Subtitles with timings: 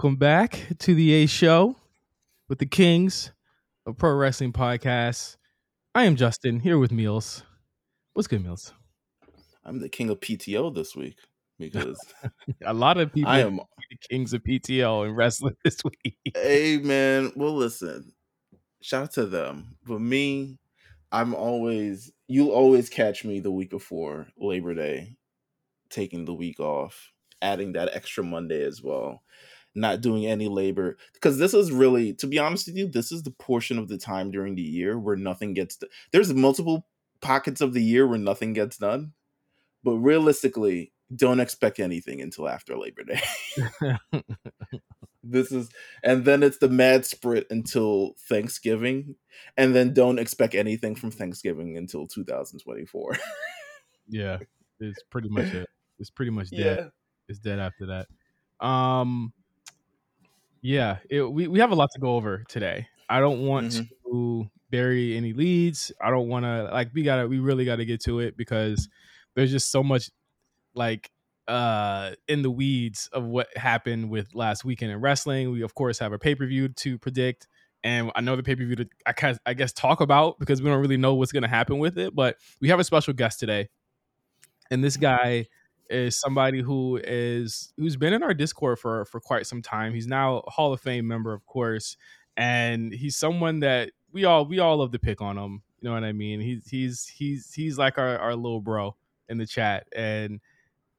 [0.00, 1.76] welcome back to the A Show
[2.48, 3.32] with the Kings
[3.84, 5.36] of Pro Wrestling Podcast.
[5.94, 7.42] I am Justin here with Meelz.
[8.14, 8.72] What's good, Meelz?
[9.62, 11.18] I'm the king of PTO this week
[11.58, 12.00] because
[12.64, 13.56] A lot of people I am.
[13.56, 16.16] the Kings of PTO and wrestling this week.
[16.34, 18.14] Hey man, well listen,
[18.80, 19.76] shout out to them.
[19.86, 20.56] But me,
[21.12, 22.10] I'm always.
[22.26, 25.18] You'll always catch me the week before Labor Day,
[25.90, 29.22] taking the week off, adding that extra Monday as well.
[29.74, 33.22] Not doing any labor because this is really, to be honest with you, this is
[33.22, 35.78] the portion of the time during the year where nothing gets.
[36.12, 36.86] There's multiple
[37.20, 39.12] pockets of the year where nothing gets done,
[39.84, 43.20] but realistically, don't expect anything until after Labor Day.
[45.22, 45.68] this is
[46.02, 49.14] and then it's the mad sprint until thanksgiving
[49.56, 53.18] and then don't expect anything from thanksgiving until 2024
[54.10, 54.38] yeah,
[54.80, 55.68] it's pretty much it.
[55.98, 56.90] It's pretty much dead.
[57.28, 58.66] It's dead after that.
[58.66, 59.32] Um,
[60.62, 62.88] yeah, it, we we have a lot to go over today.
[63.08, 63.88] I don't want Mhm.
[64.06, 65.90] to bury any leads.
[66.00, 68.88] I don't want to like we gotta we really got to get to it because
[69.34, 70.10] there's just so much
[70.74, 71.10] like
[71.48, 75.50] uh in the weeds of what happened with last weekend in wrestling.
[75.50, 77.48] We of course have a pay per view to predict.
[77.82, 80.62] And I know the pay per view to I, guess- I guess talk about because
[80.62, 82.14] we don't really know what's going to happen with it.
[82.14, 83.68] But we have a special guest today,
[84.70, 85.46] and this guy
[85.90, 89.92] is somebody who is who's been in our Discord for for quite some time.
[89.92, 91.96] He's now a Hall of Fame member, of course,
[92.36, 95.62] and he's someone that we all we all love to pick on him.
[95.80, 96.40] You know what I mean?
[96.40, 98.96] He's he's he's he's like our our little bro
[99.28, 100.40] in the chat, and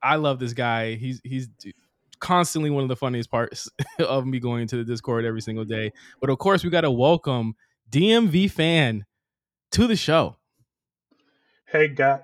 [0.03, 0.95] I love this guy.
[0.95, 1.47] He's he's
[2.19, 3.69] constantly one of the funniest parts
[3.99, 5.91] of me going into the Discord every single day.
[6.19, 7.55] But of course, we got to welcome
[7.89, 9.05] DMV fan
[9.71, 10.37] to the show.
[11.65, 12.21] Hey, guy.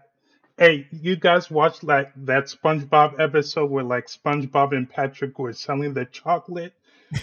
[0.59, 5.93] Hey, you guys watched like that SpongeBob episode where like SpongeBob and Patrick were selling
[5.93, 6.73] the chocolate,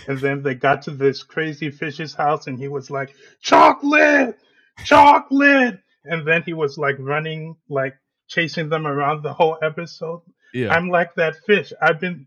[0.06, 4.38] and then they got to this crazy fish's house, and he was like, "Chocolate,
[4.84, 7.96] chocolate," and then he was like running, like
[8.28, 10.22] chasing them around the whole episode.
[10.52, 11.72] Yeah, I'm like that fish.
[11.82, 12.26] I've been,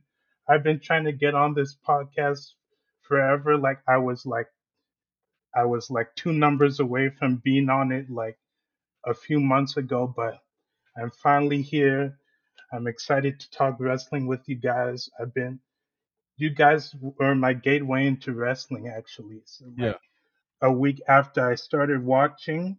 [0.49, 2.51] I've been trying to get on this podcast
[3.03, 3.57] forever.
[3.57, 4.47] Like I was like,
[5.55, 8.37] I was like two numbers away from being on it, like
[9.05, 10.41] a few months ago, but
[11.01, 12.17] I'm finally here.
[12.73, 15.09] I'm excited to talk wrestling with you guys.
[15.19, 15.59] I've been,
[16.37, 19.41] you guys were my gateway into wrestling, actually.
[19.45, 19.97] So like Yeah.
[20.61, 22.77] a week after I started watching,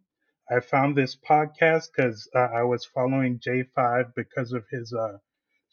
[0.51, 5.19] I found this podcast because uh, I was following J5 because of his uh,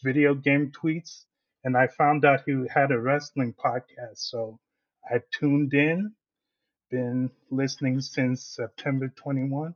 [0.04, 1.26] video game tweets,
[1.64, 4.18] and I found out he had a wrestling podcast.
[4.20, 4.60] So
[5.10, 6.14] I tuned in,
[6.92, 9.76] been listening since September 21.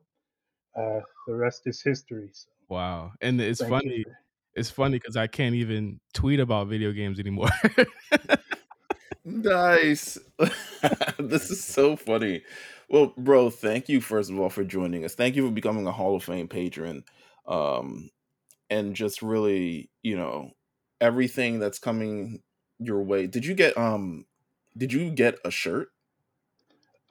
[0.75, 2.29] Uh, the rest is history.
[2.33, 4.03] So wow, and it's thank funny.
[4.03, 4.17] for-
[4.55, 7.49] It's funny because I can't even tweet about video games anymore.
[9.25, 10.17] nice.
[11.19, 12.43] This is so funny.
[12.89, 15.15] Well bro thank you first of all for joining us.
[15.15, 17.03] Thank you for becoming a hall of fame patron
[17.47, 18.09] um
[18.69, 20.51] and just really you know
[21.01, 22.41] everything that's coming
[22.79, 23.27] your way.
[23.27, 24.25] Did you get um
[24.77, 25.89] did you get a shirt?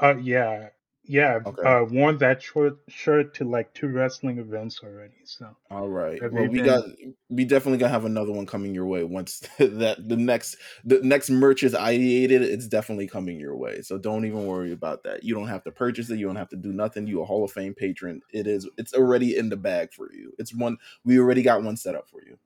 [0.00, 0.68] Uh, yeah,
[1.08, 1.36] yeah.
[1.36, 1.62] I've Okay.
[1.62, 5.14] uh, worn that short shirt to like two wrestling events already.
[5.24, 6.22] So All right.
[6.22, 6.84] Have well, you we been- got
[7.30, 11.30] we definitely gonna have another one coming your way once that the next the next
[11.30, 12.42] merch is ideated.
[12.42, 13.82] It's definitely coming your way.
[13.82, 15.24] So don't even worry about that.
[15.24, 16.18] You don't have to purchase it.
[16.18, 17.06] You don't have to do nothing.
[17.06, 18.20] You a Hall of Fame patron.
[18.32, 18.68] It is.
[18.76, 20.32] It's already in the bag for you.
[20.38, 20.76] It's one.
[21.04, 22.38] We already got one set up for you.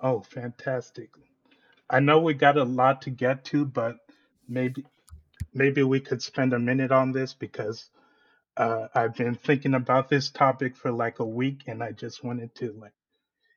[0.00, 1.10] Oh, fantastic.
[1.90, 3.96] I know we got a lot to get to, but
[4.48, 4.84] maybe
[5.54, 7.90] maybe we could spend a minute on this because
[8.56, 12.54] uh, I've been thinking about this topic for like a week and I just wanted
[12.56, 12.94] to like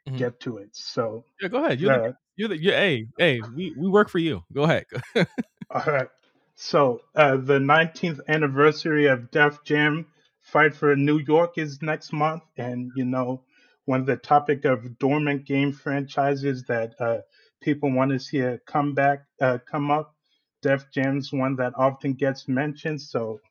[0.06, 0.18] Mhm.
[0.18, 0.76] get to it.
[0.76, 1.80] So, yeah, go ahead.
[1.80, 4.44] You're the, uh, you're the you're, hey hey we we work for you.
[4.54, 4.86] Go ahead.
[5.70, 6.10] all right.
[6.56, 10.12] So, uh, the 19th anniversary of Def Jam
[10.42, 12.44] Fight for New York is next month.
[12.58, 13.46] And, you know,
[13.86, 17.22] when the topic of dormant game franchises that uh,
[17.62, 20.16] people want to see a comeback uh, come up,
[20.62, 23.02] Def Jam's one that often gets mentioned.
[23.02, 23.42] So,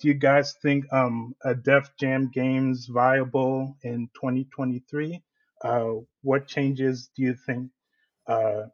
[0.00, 5.22] do you guys think um, a Def Jam game's viable in 2023?
[5.62, 5.92] Uh,
[6.22, 7.70] what changes do you think
[8.26, 8.64] uh,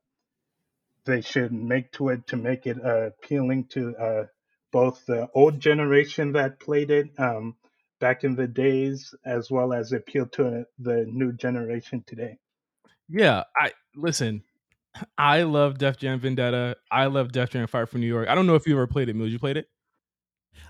[1.05, 4.27] they should make to it to make it uh, appealing to uh,
[4.73, 7.57] both the old generation that played it um,
[8.01, 12.39] back in the days, as well as appeal to the new generation today?
[13.09, 14.43] yeah, I listen.
[15.17, 16.77] I love Def Jam Vendetta.
[16.91, 18.29] I love Def Jam Fight for New York.
[18.29, 19.33] I don't know if you ever played it, Mills.
[19.33, 19.67] You played it?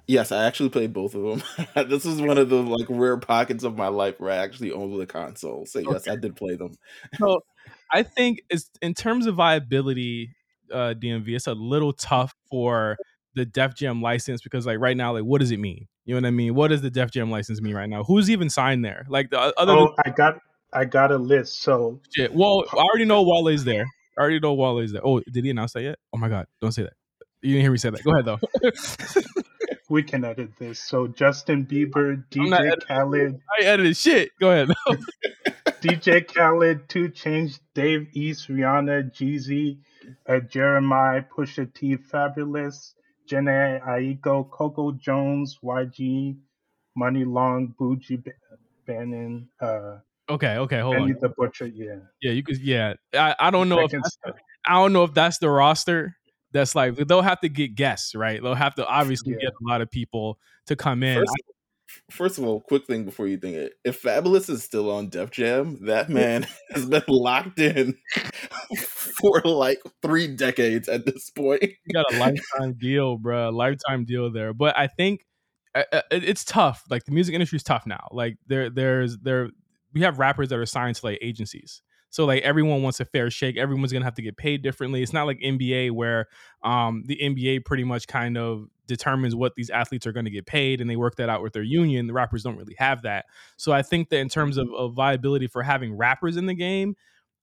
[0.06, 1.42] Yes, I actually played both of them.
[1.88, 4.98] this is one of the like rare pockets of my life where I actually owned
[5.00, 5.66] the console.
[5.66, 6.74] So yes, I did play them.
[7.19, 7.40] So
[7.92, 10.34] I think it's in terms of viability
[10.72, 11.28] uh, DMV.
[11.28, 12.96] It's a little tough for
[13.34, 15.86] the Def Jam license because like right now, like what does it mean?
[16.04, 16.54] You know what I mean?
[16.54, 18.02] What does the Def Jam license mean right now?
[18.02, 19.04] Who's even signed there?
[19.08, 19.72] Like the other.
[19.72, 20.38] Oh, I got
[20.72, 21.62] I got a list.
[21.62, 22.34] So shit.
[22.34, 23.86] Well, I already know Wale's there.
[24.16, 25.04] I already know Wale's there.
[25.04, 25.98] Oh, did he announce that yet?
[26.12, 26.94] Oh my god, don't say that.
[27.42, 28.04] You didn't hear me say that.
[28.04, 28.38] Go ahead though.
[29.88, 30.78] we can edit this.
[30.78, 33.40] So Justin Bieber, DJ Khaled.
[33.58, 34.30] I edited shit.
[34.40, 34.68] Go ahead.
[35.82, 39.78] DJ Khaled, 2 Chainz, Dave East, Rihanna, Jeezy,
[40.28, 42.94] uh, Jeremih, Pusha T, Fabolous,
[43.28, 46.36] Jhené Aiko, Coco Jones, YG,
[46.94, 48.22] Muni Long, Buju
[48.86, 49.98] Banton, uh,
[50.32, 51.19] Okay, okay, hold Benny on.
[51.20, 51.96] the Butcher, yeah.
[52.20, 52.58] Yeah, you could.
[52.61, 54.19] Yeah, I, I don't know if that's.
[54.67, 56.17] I don't know if that's the roster.
[56.52, 58.43] That's like they'll have to get guests, right?
[58.43, 59.38] They'll have to obviously Yeah.
[59.46, 61.17] get a lot of people to come in.
[61.19, 61.32] First,
[62.11, 63.73] first of all, quick thing before you think it.
[63.84, 67.96] If Fabolous is still on Def Jam, that man has been locked in
[68.79, 71.62] for like three decades at this point.
[71.62, 73.50] you got a lifetime deal, bro.
[73.50, 74.52] Lifetime deal there.
[74.52, 75.25] But I think
[75.75, 76.84] uh, uh, it- it's tough.
[76.90, 78.08] Like the music industry is tough now.
[78.12, 79.49] Like there, there's there.
[79.94, 81.82] We have rappers that are signed to like agencies.
[82.10, 83.56] So like everyone wants a fair shake.
[83.56, 85.02] Everyone's gonna have to get paid differently.
[85.02, 86.26] It's not like NBA where
[86.62, 90.46] um, the NBA pretty much kind of determines what these athletes are going to get
[90.46, 92.06] paid, and they work that out with their union.
[92.06, 93.24] The rappers don't really have that.
[93.56, 96.94] So I think that in terms of, of viability for having rappers in the game,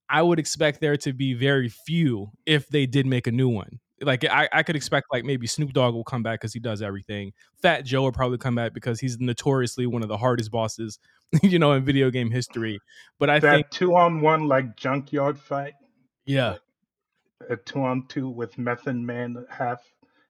[0.10, 3.80] I would expect there to be very few if they did make a new one.
[4.02, 4.78] Like I, I could mm-hmm.
[4.78, 7.34] expect like maybe Snoop Dogg will come back because he does everything.
[7.62, 11.00] Fat Joe will probably come back because he's notoriously one of the hardest bosses,
[11.44, 12.80] you know, in video game history.
[13.20, 15.74] But I that think, two on one like junkyard fight,
[16.26, 16.56] yeah,
[17.50, 19.82] a two on two with Method Man half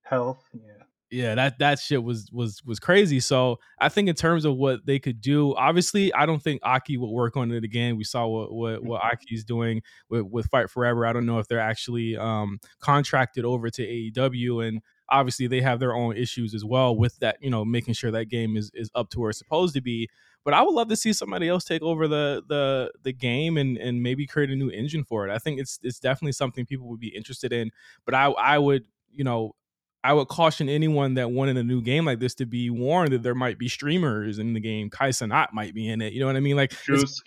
[0.03, 0.43] health.
[0.53, 0.83] Yeah.
[1.11, 3.19] Yeah, that that shit was was was crazy.
[3.19, 6.97] So I think in terms of what they could do, obviously, I don't think Aki
[6.97, 7.97] will work on it again.
[7.97, 11.05] We saw what what, what Aki's doing with, with Fight Forever.
[11.05, 15.79] I don't know if they're actually um, contracted over to AEW, and obviously they have
[15.79, 17.37] their own issues as well with that.
[17.41, 20.09] You know, making sure that game is is up to where it's supposed to be.
[20.45, 23.77] But I would love to see somebody else take over the the the game and
[23.77, 25.33] and maybe create a new engine for it.
[25.33, 27.71] I think it's it's definitely something people would be interested in.
[28.05, 29.55] But I I would you know
[30.03, 33.21] I would caution anyone that wanted a new game like this to be warned that
[33.23, 34.89] there might be streamers in the game.
[34.89, 36.13] Kai Cenat might be in it.
[36.13, 36.55] You know what I mean?
[36.55, 37.19] Like it's-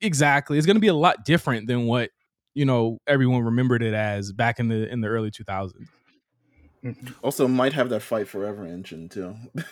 [0.00, 0.58] exactly.
[0.58, 2.10] It's going to be a lot different than what
[2.54, 5.72] you know everyone remembered it as back in the in the early 2000s.
[6.84, 7.14] Mhm.
[7.22, 9.36] Also, might have that fight forever engine too.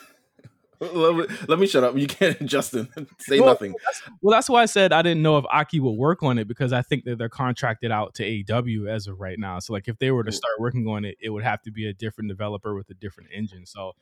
[0.81, 1.97] let, me, let me shut up.
[1.97, 2.89] You can't, Justin.
[3.19, 3.75] Say Well, nothing.
[4.23, 6.73] Well, that's why I said I didn't know if Aki would work on it because
[6.73, 9.59] I think that they're contracted out to AEW as of right now.
[9.59, 11.87] So like if they were to start working on it, it would have to be
[11.87, 13.67] a different developer with a different engine.
[13.67, 13.93] So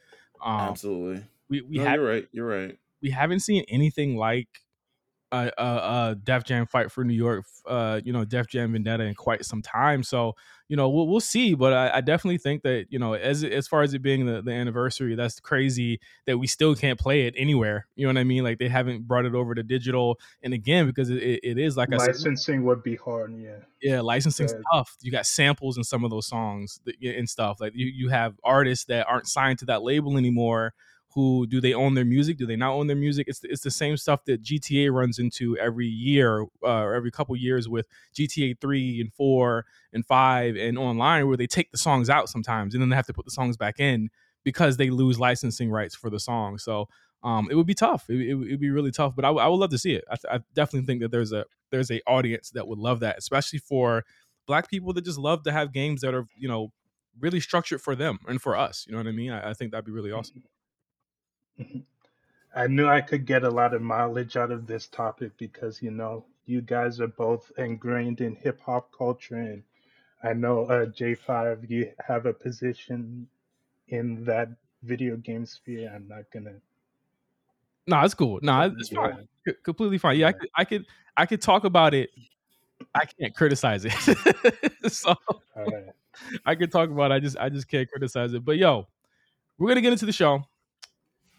[0.44, 1.24] um, Absolutely.
[1.48, 2.28] we we no, have you're right.
[2.32, 2.78] You're right.
[3.02, 4.48] we haven't seen anything like
[5.32, 9.04] a, a, a Def Jam fight for New York, uh, you know, Def Jam Vendetta
[9.04, 10.02] in quite some time.
[10.02, 10.34] So,
[10.68, 11.54] you know, we'll, we'll see.
[11.54, 14.42] But I, I definitely think that, you know, as as far as it being the,
[14.42, 17.86] the anniversary, that's crazy that we still can't play it anywhere.
[17.96, 18.44] You know what I mean?
[18.44, 20.18] Like they haven't brought it over to digital.
[20.42, 23.34] And again, because it, it, it is, like I said, Licensing would be hard.
[23.38, 23.58] Yeah.
[23.82, 24.62] yeah, licensing's Right.
[24.72, 24.96] tough.
[25.00, 27.60] You got samples in some of those songs that, and stuff.
[27.60, 30.74] Like you, you have artists that aren't signed to that label anymore.
[31.14, 32.36] Who do they own their music?
[32.36, 33.26] Do they not own their music?
[33.28, 37.34] It's it's the same stuff that GTA runs into every year uh, or every couple
[37.36, 42.10] years with GTA three and four and five and online, where they take the songs
[42.10, 44.10] out sometimes and then they have to put the songs back in
[44.44, 46.58] because they lose licensing rights for the song.
[46.58, 46.88] So
[47.22, 48.08] um, it would be tough.
[48.08, 49.16] It, it, would be really tough.
[49.16, 50.04] But I, would- would love to see it.
[50.10, 53.18] I, th- I definitely think that there's a there's a audience that would love that,
[53.18, 54.04] especially for
[54.46, 56.72] black people that just love to have games that are you know
[57.18, 58.84] really structured for them and for us.
[58.86, 59.32] You know what I mean?
[59.32, 60.42] I, I think that'd be really awesome.
[62.54, 65.90] I knew I could get a lot of mileage out of this topic because you
[65.90, 69.62] know you guys are both ingrained in hip hop culture, and
[70.22, 73.28] I know uh, J5 you have a position
[73.88, 74.48] in that
[74.82, 75.92] video game sphere.
[75.94, 76.54] I'm not gonna.
[77.86, 78.38] No, it's cool.
[78.42, 79.12] No, it's Yeah.
[79.12, 79.28] fine.
[79.46, 80.18] C- completely fine.
[80.18, 80.86] Yeah, I could, I could,
[81.16, 82.10] I could talk about it.
[82.94, 83.92] I can't criticize it.
[84.92, 85.14] so
[85.56, 85.84] All right.
[86.44, 87.10] I could talk about.
[87.12, 87.14] It.
[87.14, 88.44] I just, I just can't criticize it.
[88.44, 88.86] But yo,
[89.58, 90.42] we're gonna get into the show.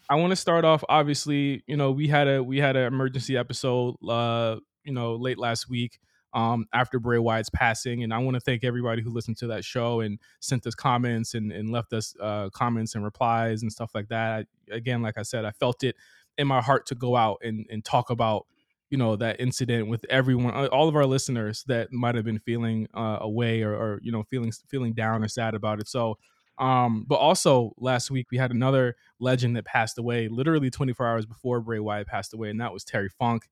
[0.09, 0.83] I want to start off.
[0.89, 5.37] Obviously, you know, we had a we had an emergency episode, uh, you know, late
[5.37, 5.99] last week,
[6.33, 9.63] um, after Bray Wyatt's passing, and I want to thank everybody who listened to that
[9.63, 13.91] show and sent us comments and and left us uh, comments and replies and stuff
[13.93, 14.47] like that.
[14.71, 15.95] Again, like I said, I felt it
[16.39, 18.47] in my heart to go out and and talk about
[18.89, 22.39] you know that incident with everyone uh, all of our listeners that might have been
[22.39, 26.17] feeling uh, away or, or you know feeling feeling down or sad about it so
[26.59, 31.25] um but also last week we had another legend that passed away literally 24 hours
[31.25, 33.47] before bray wyatt passed away and that was terry funk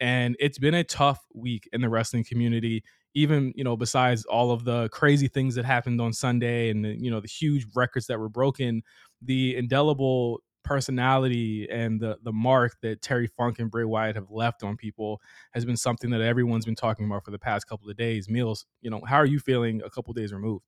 [0.00, 2.82] and it's been a tough week in the wrestling community
[3.14, 6.96] even you know besides all of the crazy things that happened on sunday and the,
[6.98, 8.82] you know the huge records that were broken
[9.20, 14.62] the indelible personality and the the mark that Terry Funk and Bray Wyatt have left
[14.62, 15.20] on people
[15.52, 18.28] has been something that everyone's been talking about for the past couple of days.
[18.28, 20.64] Meelz, you know, how are you feeling a couple days removed?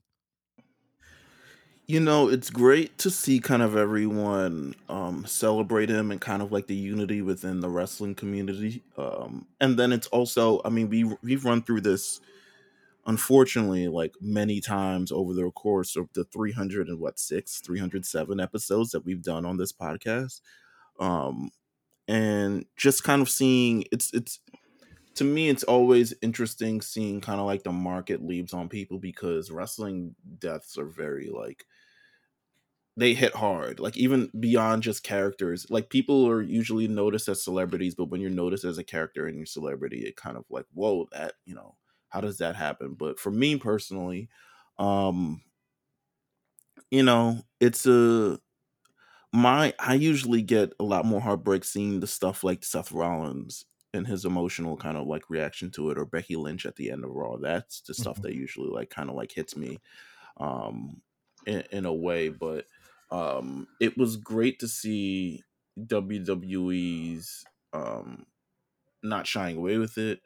[1.86, 6.50] You know, it's great to see kind of everyone um, celebrate him and kind of
[6.50, 8.82] like the unity within the wrestling community.
[8.96, 12.20] Um, and then it's also, I mean, we we've run through this
[13.06, 18.92] unfortunately like many times over the course of the 300 and what six 307 episodes
[18.92, 20.40] that we've done on this podcast
[21.00, 21.50] um
[22.08, 24.40] and just kind of seeing it's it's
[25.14, 29.50] to me it's always interesting seeing kind of like the market leaves on people because
[29.50, 31.64] wrestling deaths are very like
[32.96, 37.94] they hit hard like even beyond just characters like people are usually noticed as celebrities
[37.94, 41.06] but when you're noticed as a character and you're celebrity it kind of like whoa
[41.12, 41.76] that you know
[42.10, 44.28] how does that happen but for me personally
[44.78, 45.42] um
[46.90, 48.38] you know it's a
[49.32, 54.06] my i usually get a lot more heartbreak seeing the stuff like seth rollins and
[54.08, 57.10] his emotional kind of like reaction to it or becky lynch at the end of
[57.10, 58.22] raw that's the stuff Mhm.
[58.22, 59.80] that usually like kind of like hits me
[60.38, 61.02] um
[61.46, 62.66] in, in a way but
[63.14, 65.42] um it was great to see
[65.76, 68.26] wwe's um
[69.02, 70.20] not shying away with it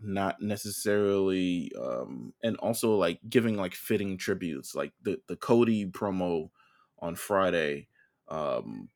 [0.00, 6.50] not necessarily um and also like giving like fitting tributes like the the cody promo
[6.98, 7.88] on friday
[8.28, 8.88] um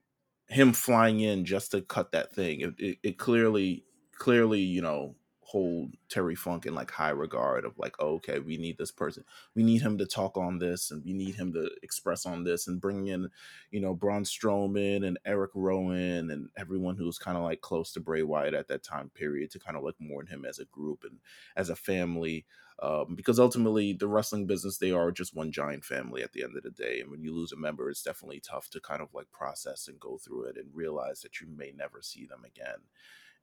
[0.48, 2.60] him flying in just to cut that thing.
[2.60, 7.78] It, it, it clearly clearly you know hold terry funk in like high regard of
[7.78, 9.24] like oh, okay we need this person.
[9.54, 12.66] We need him to talk on this and we need him to express on this
[12.66, 13.28] and bring in
[13.70, 17.92] you know braun strowman and eric rowan and everyone who was kind of like close
[17.92, 20.64] to bray wyatt at that time period to kind of like mourn him as a
[20.66, 21.18] group and
[21.56, 22.44] as a family
[22.82, 26.56] um, because ultimately the wrestling business they are just one giant family at the end
[26.56, 29.14] of the day and when you lose a member it's definitely tough to kind of
[29.14, 32.80] like process and go through it and realize that you may never see them again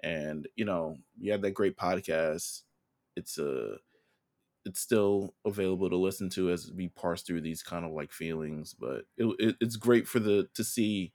[0.04, 2.62] and you know you had that great podcast
[3.16, 3.78] it's a
[4.66, 8.76] it's still available to listen to as we parse through these kind of like feelings
[8.78, 11.12] but it, it, it's great for the to see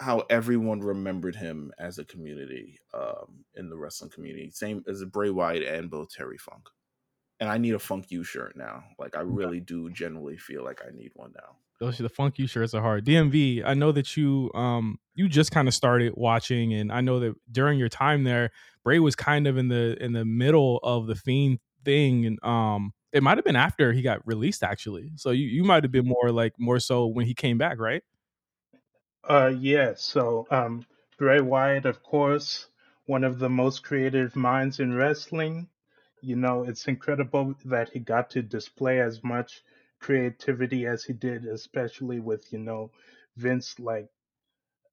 [0.00, 4.50] how everyone remembered him as a community um, in the wrestling community.
[4.50, 6.68] Same as Bray Wyatt and both Terry Funk.
[7.40, 8.84] And I need a Funk You shirt now.
[8.98, 11.56] Like I really do generally feel like I need one now.
[11.80, 13.04] Those the funk you shirts are hard.
[13.04, 17.20] DMV, I know that you um you just kind of started watching, and I know
[17.20, 18.50] that during your time there,
[18.84, 22.92] Bray was kind of in the in the middle of the fiend thing, and um
[23.12, 25.12] it might have been after he got released actually.
[25.16, 28.02] So you you might have been more like more so when he came back, right?
[29.28, 29.94] Uh, yeah.
[29.96, 30.84] So, um,
[31.18, 32.66] Bray Wyatt, of course,
[33.06, 35.68] one of the most creative minds in wrestling.
[36.20, 39.62] You know, it's incredible that he got to display as much
[40.00, 42.90] creativity as he did, especially with you know,
[43.36, 44.08] Vince like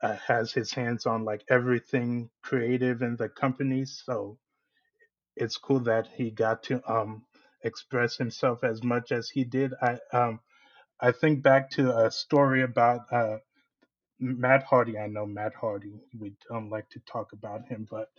[0.01, 3.85] uh, has his hands on like everything creative in the company.
[3.85, 4.39] So
[5.35, 7.23] it's cool that he got to um
[7.63, 9.73] express himself as much as he did.
[9.81, 10.39] I um
[11.01, 13.37] I think back to a story about uh
[14.19, 14.97] Matt Hardy.
[14.97, 16.01] I know Matt Hardy.
[16.17, 18.09] We don't like to talk about him, but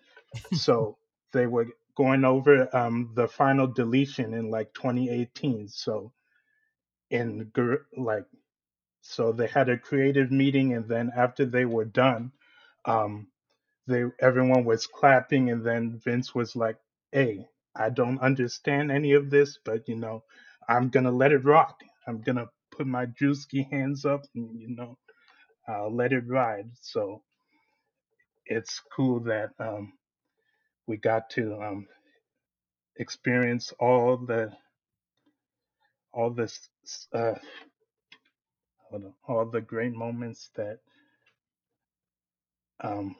[0.53, 0.99] so
[1.33, 1.67] they were
[1.97, 5.69] going over um, the final deletion in like 2018.
[5.69, 6.13] So
[7.11, 7.51] in
[7.97, 8.27] like
[9.03, 12.33] so they had a creative meeting, and then after they were done,
[12.87, 13.29] um,
[13.89, 16.79] they everyone was clapping, and then Vince was like,
[17.13, 17.47] "Hey,
[17.77, 20.25] I don't understand any of this, but you know,
[20.69, 21.81] I'm gonna let it rock.
[22.09, 24.95] I'm gonna put my juicy hands up, and you know."
[25.69, 26.71] I'll let it ride.
[26.83, 27.23] So
[28.47, 29.95] it's cool that um,
[30.87, 31.87] we got to um,
[32.99, 34.53] experience all the
[36.17, 36.71] all this
[37.15, 37.35] uh,
[38.93, 40.81] on, all the great moments that
[42.83, 43.17] um,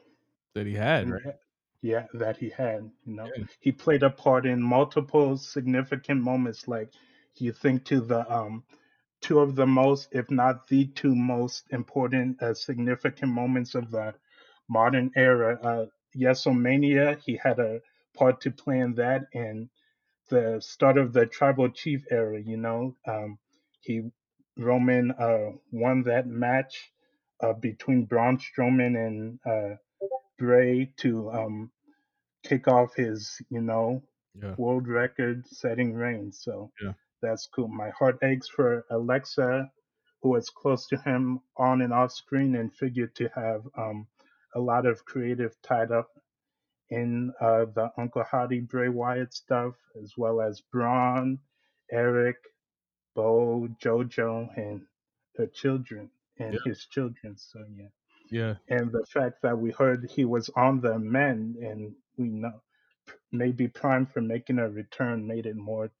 [0.55, 1.35] That he had, right?
[1.81, 2.89] yeah that he had.
[3.05, 3.45] You know, Yeah.
[3.59, 6.67] he played a part in multiple significant moments.
[6.67, 6.91] Like
[7.37, 8.63] you think to the um,
[9.21, 14.15] two of the most, if not the two most important, uh, significant moments of the
[14.69, 15.59] modern era.
[15.61, 15.85] Uh,
[16.15, 17.81] Yesomania, he had a
[18.15, 19.69] part to play in that, and
[20.29, 22.39] the start of the tribal chief era.
[22.41, 23.37] You know, um,
[23.81, 24.11] he
[24.57, 26.91] Roman uh, won that match
[27.41, 29.77] uh, between Braun Strowman and uh,
[30.37, 31.71] Bray to um,
[32.43, 34.03] kick off his, you know,
[34.35, 34.55] Yeah.
[34.57, 36.31] world record setting reign.
[36.31, 36.93] So Yeah.
[37.21, 37.67] that's cool.
[37.67, 39.71] My heart aches for Alexa,
[40.21, 44.07] who was close to him on and off screen and figured to have um,
[44.55, 46.09] a lot of creative tied up
[46.89, 51.39] in uh, the Uncle Howdy Bray Wyatt stuff, as well as Braun,
[51.91, 52.37] Eric,
[53.15, 54.87] Bo, JoJo, and
[55.37, 56.59] her children and Yeah.
[56.63, 57.37] his children.
[57.37, 57.89] So yeah,
[58.29, 62.61] Yeah, and the fact that we heard he was on the mend, and we know
[63.31, 65.91] maybe primed for making a return, made it more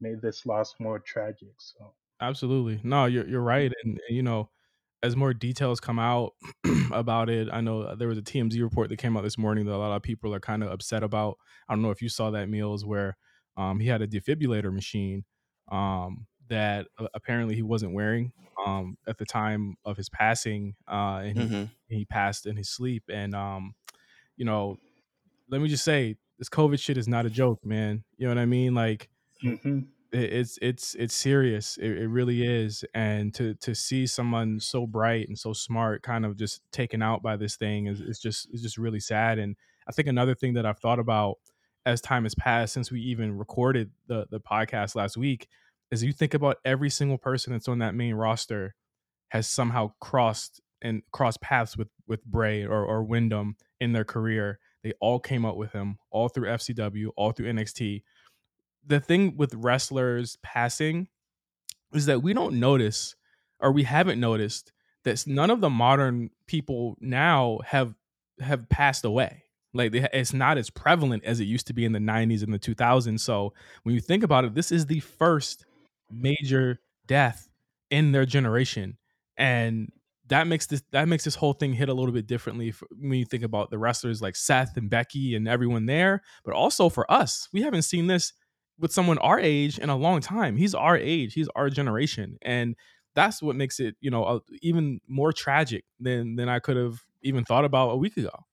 [0.00, 1.54] made this loss more tragic.
[1.60, 2.80] So absolutely.
[2.82, 4.50] No, you're you're right, and, and, you know,
[5.04, 6.32] as more details come out
[6.92, 9.74] about it, I know there was a TMZ report that came out this morning that
[9.74, 11.38] a lot of people are kind of upset about.
[11.68, 13.16] I don't know if you saw that Meelz where
[13.56, 15.24] um, he had a defibrillator machine
[15.70, 18.32] um, that uh, apparently he wasn't wearing
[18.66, 22.70] um, at the time of his passing, uh, and he, hmm he passed in his
[22.70, 23.04] sleep.
[23.10, 23.74] And um,
[24.36, 24.78] you know,
[25.48, 28.04] let me just say, this COVID shit is not a joke, man.
[28.16, 28.74] You know what I mean?
[28.74, 29.10] Like
[29.42, 31.76] hmm it- it's it's it's serious.
[31.76, 32.84] It, it really is.
[32.94, 37.22] And to to see someone so bright and so smart kind of just taken out
[37.22, 39.38] by this thing is, is just is just really sad.
[39.38, 39.56] And
[39.88, 41.38] I think another thing that I've thought about
[41.84, 45.48] as time has passed since we even recorded the the podcast last week
[45.90, 48.74] is you think about every single person that's on that main roster
[49.28, 54.60] has somehow crossed and crossed paths with with Bray or, or Windham in their career.
[54.84, 58.02] They all came up with him all through FCW, all through NXT
[58.86, 61.08] the thing with wrestlers passing
[61.92, 63.14] is that we don't notice
[63.60, 64.72] or we haven't noticed
[65.04, 67.94] that none of the modern people now have
[68.40, 69.44] have passed away.
[69.72, 72.58] Like it's not as prevalent as it used to be in the 90s and the
[72.58, 75.66] 2000s so when you think about it this is the first
[76.10, 77.48] major death
[77.90, 78.98] in their generation.
[79.36, 79.90] And
[80.28, 83.18] that makes this that makes this whole thing hit a little bit differently for, when
[83.18, 87.10] you think about the wrestlers like Seth and Becky and everyone there but also for
[87.10, 88.32] us we haven't seen this
[88.78, 90.56] with someone our age in a long time.
[90.56, 92.76] He's our age, he's our generation, and
[93.14, 97.44] that's what makes it, you know, even more tragic than than I could have even
[97.44, 98.44] thought about a week ago.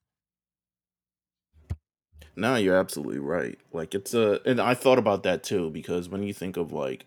[2.36, 3.60] No, you're absolutely right.
[3.74, 7.06] Like it's a, and I thought about that too because when you think of like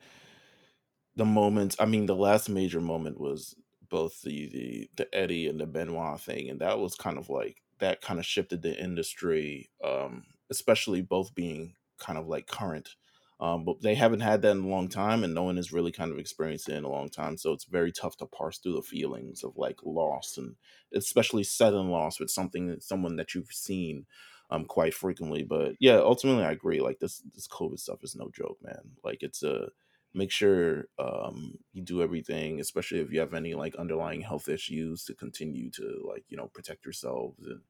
[1.17, 3.55] the moments, I mean, the last major moment was
[3.89, 7.63] both the the the Eddie and the Benoit thing, and that was kind of like
[7.79, 12.97] that kind of shifted the industry, um, especially both being kind of like current.
[13.41, 15.91] Um, but they haven't had that in a long time, and no one has really
[15.93, 17.37] kind of experienced it in a long time.
[17.37, 20.55] So it's very tough to parse through the feelings of like loss, and
[20.95, 24.07] especially sudden loss with something someone that you've seen
[24.51, 25.43] um quite frequently.
[25.43, 26.81] But yeah, ultimately I agree.
[26.81, 28.93] Like this this COVID stuff is no joke, man.
[29.03, 29.69] Like it's a
[30.13, 35.05] make sure um you do everything, especially if you have any like underlying health issues
[35.07, 37.61] to continue to like, you know, protect yourselves and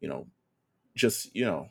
[0.00, 0.26] you know,
[0.96, 1.68] just, you know,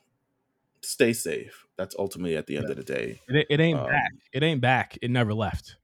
[0.83, 1.65] stay safe.
[1.77, 2.71] That's ultimately at the end Yeah.
[2.71, 3.19] of the day.
[3.27, 4.11] It, it ain't Um, back.
[4.33, 4.97] It ain't back.
[5.01, 5.77] It never left.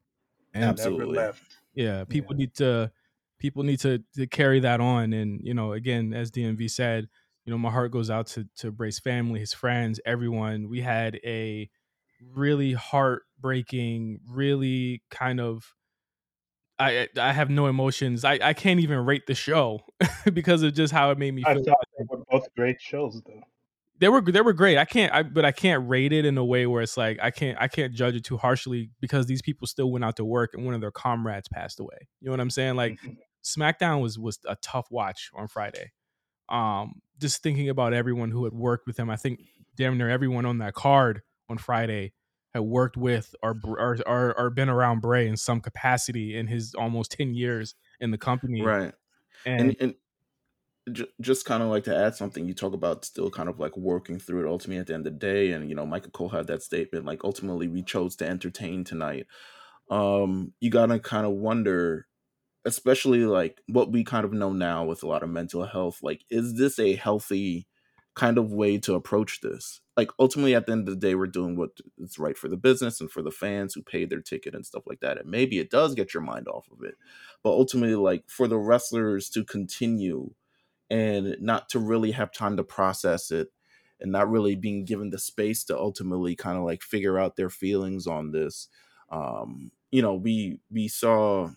[0.54, 1.16] And Absolutely.
[1.18, 1.44] never left.
[1.74, 2.92] yeah, people need to
[3.40, 5.14] people need to to carry that on.
[5.14, 7.08] And you know, again, as DMV said,
[7.46, 10.70] you know, my heart goes out to to Bray's family, his friends, everyone.
[10.70, 11.70] We had a
[12.22, 15.76] really heartbreaking, really kind of
[16.78, 18.24] I I have no emotions.
[18.26, 19.82] I, I can't even rate the show
[20.34, 21.64] because of just how it made me I feel.
[21.66, 23.44] thought they were both great shows, though.
[24.00, 24.78] They were they were great.
[24.78, 27.32] I can't I but I can't rate it in a way where it's like I
[27.32, 30.52] can't I can't judge it too harshly because these people still went out to work
[30.54, 32.08] and one of their comrades passed away.
[32.22, 32.76] You know what I'm saying?
[32.76, 33.18] Like Mhm.
[33.44, 35.92] SmackDown was was a tough watch on Friday.
[36.48, 39.42] Um, just thinking about everyone who had worked with him, I think
[39.76, 42.14] damn near everyone on that card on Friday
[42.54, 46.74] had worked with or or or, or been around Bray in some capacity in his
[46.74, 48.62] almost ten years in the company.
[48.62, 48.94] Right.
[49.46, 49.96] And, and and
[50.92, 53.76] ju- just kind of like to add something you talk about still kind of like
[53.78, 56.30] working through it ultimately at the end of the day and you know michael cole
[56.30, 59.28] had that statement like ultimately we chose to entertain tonight.
[59.90, 62.08] Um you gotta kind of wonder
[62.66, 66.26] especially like what we kind of know now with a lot of mental health like
[66.30, 67.68] is this a healthy
[68.16, 69.82] kind of way to approach this?
[69.96, 72.58] Like ultimately at the end of the day we're doing what is right for the
[72.58, 75.60] business and for the fans who paid their ticket and stuff like that and maybe
[75.60, 76.96] it does get your mind off of it
[77.44, 80.32] but ultimately like for the wrestlers to continue
[80.90, 83.50] and not to really have time to process it
[84.00, 87.50] and not really being given the space to ultimately kind of like figure out their
[87.50, 88.68] feelings on this
[89.12, 91.50] um you know we we saw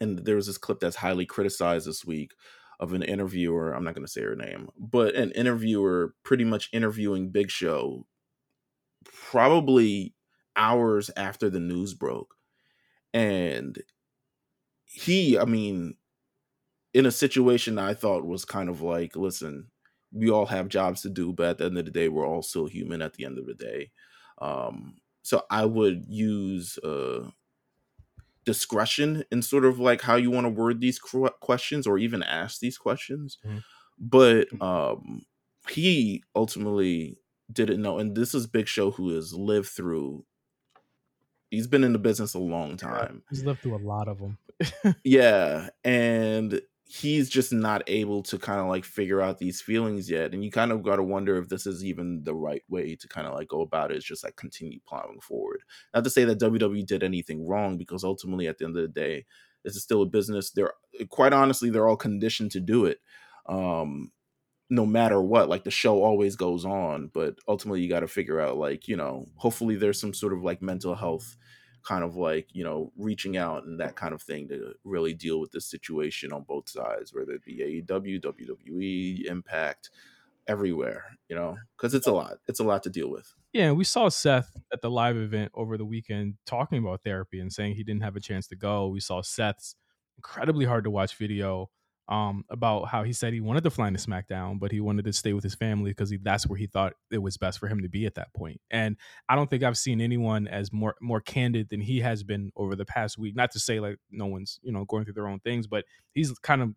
[0.00, 2.32] and there was this clip that's highly criticized this week
[2.80, 6.68] of an interviewer i'm not going to say her name but an interviewer pretty much
[6.72, 8.06] interviewing big show
[9.04, 10.14] probably
[10.56, 12.34] hours after the news broke.
[13.14, 13.78] And
[14.84, 15.94] he i mean
[16.94, 19.68] in a situation I thought was kind of like, listen,
[20.12, 22.42] we all have jobs to do, but at the end of the day, we're all
[22.42, 23.90] still human at the end of the day.
[24.40, 27.30] Um, so I would use uh,
[28.44, 32.60] discretion in sort of like how you want to word these questions or even ask
[32.60, 33.38] these questions.
[33.44, 33.62] Mhm.
[33.98, 35.22] But um,
[35.70, 37.18] he ultimately
[37.50, 40.24] didn't know, and this is Big Show who has lived through.
[41.50, 43.22] He's been in the business a long time.
[43.30, 44.38] He's lived through a lot of them.
[45.04, 46.60] yeah, and
[46.92, 50.50] he's just not able to kind of like figure out these feelings yet and you
[50.50, 53.32] kind of got to wonder if this is even the right way to kind of
[53.32, 55.62] like go about it it's just like continue plowing forward.
[55.94, 58.88] Not to say that wwe did anything wrong because ultimately at the end of the
[58.88, 59.24] day
[59.64, 60.50] this is still a business.
[60.50, 60.74] They're
[61.08, 62.98] quite honestly they're all conditioned to do it
[63.46, 64.12] um
[64.68, 68.40] no matter what like the show always goes on but ultimately you got to figure
[68.40, 71.36] out like you know hopefully there's some sort of like mental health
[71.82, 75.40] kind of like you know reaching out and that kind of thing to really deal
[75.40, 79.90] with this situation on both sides whether it be aew wwe impact
[80.48, 83.34] everywhere you know because it's a lot it's a lot to deal with.
[83.52, 87.52] Yeah we saw seth at the live event over the weekend talking about therapy and
[87.52, 88.88] saying he didn't have a chance to go.
[88.88, 89.76] We saw seth's
[90.16, 91.70] incredibly hard to watch video
[92.08, 95.12] um, about how he said he wanted to fly into SmackDown, but he wanted to
[95.12, 97.88] stay with his family because that's where he thought it was best for him to
[97.88, 98.60] be at that point.
[98.70, 98.96] And
[99.28, 102.74] I don't think I've seen anyone as more more candid than he has been over
[102.74, 103.36] the past week.
[103.36, 106.32] Not to say like no one's you know going through their own things, but he's
[106.40, 106.74] kind of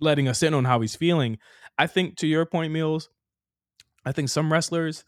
[0.00, 1.38] letting us in on how he's feeling.
[1.78, 3.08] I think to your point, Meelz,
[4.04, 5.04] I think some wrestlers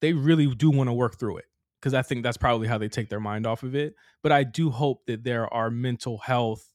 [0.00, 1.46] they really do want to work through it
[1.80, 3.94] because I think that's probably how they take their mind off of it.
[4.22, 6.72] But I do hope that there are mental health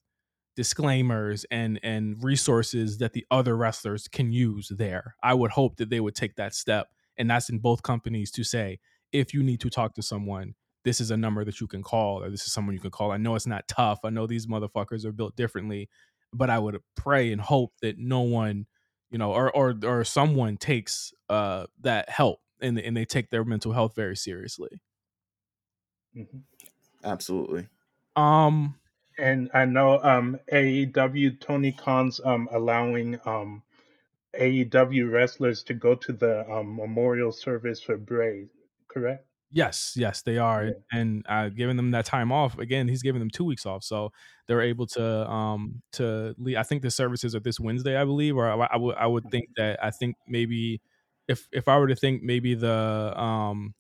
[0.56, 5.16] disclaimers and and resources that the other wrestlers can use there.
[5.24, 8.44] I would hope that they would take that step and that's in both companies to
[8.44, 8.80] say
[9.12, 12.22] if you need to talk to someone this is a number that you can call
[12.22, 13.12] or this is someone you can call.
[13.12, 14.00] I know it's not tough.
[14.04, 15.90] I know these motherfuckers are built differently,
[16.34, 18.66] but I would pray and hope that no one,
[19.10, 23.46] you know, or or or someone takes uh that help and and they take their
[23.46, 24.82] mental health very seriously.
[26.16, 26.40] Mm-hmm.
[27.04, 27.68] Absolutely.
[28.16, 28.76] Um
[29.18, 33.64] and I know um, AEW Tony Khan's um, allowing um,
[34.40, 38.48] AEW wrestlers to go to the um, memorial service for Bray,
[38.88, 39.26] correct?
[39.52, 40.72] Yes, yes, they are, yeah.
[40.92, 42.88] and uh, giving them that time off again.
[42.88, 44.12] He's giving them two weeks off, so
[44.48, 46.58] they're able to um to leave.
[46.58, 49.30] I think the services are this Wednesday, I believe, or I, I would I would
[49.30, 50.82] think that I think maybe
[51.28, 53.76] if if I were to think maybe the um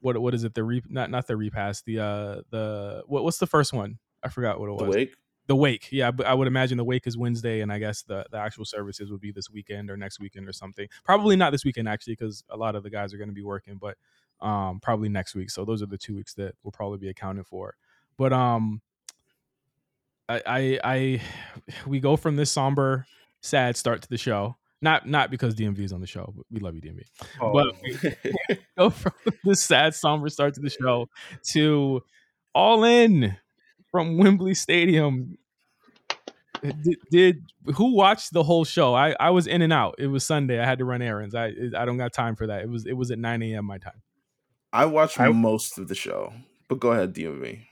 [0.00, 3.38] what what is it the re not not the repass the uh the what what's
[3.38, 4.82] the first one I forgot what it was.
[4.82, 5.14] The wake.
[5.48, 8.26] The wake, yeah, but I would imagine the wake is Wednesday, and I guess the,
[8.32, 10.88] the actual services would be this weekend or next weekend or something.
[11.04, 13.44] Probably not this weekend actually, because a lot of the guys are going to be
[13.44, 13.96] working, but
[14.40, 15.50] um, probably next week.
[15.50, 17.76] So those are the two weeks that will probably be accounted for.
[18.16, 18.80] But um,
[20.28, 21.22] I, I, I,
[21.86, 23.06] we go from this somber,
[23.40, 24.56] sad start to the show.
[24.82, 27.02] Not not because DMV is on the show, but we love you, DMV.
[27.40, 27.52] Oh.
[27.52, 29.12] But we go from
[29.42, 31.08] this sad, somber start to the show
[31.52, 32.02] to
[32.54, 33.36] all in
[33.96, 35.38] from Wembley Stadium.
[36.62, 37.42] Eh, did, did,
[37.76, 38.94] who watched the whole show?
[38.94, 39.94] I, I was in and out.
[39.98, 40.60] It was Sunday.
[40.60, 41.34] I had to run errands.
[41.34, 42.60] I I don't got time for that.
[42.60, 43.64] It was it was at nine a.m.
[43.64, 44.02] my time.
[44.70, 46.34] I watched I, most of the show,
[46.68, 47.62] but go ahead, DMV.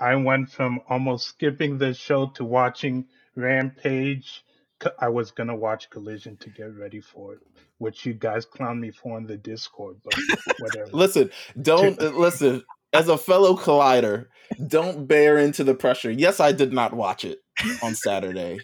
[0.00, 4.46] I went from almost skipping the show to watching Rampage.
[4.98, 7.40] I was gonna watch Collision to get ready for it,
[7.76, 10.14] which you guys clown me for in the Discord, but
[10.58, 10.88] whatever.
[10.92, 12.62] listen, don't eh, listen
[12.96, 14.26] as a fellow collider,
[14.66, 16.10] don't bear into the pressure.
[16.10, 17.38] Yes, I did not watch it
[17.82, 18.60] on Saturday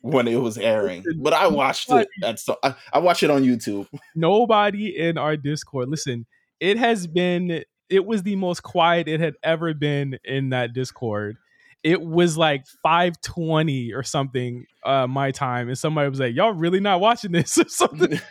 [0.00, 2.08] when it was airing, but I watched it.
[2.22, 3.86] At so I, I watched it on YouTube.
[4.14, 5.88] Nobody in our Discord.
[5.88, 6.26] Listen,
[6.60, 7.64] it has been.
[7.90, 11.38] It was the most quiet it had ever been in that Discord
[11.84, 16.80] it was like 520 or something uh my time and somebody was like y'all really
[16.80, 17.58] not watching this?
[17.58, 18.20] Or something.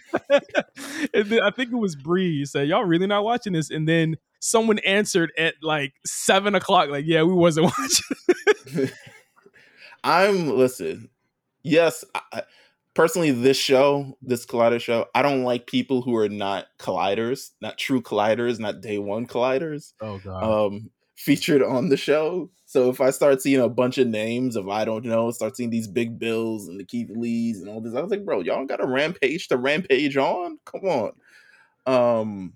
[1.13, 3.69] And then i think it was bree said y'all really not watching this?
[3.71, 8.89] And then someone answered at like seven o'clock like yeah we wasn't watching.
[10.03, 11.09] I'm listen
[11.63, 12.43] yes I,
[12.93, 17.77] personally this show this collider show i don't like people who are not colliders not
[17.77, 19.93] true colliders not day one colliders.
[20.01, 20.43] Oh god.
[20.43, 22.49] Um featured on the show.
[22.65, 25.71] So if I start seeing a bunch of names of I don't know, start seeing
[25.71, 28.65] these big bills and the Keith Lees and all this, I was like, bro, y'all
[28.65, 30.59] got a rampage to rampage on?
[30.63, 31.11] Come on.
[31.85, 32.53] Um,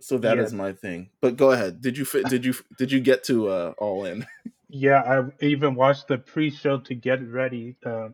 [0.00, 0.42] so that yeah.
[0.42, 1.10] is my thing.
[1.20, 1.82] But go ahead.
[1.82, 4.26] Did you did you did you get to uh, all in?
[4.70, 8.10] Yeah, I even watched the pre-show to get ready uh,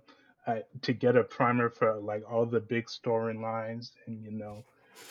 [0.82, 4.62] to get a primer for like all the big storylines, and you know,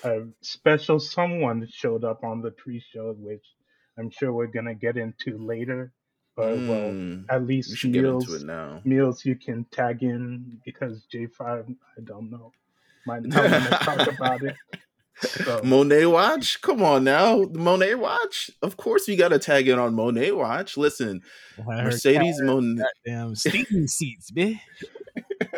[0.06, 3.46] a special someone showed up on the pre-show, which
[3.98, 5.92] I'm sure we're gonna get into later.
[6.36, 7.22] But mm, well, hmm.
[7.30, 8.82] at least Meelz, now.
[8.86, 12.52] Meelz you can tag in because J5, I don't know,
[13.06, 14.56] might not want to talk about it.
[15.16, 15.62] So.
[15.62, 18.50] Moné Watch, come on now, Moné Watch.
[18.64, 20.76] Of course, we got to tag in on Moné Watch.
[20.76, 21.22] Listen,
[21.64, 24.60] well, Mercedes Moné, damn steaming seats, bitch.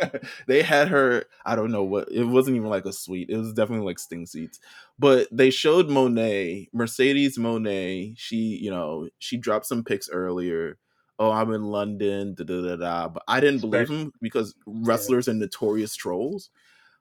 [0.48, 1.26] they had her.
[1.46, 3.30] I don't know what it wasn't even like a suite.
[3.30, 4.60] It was definitely like sting seats.
[4.98, 8.14] But they showed Moné, Mercedes Moné.
[8.18, 10.78] She, you know, she dropped some pics earlier.
[11.18, 12.36] Oh, I'm in London.
[12.36, 13.08] Da da da da.
[13.10, 15.34] But I didn't believe him because wrestlers yeah.
[15.34, 16.50] are notorious trolls.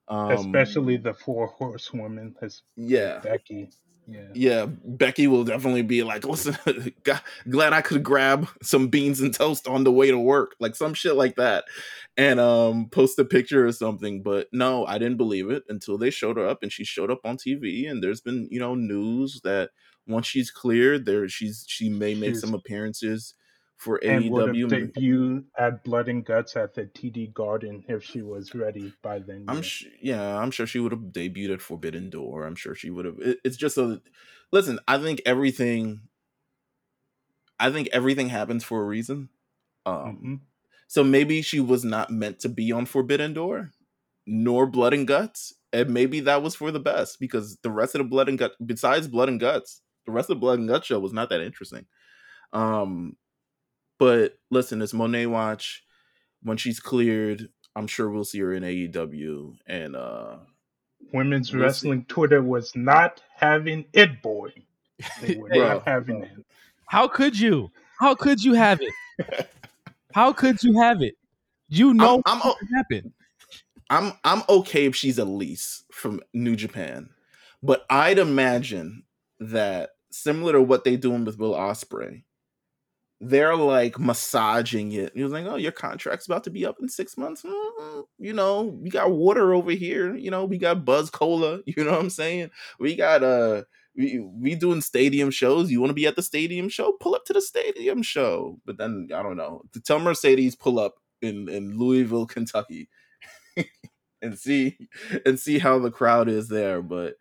[0.07, 2.37] Um, Especially the four horsewomen.
[2.77, 3.71] Yeah, Becky.
[4.07, 4.21] Yeah.
[4.35, 6.57] yeah, Becky will definitely be like, listen,
[7.49, 10.93] glad I could grab some beans and toast on the way to work, like some
[10.93, 11.65] shit like that,
[12.17, 14.23] and um, post a picture or something.
[14.23, 17.21] But no, I didn't believe it until they showed her up, and she showed up
[17.25, 17.91] on TV.
[17.91, 19.71] And there's been you know news that
[20.07, 23.35] once she's cleared, there she's she may make some appearances
[23.77, 24.31] for and AEW.
[24.31, 28.93] Would have debuted at Blood and Guts at the TD Garden if she was ready
[29.03, 29.45] by then.
[29.49, 32.47] I'm sh- yeah, I'm sure she would have debuted at Forbidden Door.
[32.47, 33.19] I'm sure she would have.
[33.21, 34.01] It, it's just a
[34.53, 34.79] listen.
[34.89, 36.01] I think everything.
[37.59, 39.29] I think everything happens for a reason.
[39.87, 40.35] Um, mm-hmm.
[40.89, 43.73] so maybe she was not meant to be on Forbidden Door,
[44.27, 47.99] nor Blood and Guts, and maybe that was for the best because the rest of
[47.99, 50.87] the Blood and Guts, besides Blood and Guts, the rest of the Blood and Guts
[50.87, 51.85] show was not that interesting.
[52.53, 53.17] Um,
[54.05, 55.83] but listen, it's Moné Watch.
[56.43, 59.57] When she's cleared, I'm sure we'll see her in AEW.
[59.67, 60.37] And uh
[61.11, 62.07] women's we'll wrestling see.
[62.09, 64.53] Twitter was not having it, boy.
[65.23, 66.33] They were not having it.
[66.87, 67.71] How could you?
[67.99, 69.49] How could you have it?
[70.13, 71.17] How could you have it?
[71.71, 73.11] You know I'm, I'm what happened.
[73.89, 77.09] I'm I'm okay if she's Elise from New Japan,
[77.63, 79.05] but I'd imagine
[79.41, 82.25] that similar to what they're doing with Will Ospreay,
[83.21, 85.13] they're like massaging it.
[85.15, 87.43] He was like, "Oh, your contract's about to be up in six months.
[87.43, 88.01] Mm-hmm.
[88.19, 90.15] You know, we got water over here.
[90.15, 91.61] You know, we got Buzz Cola.
[91.67, 92.51] You know what I'm saying?
[92.79, 93.63] We got uh,
[93.97, 95.71] we we doing stadium shows.
[95.71, 96.93] You want to be at the stadium show?
[97.01, 98.61] Pull up to the stadium show.
[98.67, 99.63] But then I don't know.
[99.73, 102.89] To tell Mercedes pull up in in Louisville, Kentucky,
[104.23, 104.77] and see
[105.25, 106.83] and see how the crowd is there.
[106.83, 107.15] But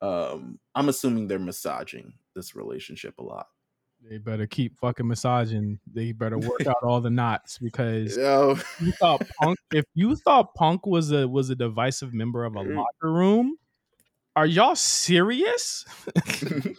[0.00, 3.46] um, I'm assuming they're massaging this relationship a lot.
[4.02, 5.80] They better keep fucking massaging.
[5.92, 8.58] They better work out all the knots because Yo.
[8.80, 9.58] you thought Punk.
[9.72, 12.76] If you thought Punk was a was a divisive member of a mm.
[12.76, 13.56] locker room,
[14.36, 15.84] are y'all serious?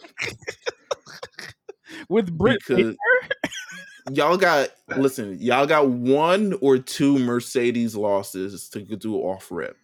[2.08, 2.60] With Britt
[4.10, 5.36] y'all got listen.
[5.40, 9.76] Y'all got one or two Mercedes losses to do off rip.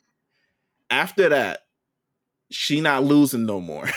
[0.91, 1.65] After that,
[2.51, 3.89] she not losing no more.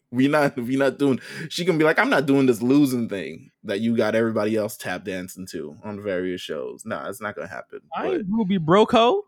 [0.10, 3.50] we not we not doing she can be like i'm not doing this losing thing
[3.64, 6.84] that you got everybody else tap dancing to on various shows.
[6.84, 8.22] No nah, it's not gonna happen i but...
[8.28, 9.22] ruby broco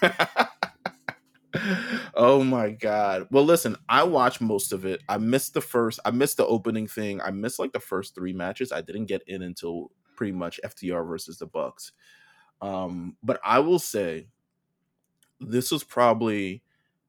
[2.14, 3.26] oh my god.
[3.30, 5.02] Well listen i watched most of it.
[5.08, 7.20] I missed the first i missed the opening thing.
[7.20, 8.72] I missed like the first three matches.
[8.72, 11.92] I didn't get in until pretty much ftr versus the bucks.
[12.60, 14.28] Um but i will say
[15.40, 16.62] this was probably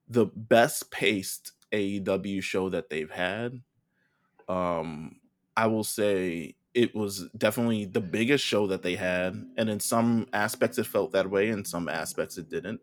[0.07, 3.61] the best paced AEW show that they've had.
[4.47, 5.19] Um,
[5.57, 10.27] I will say it was definitely the biggest show that they had, and in some
[10.33, 12.81] aspects it felt that way, in some aspects it didn't.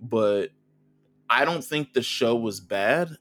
[0.00, 0.50] But
[1.30, 3.16] I don't think the show was bad,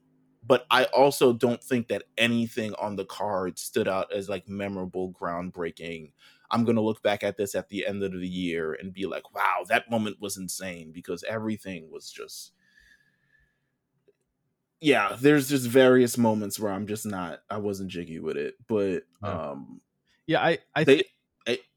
[0.46, 5.14] but I also don't think that anything on the card stood out as like memorable,
[5.14, 6.14] groundbreaking.
[6.50, 9.34] I'm gonna look back at this at the end of the year and be like,
[9.34, 12.54] wow, that moment was insane because everything was just
[14.82, 19.04] yeah, there's just various moments where I'm just not, I wasn't jiggy with it, but
[19.22, 19.80] um,
[20.28, 21.04] yeah, I, I they.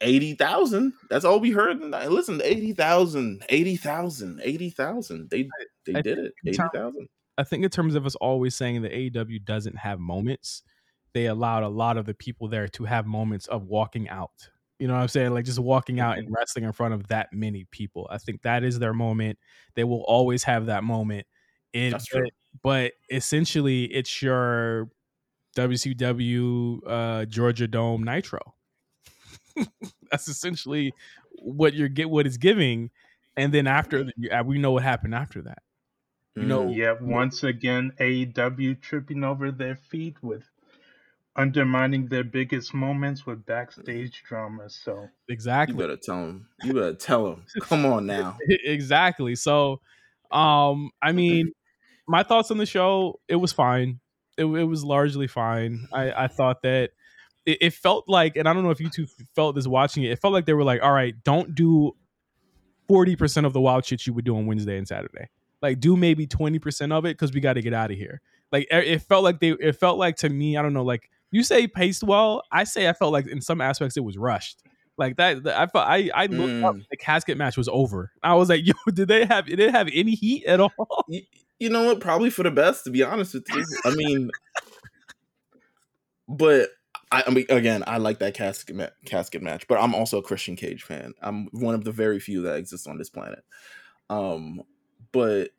[0.01, 0.93] 80,000.
[1.09, 1.81] That's all we heard.
[1.81, 5.31] Listen, 80,000, 80,000, 80,000.
[5.31, 5.49] They
[5.87, 6.33] they I did it.
[6.47, 7.09] 80,000.
[7.39, 10.63] I think in terms of us always saying that AEW doesn't have moments,
[11.15, 14.51] they allowed a lot of the people there to have moments of walking out.
[14.79, 15.33] You know what I'm saying?
[15.33, 16.35] Like just walking out and mm-hmm.
[16.35, 18.07] wrestling in front of that many people.
[18.11, 19.39] I think that is their moment.
[19.75, 21.27] They will always have that moment.
[21.73, 22.29] It, That's true
[22.63, 24.89] but essentially it's your
[25.57, 28.55] WCW uh, Georgia Dome Nitro.
[30.11, 30.93] That's essentially
[31.39, 32.91] what you're get what it's giving,
[33.37, 34.11] and then after
[34.45, 35.59] we know what happened after that.
[36.37, 36.95] You know, mm, yeah.
[37.01, 40.43] Once again, AEW tripping over their feet with
[41.37, 44.69] undermining their biggest moments with backstage drama.
[44.69, 46.49] So exactly, you better tell them.
[46.65, 47.45] You better tell them.
[47.61, 48.37] Come on now.
[48.49, 49.37] exactly.
[49.37, 49.81] So,
[50.33, 51.53] um, I mean,
[52.07, 54.01] my thoughts on the show, it was fine.
[54.37, 55.87] It, it was largely fine.
[55.93, 56.91] I, I thought that
[57.47, 60.11] it, it, felt like, and I don't know if you two felt this watching it.
[60.11, 61.93] It felt like they were like, all right, don't do
[62.89, 65.29] forty percent of the wild shit you would do on Wednesday and Saturday.
[65.63, 68.21] Like, do maybe twenty percent of it because we got to get out of here.
[68.51, 69.51] Like, it felt like they.
[69.51, 70.85] It felt like to me, I don't know.
[70.85, 72.43] Like you say paced well.
[72.53, 74.63] I say I felt like in some aspects it was rushed.
[74.97, 76.87] Like that, that I felt I I looked up Mm.
[76.89, 78.13] the casket match was over.
[78.23, 80.73] I was like, yo, did they have did it have any heat at all?
[81.65, 82.01] You, know what?
[82.01, 83.65] Probably for the best, to be honest with you.
[83.85, 84.31] I mean,
[86.29, 86.71] but
[87.11, 90.23] I, I mean, again, I like that casket ma- casket match, but I'm also a
[90.23, 91.15] Christian Cage fan.
[91.23, 93.45] I'm one of the very few that exists on this planet.
[94.11, 94.63] Um,
[95.13, 95.51] but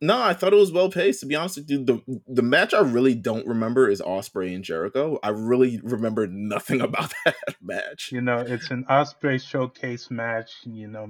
[0.00, 1.20] no, I thought it was well paced.
[1.20, 4.64] To be honest with you, the the match I really don't remember is Osprey and
[4.64, 5.18] Jericho.
[5.22, 8.10] I really remember nothing about that match.
[8.12, 10.52] You know, it's an Osprey showcase match.
[10.64, 11.08] You know,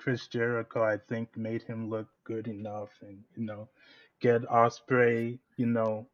[0.00, 3.68] Chris Jericho, I think, made him look good enough, and you know,
[4.20, 6.06] get Osprey, you know,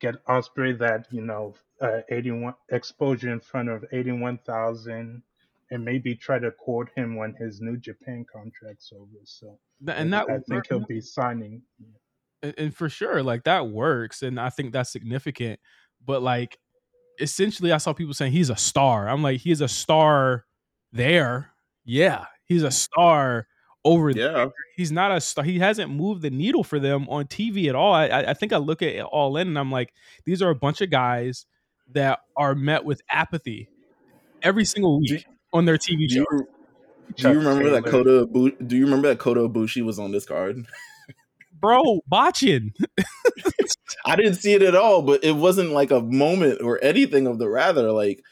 [0.00, 5.22] get Osprey that you know, uh, eighty-one exposure in front of eighty-one thousand,
[5.70, 9.20] and maybe try to court him when his New Japan contract's over.
[9.24, 11.60] So, And I, that I think he'll be signing.
[12.42, 15.60] and, and for sure like that works and i think that's significant
[16.04, 16.58] but like
[17.20, 20.44] essentially i saw people saying he's a star i'm like he's a star
[20.92, 21.52] there
[21.84, 23.46] yeah he's a star
[23.84, 27.24] over there Yeah, he's not a star he hasn't moved the needle for them on
[27.26, 29.72] tv at all i i I think i look at it all in and i'm
[29.72, 29.92] like
[30.24, 31.46] these are a bunch of guys
[31.92, 33.68] that are met with apathy
[34.42, 36.48] every single Do- week on their tv do show you,
[37.16, 38.26] do you remember that Kota?
[38.26, 40.64] Ibu- Do you remember that Kota Ibushi was on this card?
[41.60, 42.72] bro botching
[44.04, 47.38] I didn't see it at all, but it wasn't like a moment or anything of
[47.38, 47.92] the rather.
[47.92, 48.22] Like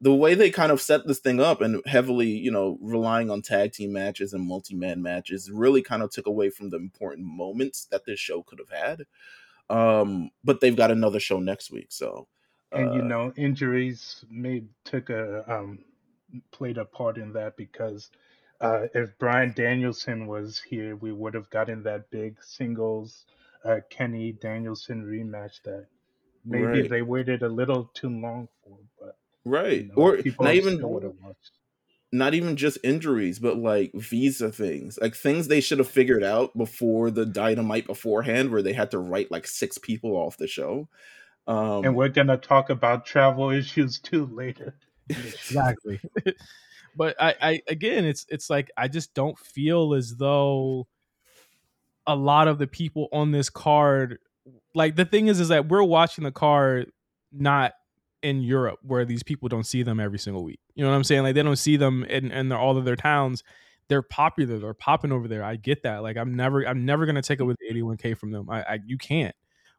[0.00, 3.42] the way they kind of set this thing up and heavily, you know, relying on
[3.42, 7.26] tag team matches and multi man matches really kind of took away from the important
[7.26, 9.06] moments that this show could have had.
[9.70, 12.28] Um, but they've got another show next week, so
[12.72, 15.78] and you uh, know injuries made took a um
[16.52, 18.10] played a part in that because
[18.60, 23.26] uh if Bryan Danielson was here we would have gotten that big singles
[23.64, 25.86] uh Kenny Danielson rematch that
[26.44, 26.82] maybe Right.
[26.82, 31.02] they waited a little too long for but right, you know or not even would
[31.02, 31.52] have watched
[32.12, 36.56] not even just injuries, but like visa things, like things they should have figured out
[36.58, 40.88] before the dynamite beforehand, where they had to write like six people off the show.
[41.46, 44.74] Um, and we're gonna talk about travel issues too later.
[45.08, 46.00] Exactly.
[46.96, 50.88] But I, I again it's it's like i just don't feel as though
[52.06, 54.18] a lot of the people on this card
[54.74, 56.90] like the thing is is that we're watching the card
[57.32, 57.74] not
[58.22, 60.60] in europe where these people don't see them every single week.
[60.74, 61.22] You know what i'm saying?
[61.22, 63.42] Like they don't see them in, in their, all of their towns.
[63.88, 64.58] They're popular.
[64.58, 65.42] They're popping over there.
[65.42, 66.02] I get that.
[66.02, 68.48] Like i'm never i'm never going to take away the 81k from them.
[68.50, 69.34] I, I you can't.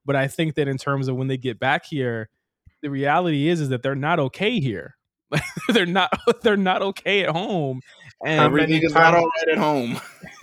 [0.06, 2.30] But i think that in terms of when they get back here
[2.82, 4.96] the reality is is that they're not okay here.
[5.70, 7.80] They're not they're not okay at home.
[8.26, 10.02] How many everything not times- all right at home.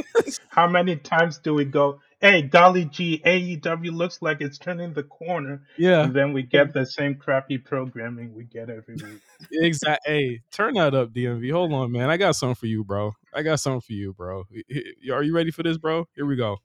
[0.48, 5.02] how many times do we go hey Dolly G AEW looks like it's turning the
[5.02, 5.62] corner.
[5.76, 6.02] Yeah.
[6.02, 9.20] And then we get the same crappy programming we get every week.
[9.52, 12.10] Exactly hey turn that up dmv hold on man.
[12.10, 13.12] I got something for you bro.
[13.32, 14.44] I got something for you bro.
[14.54, 16.08] H- h- are you ready for this bro?
[16.14, 16.58] Here we go.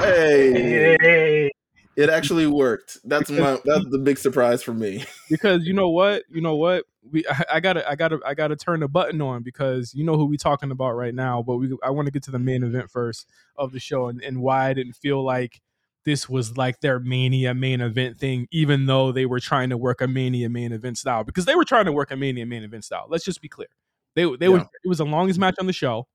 [0.00, 1.50] Hey, hey
[2.00, 2.98] it actually worked.
[3.04, 5.04] That's my that's the big surprise for me.
[5.30, 8.56] because you know what you know what we I, I gotta i gotta i gotta
[8.56, 11.76] turn the button on because you know who we talking about right now but we
[11.84, 14.68] i want to get to the main event first of the show and, and why
[14.68, 15.60] i didn't feel like
[16.04, 20.00] this was like their mania main event thing even though they were trying to work
[20.00, 22.84] a mania main event style because they were trying to work a mania main event
[22.84, 23.68] style let's just be clear
[24.16, 24.48] they they Yeah.
[24.48, 26.08] would it was the longest match on the show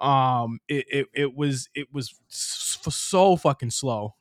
[0.00, 4.14] um it it, it was it was so fucking slow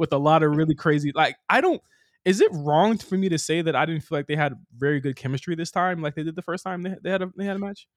[0.00, 1.80] with a lot of really crazy like i don't
[2.24, 5.00] is it wrong for me to say that I didn't feel like they had very
[5.00, 7.46] good chemistry this time, like they did the first time they, they had a they
[7.46, 7.88] had a match?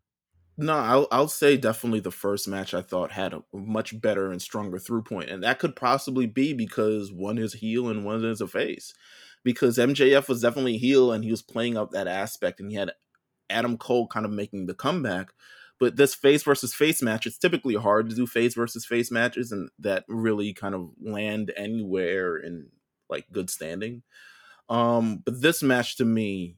[0.57, 4.41] No, I'll I'll say definitely the first match I thought had a much better and
[4.41, 8.39] stronger through point, and that could possibly be because one is heel and one is
[8.39, 8.93] a face.
[9.43, 12.91] Because MJF was definitely heel and he was playing up that aspect, and he had
[13.49, 15.33] Adam Cole kind of making the comeback.
[15.79, 19.51] But this face versus face match, it's typically hard to do face versus face matches,
[19.51, 22.67] and that really kind of land anywhere in
[23.09, 24.03] like good standing.
[24.69, 26.57] Um, but this match to me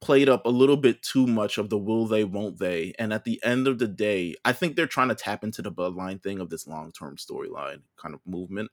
[0.00, 2.94] played up a little bit too much of the will they, won't they.
[2.98, 5.72] And at the end of the day, I think they're trying to tap into the
[5.72, 8.70] bloodline thing of this long term storyline kind of movement.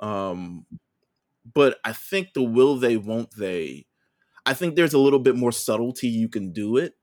[0.00, 0.66] Um,
[1.52, 3.86] but I think the will they, won't they,
[4.46, 6.94] I think there's a little bit more subtlety you can do it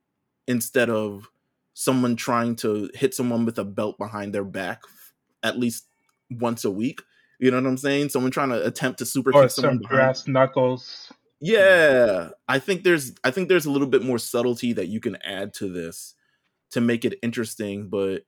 [0.48, 1.30] instead of
[1.74, 4.82] someone trying to hit someone with a belt behind their back
[5.44, 5.88] at least
[6.30, 7.02] once a week.
[7.40, 8.10] You know what I'm saying?
[8.10, 9.98] Someone trying to attempt to super or kick someone some behind.
[9.98, 14.88] brass knuckles Yeah, I think there's I think there's a little bit more subtlety that
[14.88, 16.14] you can add to this
[16.72, 18.24] to make it interesting, but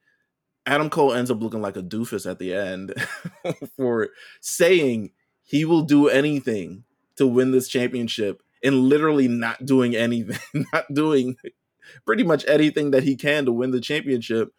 [0.66, 2.94] Adam Cole ends up looking like a doofus at the end
[3.76, 4.10] for
[4.42, 5.12] saying
[5.44, 6.86] he will do anything
[7.18, 11.36] to win this championship and literally not doing anything, not doing
[12.06, 14.50] pretty much anything that he can to win the championship.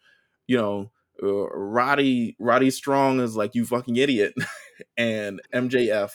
[0.47, 4.33] You know, uh, Roddy Roddy Strong is like you fucking idiot,
[4.97, 6.11] and MJF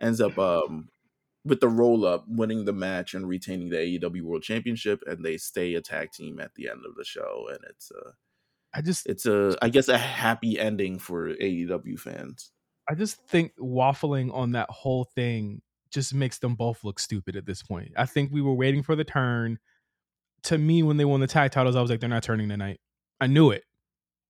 [0.00, 0.88] ends up um
[1.44, 5.36] with the roll up, winning the match and retaining the AEW World Championship, and they
[5.36, 8.12] stay a tag team at the end of the show, and it's a,
[8.74, 12.52] I just, it's a, I guess a happy ending for AEW fans.
[12.88, 17.46] I just think waffling on that whole thing just makes them both look stupid at
[17.46, 17.92] this point.
[17.96, 19.58] I think we were waiting for the turn.
[20.44, 22.80] To me, when they won the tag titles, I was like, they're not turning tonight.
[23.20, 23.64] I knew it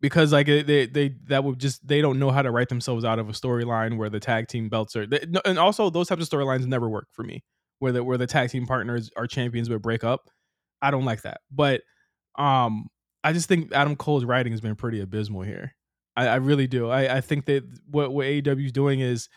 [0.00, 3.18] because like they they that would just they don't know how to write themselves out
[3.18, 6.28] of a storyline where the tag team belts are they, and also those types of
[6.28, 7.44] storylines never work for me
[7.78, 10.30] where the where the tag team partners are champions but break up.
[10.82, 11.82] I don't like that, but
[12.38, 12.86] um,
[13.22, 15.74] I just think Adam Cole's writing has been pretty abysmal here.
[16.16, 16.88] I, I really do.
[16.88, 19.28] I, I think that what what AEW is doing is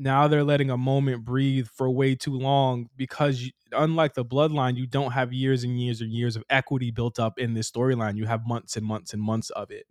[0.00, 4.76] now they're letting a moment breathe for way too long because you, unlike the bloodline
[4.76, 8.16] you don't have years and years and years of equity built up in this storyline
[8.16, 9.86] you have months and months and months of it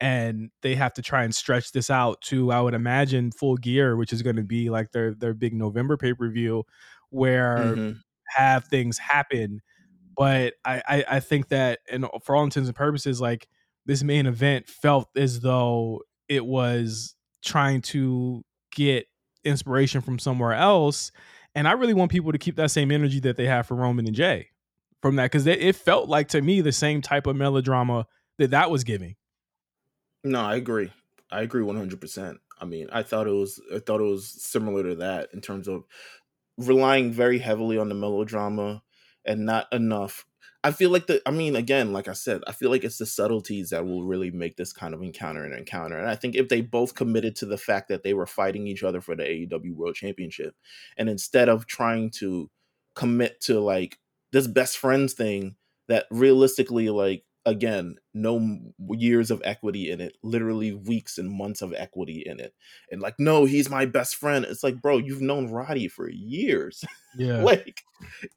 [0.00, 3.96] and they have to try and stretch this out to I would imagine full gear,
[3.96, 6.64] which is going to be like their their big November pay per view,
[7.10, 7.98] where mm-hmm.
[8.28, 9.60] have things happen.
[10.16, 13.46] But I, I I think that and for all intents and purposes, like
[13.84, 18.42] this main event felt as though it was trying to
[18.72, 19.06] get
[19.44, 21.12] inspiration from somewhere else.
[21.54, 24.06] And I really want people to keep that same energy that they have for Roman
[24.06, 24.48] and Jay
[25.02, 28.06] from that because it felt like to me the same type of melodrama
[28.38, 29.16] that that was giving
[30.24, 30.92] no, I agree.
[31.30, 32.36] I agree 100%.
[32.60, 35.66] I mean, I thought it was I thought it was similar to that in terms
[35.66, 35.84] of
[36.58, 38.82] relying very heavily on the melodrama
[39.24, 40.26] and not enough.
[40.62, 43.06] I feel like the I mean again, like I said, I feel like it's the
[43.06, 45.98] subtleties that will really make this kind of encounter an encounter.
[45.98, 48.82] And I think if they both committed to the fact that they were fighting each
[48.82, 50.54] other for the AEW World Championship
[50.98, 52.50] and instead of trying to
[52.94, 53.98] commit to like
[54.32, 55.56] this best friends thing
[55.88, 58.58] that realistically like again no
[58.90, 62.54] years of equity in it literally weeks and months of equity in it.
[62.90, 64.44] And like no he's my best friend.
[64.44, 66.84] It's like bro you've known roddy for years.
[67.18, 67.42] Yeah.
[67.42, 67.82] Like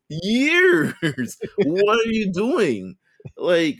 [0.09, 1.37] years!
[1.57, 2.95] What are you doing?
[3.37, 3.77] Like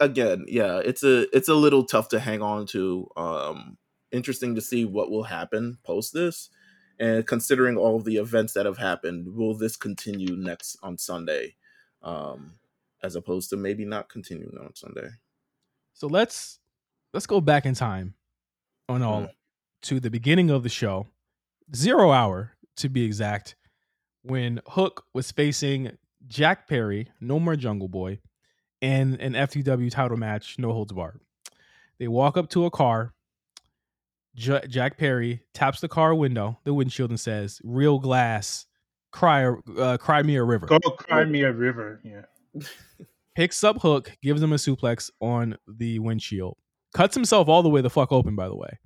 [0.00, 3.76] again yeah it's a it's a little tough to hang on to um
[4.10, 6.48] interesting to see what will happen post this.
[6.98, 11.56] And considering all of the events that have happened will this continue next on sunday?
[12.02, 12.59] Um
[13.02, 15.08] as opposed to maybe not continuing on Sunday.
[15.94, 16.58] So let's
[17.12, 18.14] let's go back in time
[18.88, 19.30] on all mm.
[19.82, 21.06] to the beginning of the show,
[21.74, 23.56] zero hour to be exact,
[24.22, 25.96] when Hook was facing
[26.26, 28.20] Jack Perry, no more Jungle Boy,
[28.80, 31.20] in an FTW title match, no holds barred.
[31.98, 33.14] They walk up to a car.
[34.34, 38.66] J- Jack Perry taps the car window, the windshield, and says, "Real glass,
[39.10, 42.00] cry, uh, cry me a river." Go cry me a river.
[42.04, 42.22] Yeah.
[43.36, 46.56] Picks up Hook, gives him a suplex on the windshield,
[46.94, 48.36] cuts himself all the way the fuck open.
[48.36, 48.78] By the way,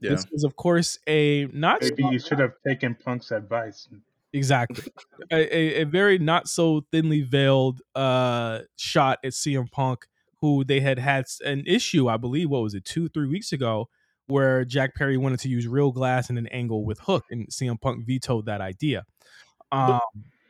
[0.00, 0.10] yeah.
[0.10, 1.82] this is of course a not.
[1.82, 3.88] Maybe you should have taken Punk's advice.
[4.32, 4.84] Exactly,
[5.30, 10.06] a, a, a, very not so thinly veiled uh, shot at CM Punk,
[10.40, 12.50] who they had had an issue, I believe.
[12.50, 13.88] What was it, two, three weeks ago,
[14.26, 17.80] where Jack Perry wanted to use real glass in an angle with Hook, and CM
[17.80, 19.06] Punk vetoed that idea.
[19.72, 20.00] Um,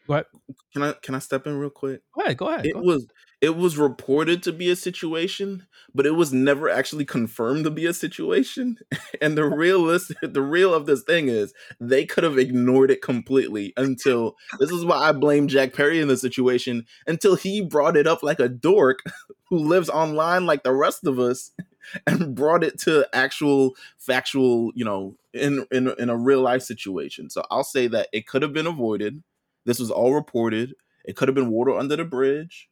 [0.06, 0.26] Go ahead.
[0.72, 2.02] Can I can I step in real quick?
[2.14, 2.36] Go ahead.
[2.36, 2.66] Go ahead.
[2.66, 3.10] It go was ahead.
[3.40, 7.86] it was reported to be a situation, but it was never actually confirmed to be
[7.86, 8.78] a situation.
[9.20, 13.72] And the realistic the real of this thing is they could have ignored it completely
[13.76, 18.06] until this is why I blame Jack Perry in the situation until he brought it
[18.06, 18.98] up like a dork
[19.48, 21.52] who lives online like the rest of us
[22.06, 27.30] and brought it to actual factual, you know, in in in a real life situation.
[27.30, 29.22] So I'll say that it could have been avoided
[29.66, 30.74] this was all reported.
[31.04, 32.68] It could have been water under the bridge,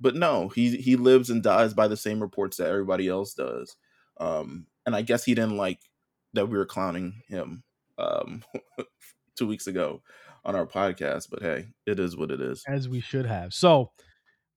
[0.00, 3.76] but no, he he lives and dies by the same reports that everybody else does.
[4.20, 5.80] Um, and I guess he didn't like
[6.34, 7.64] that we were clowning him
[7.98, 8.44] um,
[9.36, 10.02] two weeks ago
[10.44, 11.28] on our podcast.
[11.30, 12.62] But hey, it is what it is.
[12.68, 13.52] As we should have.
[13.52, 13.90] So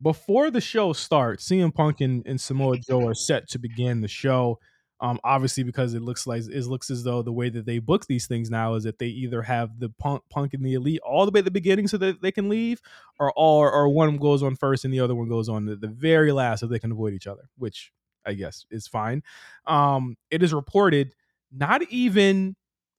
[0.01, 4.07] before the show starts, CM Punk and, and Samoa Joe are set to begin the
[4.07, 4.59] show.
[5.01, 8.05] Um, obviously, because it looks like it looks as though the way that they book
[8.05, 11.25] these things now is that they either have the punk, punk and the elite all
[11.25, 12.81] the way at the beginning so that they can leave,
[13.19, 15.87] or all or one goes on first and the other one goes on the, the
[15.87, 17.91] very last so they can avoid each other, which
[18.25, 19.23] I guess is fine.
[19.65, 21.15] Um, it is reported
[21.51, 22.55] not even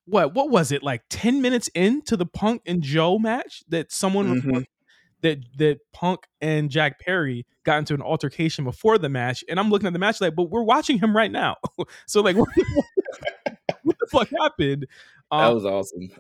[0.07, 4.41] what what was it like 10 minutes into the punk and joe match that someone
[4.41, 4.59] mm-hmm
[5.23, 9.71] that that Punk and Jack Perry got into an altercation before the match, and I'm
[9.71, 11.57] looking at the match like, but we're watching him right now.
[12.07, 12.49] so like, what,
[13.83, 14.87] what the fuck happened?
[15.31, 16.11] Um, that was awesome.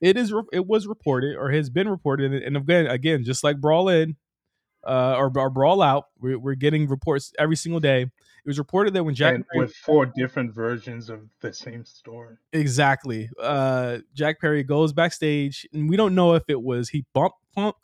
[0.00, 3.42] it is re- it was reported or has been reported, and- and again, again, just
[3.44, 4.16] like Brawl In
[4.86, 8.02] uh, or, or Brawl Out, we're, we're getting reports every single day.
[8.02, 11.84] It was reported that when Jack and Perry, with four different versions of the same
[11.84, 12.36] story.
[12.52, 17.38] exactly, uh, Jack Perry goes backstage, and we don't know if it was he bumped
[17.54, 17.74] Punk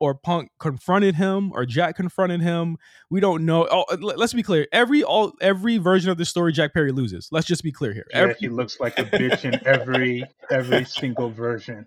[0.00, 2.76] or Punk confronted him or Jack confronted him.
[3.10, 3.66] We don't know.
[3.70, 4.66] Oh, uh, let- let's be clear.
[4.72, 7.28] Every all every version of the story, Jack Perry loses.
[7.32, 8.06] Let's just be clear here.
[8.10, 11.86] Yeah, Every- he looks like a bitch in every every single version.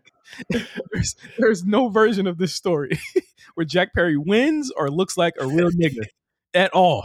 [0.49, 2.99] there's, there's no version of this story
[3.55, 6.03] where Jack Perry wins or looks like a real nigga
[6.53, 7.03] at all.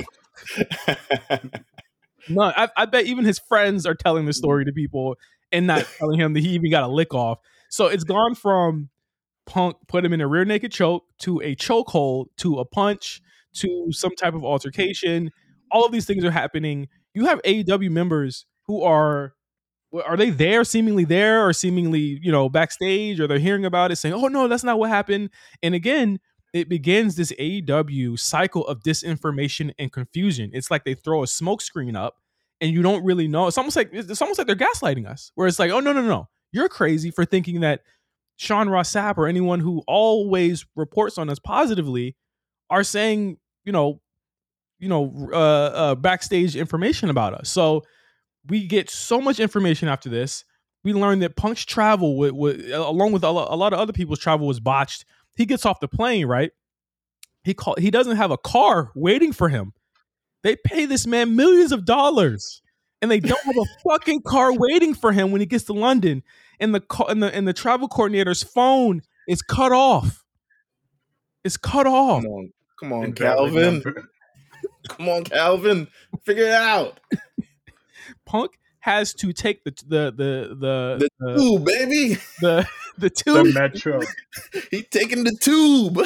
[2.28, 2.52] None.
[2.56, 5.16] I, I bet even his friends are telling the story to people
[5.52, 7.38] and not telling him that he even got a lick off.
[7.68, 8.88] So it's gone from
[9.46, 13.20] Punk put him in a rear naked choke to a chokehold to a punch
[13.54, 15.30] to some type of altercation.
[15.70, 16.88] All of these things are happening.
[17.14, 19.34] You have AEW members who are
[20.04, 23.96] are they there seemingly there or seemingly you know backstage or they're hearing about it
[23.96, 25.30] saying oh no that's not what happened
[25.62, 26.18] and again
[26.52, 31.62] it begins this AEW cycle of disinformation and confusion it's like they throw a smoke
[31.62, 32.16] screen up
[32.60, 35.46] and you don't really know it's almost like it's almost like they're gaslighting us where
[35.46, 37.82] it's like oh no no no you're crazy for thinking that
[38.36, 42.16] Sean Ross Sapp or anyone who always reports on us positively
[42.70, 44.00] are saying you know
[44.78, 47.82] you know uh, uh backstage information about us so
[48.48, 50.44] we get so much information after this.
[50.84, 53.92] We learn that Punk's travel, with, with, along with a lot, a lot of other
[53.92, 55.04] people's travel, was botched.
[55.34, 56.52] He gets off the plane, right?
[57.42, 59.72] He call, He doesn't have a car waiting for him.
[60.42, 62.62] They pay this man millions of dollars,
[63.02, 66.22] and they don't have a fucking car waiting for him when he gets to London.
[66.60, 70.24] And the ca- and the and the travel coordinator's phone is cut off.
[71.44, 72.22] It's cut off.
[72.22, 73.82] come on, come on, Calvin.
[74.88, 75.88] Come on, Calvin.
[76.24, 77.00] Figure it out.
[78.24, 82.14] Punk has to take the the the the The the tube, baby.
[82.40, 83.46] the, the tube.
[83.46, 84.00] the Metro.
[84.70, 85.98] He taking the tube.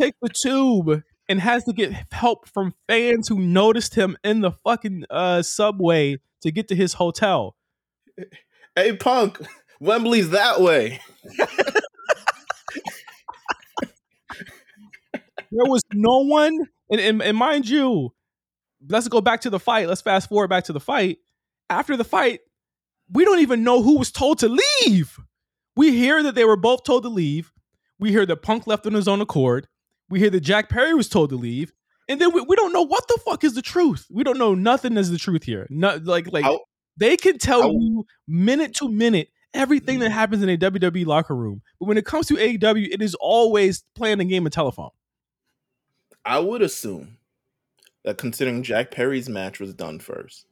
[0.00, 4.52] take the tube and has to get help from fans who noticed him in the
[4.52, 7.56] fucking uh, subway to get to his hotel.
[8.74, 9.40] Hey, Punk.
[9.80, 11.00] Wembley's that way.
[15.54, 16.56] There was no one,
[16.90, 18.14] and, and, and mind you,
[18.88, 19.86] let's go back to the fight.
[19.88, 21.18] Let's fast forward back to the fight.
[21.68, 22.40] After the fight,
[23.10, 25.18] we don't even know who was told to leave.
[25.76, 27.52] We hear that they were both told to leave.
[27.98, 29.68] We hear that Punk left on his own accord.
[30.08, 31.72] We hear that Jack Perry was told to leave.
[32.08, 34.06] And then we, we don't know what the fuck is the truth.
[34.10, 35.66] We don't know nothing is the truth here.
[35.70, 36.64] Not like like I'll-
[36.96, 40.14] they can tell you minute to minute everything that mm-hmm.
[40.14, 41.62] happens in a WWE locker room.
[41.78, 44.90] But when it comes to AEW, it is always playing a game of telephone.
[46.24, 47.18] I would assume
[48.04, 50.46] that considering Jack Perry's match was done first,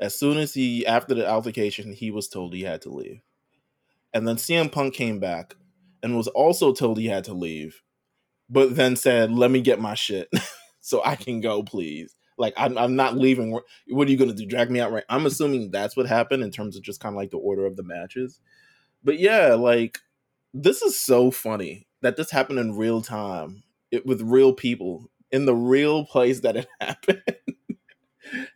[0.00, 3.20] as soon as he after the altercation, he was told he had to leave,
[4.12, 5.56] and then CM Punk came back
[6.02, 7.82] and was also told he had to leave,
[8.48, 10.28] but then said, "Let me get my shit,
[10.80, 13.52] so I can go, please." Like I'm, I'm not leaving.
[13.52, 14.46] What are you gonna do?
[14.46, 14.90] Drag me out?
[14.90, 15.04] Right?
[15.10, 17.76] I'm assuming that's what happened in terms of just kind of like the order of
[17.76, 18.40] the matches.
[19.04, 19.98] But yeah, like
[20.54, 25.44] this is so funny that this happened in real time it, with real people in
[25.44, 27.22] the real place that it happened.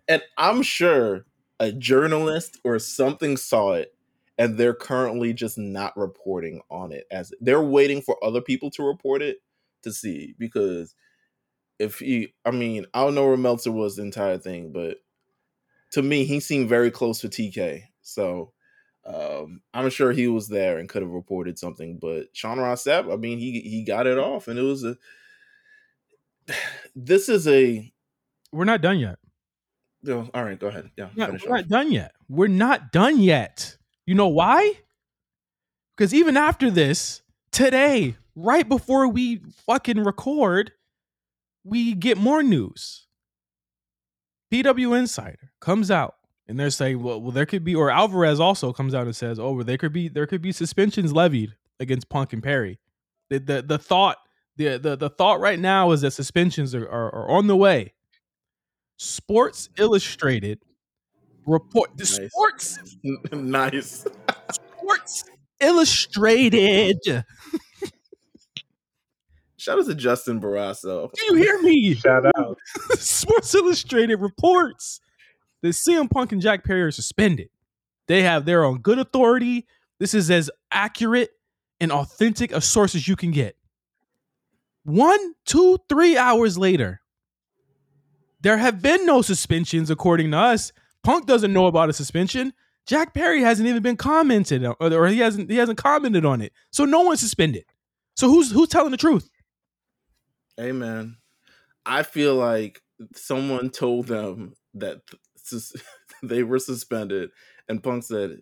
[0.08, 1.26] and I'm sure
[1.60, 3.94] a journalist or something saw it
[4.38, 8.82] and they're currently just not reporting on it as they're waiting for other people to
[8.82, 9.38] report it
[9.82, 10.94] to see because
[11.78, 14.98] if he I mean, I don't know where Meltzer was the entire thing, but
[15.92, 17.84] to me he seemed very close to TK.
[18.02, 18.52] So
[19.06, 23.12] um, I'm sure he was there and could have reported something, but Sean Ross Sapp,
[23.12, 24.96] I mean, he he got it off, and it was a.
[26.96, 27.92] This is a.
[28.52, 29.18] We're not done yet.
[30.06, 30.90] Oh, all right, go ahead.
[30.96, 31.48] Yeah, Yeah, we're off.
[31.48, 32.12] not done yet.
[32.28, 33.76] We're not done yet.
[34.06, 34.74] You know why?
[35.96, 40.72] Because even after this, today, right before we fucking record,
[41.64, 43.06] we get more news.
[44.52, 46.14] PW Insider comes out
[46.46, 49.38] and they're saying, well, well, there could be, or Alvarez also comes out and says,
[49.38, 52.78] oh, well, there could be, there could be suspensions levied against Punk and Perry.
[53.30, 54.18] The the, the thought,
[54.56, 57.94] the, the the thought right now is that suspensions are, are, are on the way.
[58.96, 60.60] Sports Illustrated
[61.46, 62.30] report the Nice.
[62.30, 62.96] Sports
[63.32, 64.06] nice.
[64.52, 65.24] Sports
[65.60, 67.24] Illustrated.
[69.64, 71.10] Do Shout out to Justin Barrasso.
[71.12, 71.94] Do you hear me?
[71.94, 72.58] Shout out.
[72.98, 75.00] Sports Illustrated reports
[75.62, 77.48] that CM Punk and Jack Perry are suspended.
[78.06, 79.66] They have their own good authority.
[79.98, 81.30] This is as accurate
[81.80, 83.56] and authentic a source as you can get.
[84.84, 87.00] One, two, three hours later,
[88.42, 90.72] there have been no suspensions according to us.
[91.02, 92.52] Punk doesn't know about a suspension.
[92.86, 96.52] Jack Perry hasn't even been commented on, or he hasn't he hasn't commented on it.
[96.70, 97.64] So no one's suspended.
[98.14, 99.30] So who's who's telling the truth?
[100.58, 101.16] Man,
[101.86, 102.82] I feel like
[103.14, 105.02] someone told them that
[105.36, 105.74] sus-
[106.22, 107.30] they were suspended,
[107.68, 108.40] and Punk said,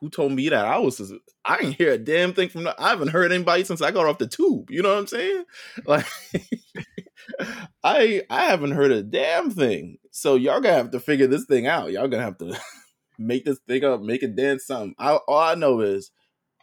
[0.00, 0.98] "Who told me that I was?
[0.98, 1.12] Sus-
[1.44, 2.64] I didn't hear a damn thing from.
[2.64, 4.70] The- I haven't heard anybody since I got off the tube.
[4.70, 5.44] You know what I'm saying?
[5.86, 6.06] Like,
[7.84, 9.98] I I haven't heard a damn thing.
[10.10, 11.92] So y'all gonna have to figure this thing out.
[11.92, 12.58] Y'all gonna have to
[13.18, 14.94] make this thing up, make it dance something.
[14.98, 16.10] I, all I know is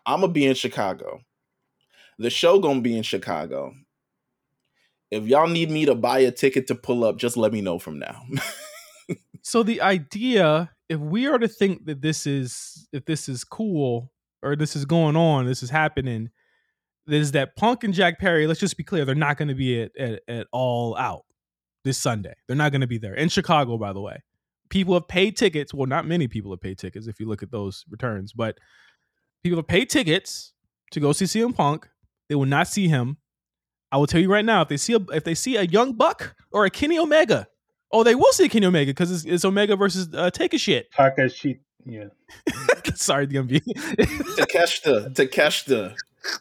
[0.06, 1.22] I'm gonna be in Chicago.
[2.20, 3.74] The show gonna be in Chicago.
[5.16, 7.80] If y'all need me to buy a ticket to pull up, just let me know
[7.80, 8.22] from now.
[9.46, 14.12] So the idea, if we are to think that this is if this is cool
[14.42, 16.32] or this is going on, this is happening,
[17.08, 19.84] is that Punk and Jack Perry, let's just be clear, they're not going to be
[19.84, 21.26] at, at, at all out
[21.84, 22.34] this Sunday.
[22.48, 23.14] They're not going to be there.
[23.14, 24.24] In Chicago, by the way.
[24.70, 25.76] People have paid tickets.
[25.76, 28.58] Well, not many people have paid tickets if you look at those returns, but
[29.44, 30.54] people have paid tickets
[30.90, 31.88] to go see CM Punk.
[32.30, 33.18] They will not see him.
[33.96, 35.94] I will tell you right now, if they see a, if they see a young
[35.94, 37.48] buck or a Kenny Omega,
[37.94, 40.92] oh, they will see Kenny Omega because it's, it's Omega versus uh, Take a Shit.
[40.92, 42.08] Takashi, yeah.
[42.96, 43.62] Sorry, DMV.
[44.36, 45.96] Takeshita, Takeshita,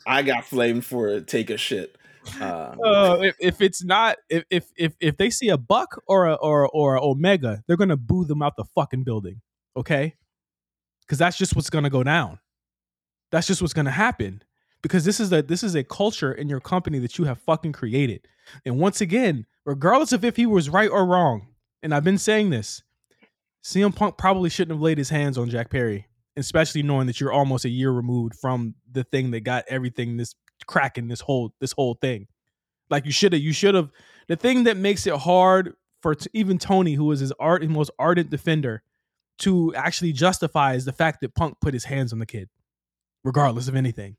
[0.05, 1.29] I got flamed for it.
[1.29, 1.97] Take a shit.
[2.41, 6.27] Uh, uh, if, if it's not if, if if if they see a buck or
[6.27, 9.41] a or or a omega, they're gonna boo them out the fucking building.
[9.77, 10.17] Okay,
[11.07, 12.41] because that's just what's gonna go down.
[13.31, 14.43] That's just what's gonna happen.
[14.85, 17.73] Because this is a this is a culture in your company that you have fucking
[17.73, 18.29] created.
[18.67, 21.49] And once again, regardless of if he was right or wrong,
[21.83, 22.83] and I've been saying this,
[23.65, 26.07] CM Punk probably shouldn't have laid his hands on Jack Perry,
[26.37, 30.35] especially knowing that you're almost a year removed from the thing that got everything this
[30.67, 32.27] cracking this whole this whole thing.
[32.91, 33.91] Like you should have you should have
[34.29, 37.71] the thing that makes it hard for t- even Tony, who is his art his
[37.71, 38.83] most ardent defender,
[39.39, 42.51] to actually justify is the fact that Punk put his hands on the kid,
[43.25, 44.19] regardless of anything.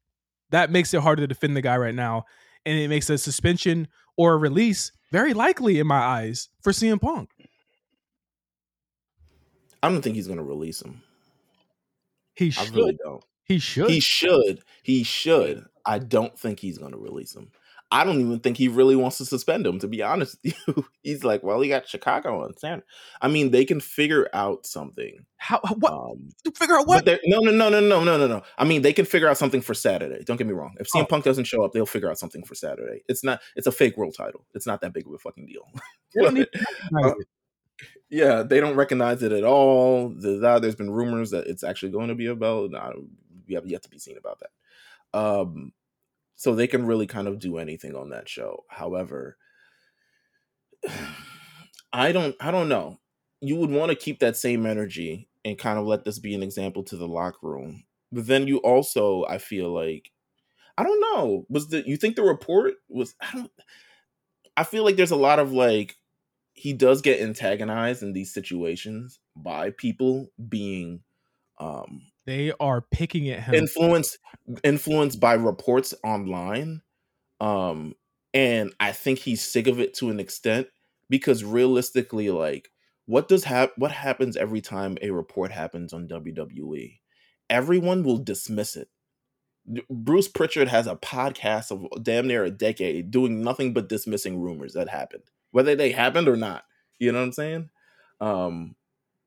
[0.51, 2.25] That makes it harder to defend the guy right now,
[2.65, 3.87] and it makes a suspension
[4.17, 7.29] or a release very likely in my eyes for CM Punk.
[9.81, 11.01] I don't think he's gonna release him.
[12.35, 12.75] He I should.
[12.75, 13.23] really don't.
[13.43, 13.89] he should.
[13.89, 14.61] He should.
[14.83, 15.65] He should.
[15.85, 17.51] I don't think he's gonna release him.
[17.91, 19.79] I don't even think he really wants to suspend him.
[19.79, 22.85] To be honest with you, he's like, well, he got Chicago on Saturday.
[23.21, 25.25] I mean, they can figure out something.
[25.37, 27.05] How what Um, figure out what?
[27.05, 28.41] no, no, no, no, no, no, no, no.
[28.57, 30.23] I mean, they can figure out something for Saturday.
[30.25, 30.75] Don't get me wrong.
[30.79, 31.05] If CM Oh.
[31.05, 33.03] Punk doesn't show up, they'll figure out something for Saturday.
[33.07, 33.39] It's not.
[33.55, 34.45] It's a fake world title.
[34.55, 35.67] It's not that big of a fucking deal.
[36.17, 36.49] But,
[37.03, 37.13] uh,
[38.09, 40.09] yeah, they don't recognize it at all.
[40.09, 42.71] There's, there's been rumors that it's actually going to be a belt.
[42.71, 43.05] No,
[43.47, 45.17] we have yet to be seen about that.
[45.19, 45.73] Um,
[46.35, 48.65] so they can really kind of do anything on that show.
[48.69, 49.37] However,
[51.93, 52.35] I don't.
[52.39, 52.99] I don't know.
[53.41, 56.43] You would want to keep that same energy and kind of let this be an
[56.43, 57.83] example to the locker room.
[58.11, 60.11] But then you also, I feel like,
[60.77, 61.45] I don't know.
[61.49, 63.15] Was the you think the report was?
[63.21, 63.51] I don't.
[64.57, 65.95] I feel like there's a lot of like
[66.53, 71.01] he does get antagonized in these situations by people being
[71.59, 73.55] um They are picking at him.
[73.55, 74.17] influenced
[74.63, 76.81] influenced by reports online
[77.41, 77.93] um
[78.33, 80.67] and i think he's sick of it to an extent
[81.09, 82.69] because realistically like
[83.05, 86.99] what does hap- what happens every time a report happens on WWE
[87.49, 88.87] everyone will dismiss it.
[89.89, 94.73] Bruce Pritchard has a podcast of damn near a decade doing nothing but dismissing rumors
[94.73, 96.63] that happened whether they happened or not
[96.99, 97.69] you know what i'm saying?
[98.21, 98.75] Um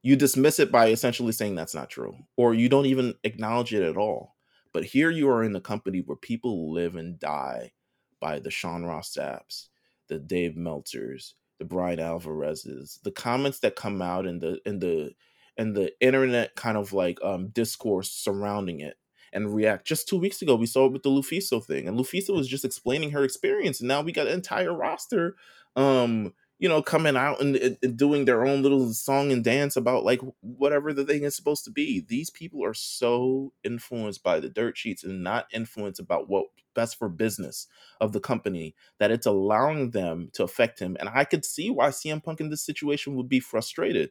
[0.09, 3.83] you dismiss it by essentially saying that's not true or you don't even acknowledge it
[3.83, 4.37] at all
[4.73, 7.73] but here you are in a company where people live and die
[8.21, 9.69] by the Sean Ross Sapps,
[10.09, 15.13] the Dave Meltzers, the Bryan Alvarez's, the comments that come out in the in the
[15.57, 18.97] and the internet kind of like um discourse surrounding it
[19.33, 19.87] and react.
[19.87, 22.65] Just two weeks ago, we saw it with the Lufiso thing, and Lufiso was just
[22.65, 25.37] explaining her experience, and now we got an entire roster,
[25.77, 30.05] um, you know, coming out and, and- doing their own little song and dance about
[30.05, 32.05] like whatever the thing is supposed to be.
[32.07, 36.97] These people are so influenced by the dirt sheets and not influenced about what best
[36.99, 37.67] for business
[38.01, 40.97] of the company that it's allowing them to affect him.
[41.01, 44.11] And I could see why CM Punk in this situation would be frustrated.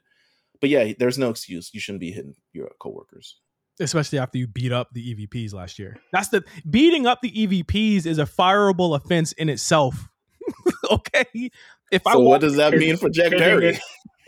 [0.59, 1.69] But yeah, there's no excuse.
[1.73, 3.37] You shouldn't be hitting your coworkers.
[3.79, 5.97] especially after you beat up the EVPs last year.
[6.11, 10.09] That's the beating up the EVPs is a fireable offense in itself.
[10.91, 11.51] okay,
[11.91, 13.79] if So walk, what does that mean for Jack Perry?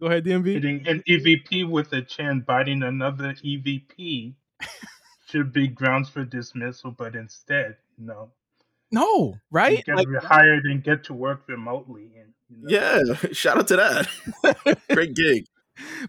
[0.00, 0.46] go ahead, DMV.
[0.54, 4.34] Hitting an EVP with a chin biting another EVP
[5.28, 8.14] should be grounds for dismissal, but instead, no.
[8.14, 8.32] know,
[8.92, 9.84] No, you right?
[9.84, 12.12] get Like, hired and get to work remotely.
[12.20, 14.78] And you know, Yeah, shout out to that.
[14.92, 15.46] Great gig.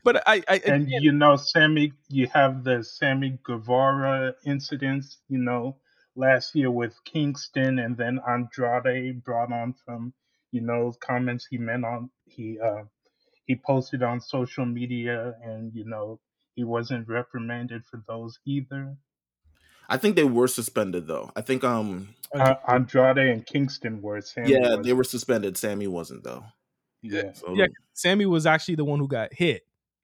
[0.04, 5.38] but I, I And again, you know, Sammy, you have the Sammy Guevara incidents, you
[5.38, 5.78] know,
[6.16, 10.14] last year with Kingston and then Andrade brought on from,
[10.52, 12.84] you know, comments he meant on he uh
[13.46, 16.20] he posted on social media and you know
[16.56, 18.96] he wasn't reprimanded for those either.
[19.90, 21.32] I think they were suspended though.
[21.36, 25.58] I think um Uh, Andrade and Kingston were Sammy yeah, was, they were suspended.
[25.58, 26.44] Sammy wasn't though.
[27.02, 27.34] yeah.
[27.34, 29.64] So yeah, Sammy was actually the one who got hit.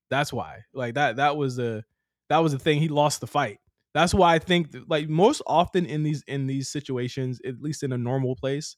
[0.09, 0.63] That's why.
[0.73, 1.83] Like that that was the
[2.29, 2.79] that was the thing.
[2.79, 3.59] He lost the fight.
[3.97, 7.91] That's why I think like most often in these in these situations, at least in
[7.91, 8.75] a normal place,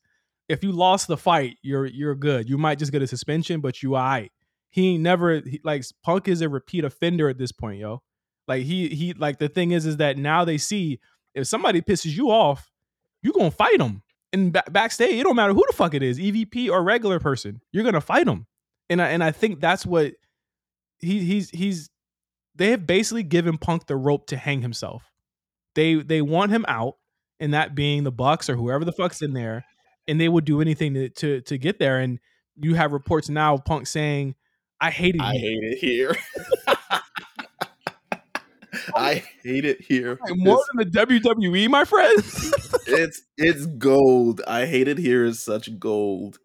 [0.47, 2.47] if you lost the fight, you're you're good.
[2.47, 4.31] You might just get a suspension, but you alright.
[4.69, 8.01] He never he, like Punk is a repeat offender at this point, yo.
[8.47, 11.01] Like he he like the thing is is that now they see
[11.35, 12.71] if somebody pisses you off,
[13.21, 14.03] you gonna fight them.
[14.31, 17.59] And ba- backstage, it don't matter who the fuck it is, EVP or regular person,
[17.73, 18.47] you're gonna fight them.
[18.89, 20.13] And I and I think that's what
[20.99, 21.89] he he's he's
[22.59, 25.09] they have basically given Punk the rope to hang himself.
[25.75, 26.97] They they want him out,
[27.39, 29.65] and that being the Bucks or whoever the fuck's in there,
[30.07, 31.99] and they would do anything to to, to get there.
[31.99, 32.19] And
[32.57, 34.35] you have reports now of Punk saying,
[34.79, 36.15] "I hated I you." hate it here.
[38.95, 40.19] I hate it here.
[40.21, 42.53] Like, more than the WWE, my friends.
[42.87, 44.41] it's it's gold.
[44.47, 46.39] I hate it here is such gold.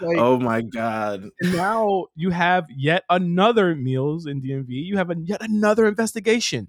[0.00, 1.30] Like, oh my god.
[1.40, 4.66] And now you have yet another Meelz in DMV.
[4.68, 6.68] You have a, yet another investigation.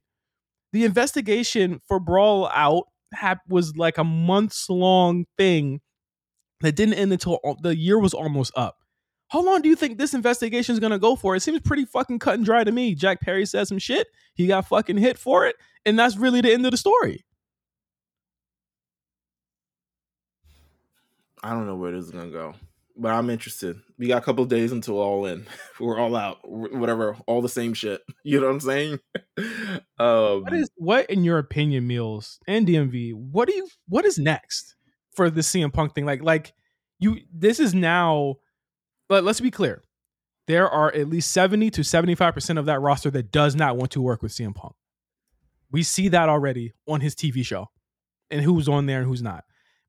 [0.73, 5.81] The investigation for Brawl Out hap- was like a months long thing
[6.61, 8.77] that didn't end until al- the year was almost up.
[9.29, 11.35] How long do you think this investigation is gonna go for?
[11.35, 12.95] It seems pretty fucking cut and dry to me.
[12.95, 14.07] Jack Perry said some shit.
[14.35, 17.25] He got fucking hit for it, and that's really the end of the story.
[21.43, 22.55] I don't know where this is gonna go,
[22.97, 23.77] but I'm interested.
[23.97, 25.45] We got a couple days until all in.
[25.79, 26.39] We're all out.
[26.43, 28.01] Whatever, all the same shit.
[28.23, 28.99] You know what I'm saying?
[29.99, 33.13] um, What is what in your opinion, Meelz and DMV?
[33.13, 34.75] What do you what is next
[35.15, 36.05] for the CM Punk thing?
[36.05, 36.53] Like like
[36.99, 38.35] you this is now
[39.07, 39.83] but let's be clear.
[40.47, 44.01] There are at least 70 to 75% of that roster that does not want to
[44.01, 44.75] work with CM Punk.
[45.71, 47.69] We see that already on his TV show
[48.31, 49.43] and who's on there and who's not.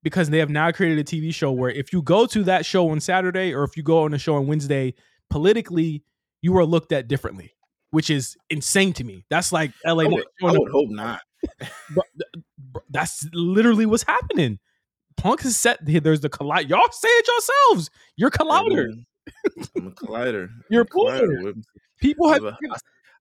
[0.08, 2.88] Because they have now created a TV show where if you go to that show
[2.88, 4.94] on Saturday or if you go on a show on Wednesday,
[5.28, 6.02] politically,
[6.40, 7.52] you are looked at differently,
[7.90, 9.26] which is insane to me.
[9.28, 10.04] That's like LA.
[10.04, 11.20] I would, I would hope not.
[12.90, 14.58] That's literally what's happening.
[15.18, 16.70] Punk has set there's the collide.
[16.70, 17.90] Y'all say it yourselves.
[18.16, 18.88] You're collider.
[19.76, 20.48] I'm a collider.
[20.70, 21.62] You're a a collider.
[22.00, 22.56] People have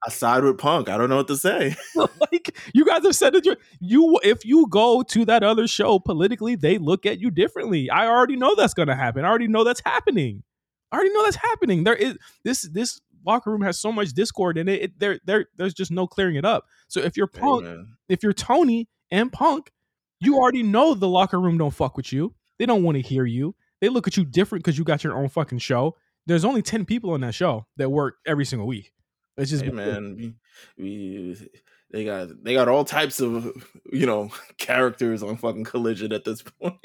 [0.05, 0.89] I, side with Punk.
[0.89, 1.75] I don't know what to say.
[1.95, 3.45] like you guys have said it.
[3.45, 7.89] your- You if you go to that other show politically, they look at you differently.
[7.89, 9.25] I already know that's gonna happen.
[9.25, 10.43] I already know that's happening.
[10.91, 11.83] I already know that's happening.
[11.83, 14.81] There is this this locker room has so much discord in it.
[14.83, 16.65] it there there there's just no clearing it up.
[16.87, 17.95] So if you're Punk, Amen.
[18.07, 19.71] if you're Tony and Punk,
[20.19, 22.33] you already know the locker room don't fuck with you.
[22.59, 23.55] They don't want to hear you.
[23.81, 25.95] They look at you different because you got your own fucking show.
[26.25, 28.91] There's only 10 people on that show that work every single week.
[29.37, 30.33] It's just Hey man, we,
[30.77, 31.49] we
[31.91, 33.45] they got they got all types of
[33.91, 36.75] you know characters on fucking collision at this point.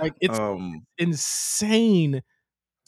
[0.00, 2.22] like it's um insane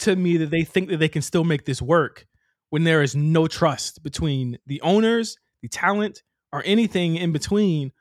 [0.01, 2.27] to me that they think that they can still make this work
[2.71, 7.93] when there is no trust between the owners, the talent, or anything in between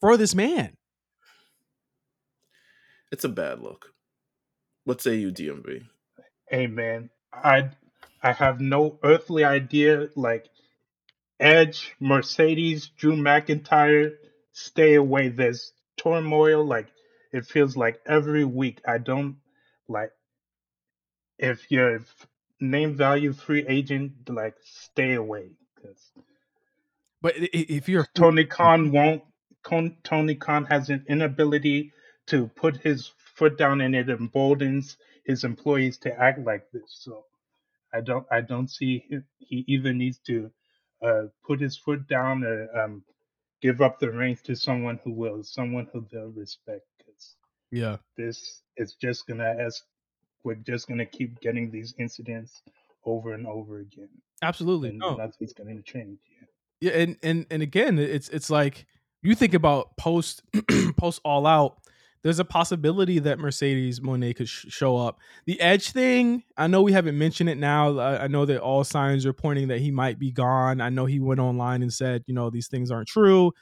[0.00, 0.76] for this man.
[3.12, 3.92] it's a bad look.
[4.84, 5.86] What say you, DMV?
[6.48, 7.70] Hey man, I
[8.22, 10.08] I have no earthly idea.
[10.16, 10.48] Like
[11.40, 14.14] Edge, Mercedes, Drew McIntyre,
[14.52, 15.28] stay away.
[15.28, 16.64] There's turmoil.
[16.64, 16.88] Like
[17.32, 18.80] it feels like every week.
[18.86, 19.36] I don't
[19.88, 20.12] like
[21.38, 22.28] if you're f-
[22.60, 24.28] name value free agent.
[24.28, 26.00] Like stay away because
[27.22, 29.22] But if you're Tony Khan won't.
[29.64, 31.92] Con- Tony Khan has an inability
[32.28, 36.84] to put his foot down, and it emboldens his employees to act like this.
[36.88, 37.24] So
[37.96, 40.50] I don't I don't see he, he either needs to
[41.02, 43.02] uh, put his foot down or um,
[43.62, 46.84] give up the reins to someone who will, someone who they'll respect.
[46.98, 47.36] Because
[47.70, 49.82] yeah, this is just gonna as
[50.44, 52.62] we're just gonna keep getting these incidents
[53.04, 54.10] over and over again,
[54.42, 54.90] absolutely.
[54.90, 55.16] and No.
[55.16, 56.18] nothing's gonna change.
[56.30, 56.46] Yeah.
[56.80, 58.86] Yeah, and and and again, it's it's like
[59.22, 60.42] you think about post
[60.98, 61.78] post all out.
[62.26, 65.20] There's a possibility that Mercedes Moné could sh- show up.
[65.44, 67.96] The Edge thing, I know we haven't mentioned it now.
[68.00, 70.80] I, I know that all signs are pointing that he might be gone.
[70.80, 73.52] I know he went online and said, you know, these things aren't true.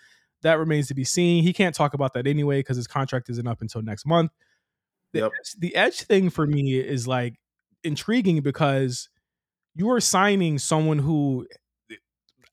[0.41, 1.43] That remains to be seen.
[1.43, 4.31] He can't talk about that anyway because his contract isn't up until next month.
[5.13, 5.33] The, Yep.
[5.39, 7.35] Edge, the Edge thing for me is like
[7.83, 9.11] intriguing because
[9.75, 11.47] you are signing someone who
[11.91, 11.97] eh,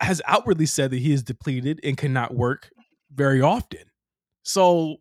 [0.02, 2.70] has outwardly said that he is depleted and cannot work
[3.14, 3.86] very often.
[4.44, 4.98] So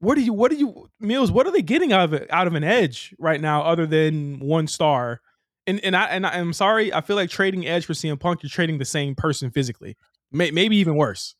[0.00, 2.46] what do you what do you Meelz, what are they getting out of it out
[2.46, 5.20] of an edge right now other than one star?
[5.66, 8.42] And and I and I, am sorry, I feel like trading Edge for CM Punk,
[8.42, 9.96] you're trading the same person physically.
[10.30, 11.34] May, maybe even worse.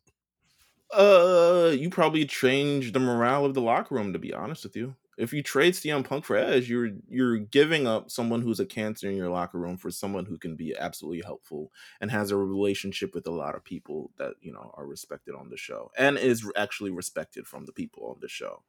[0.93, 4.13] Uh, you probably change the morale of the locker room.
[4.13, 7.87] To be honest with you, if you trade CM Punk for Edge, you're you're giving
[7.87, 11.23] up someone who's a cancer in your locker room for someone who can be absolutely
[11.25, 15.35] helpful and has a relationship with a lot of people that you know are respected
[15.35, 18.63] on the show and is actually respected from the people on the show.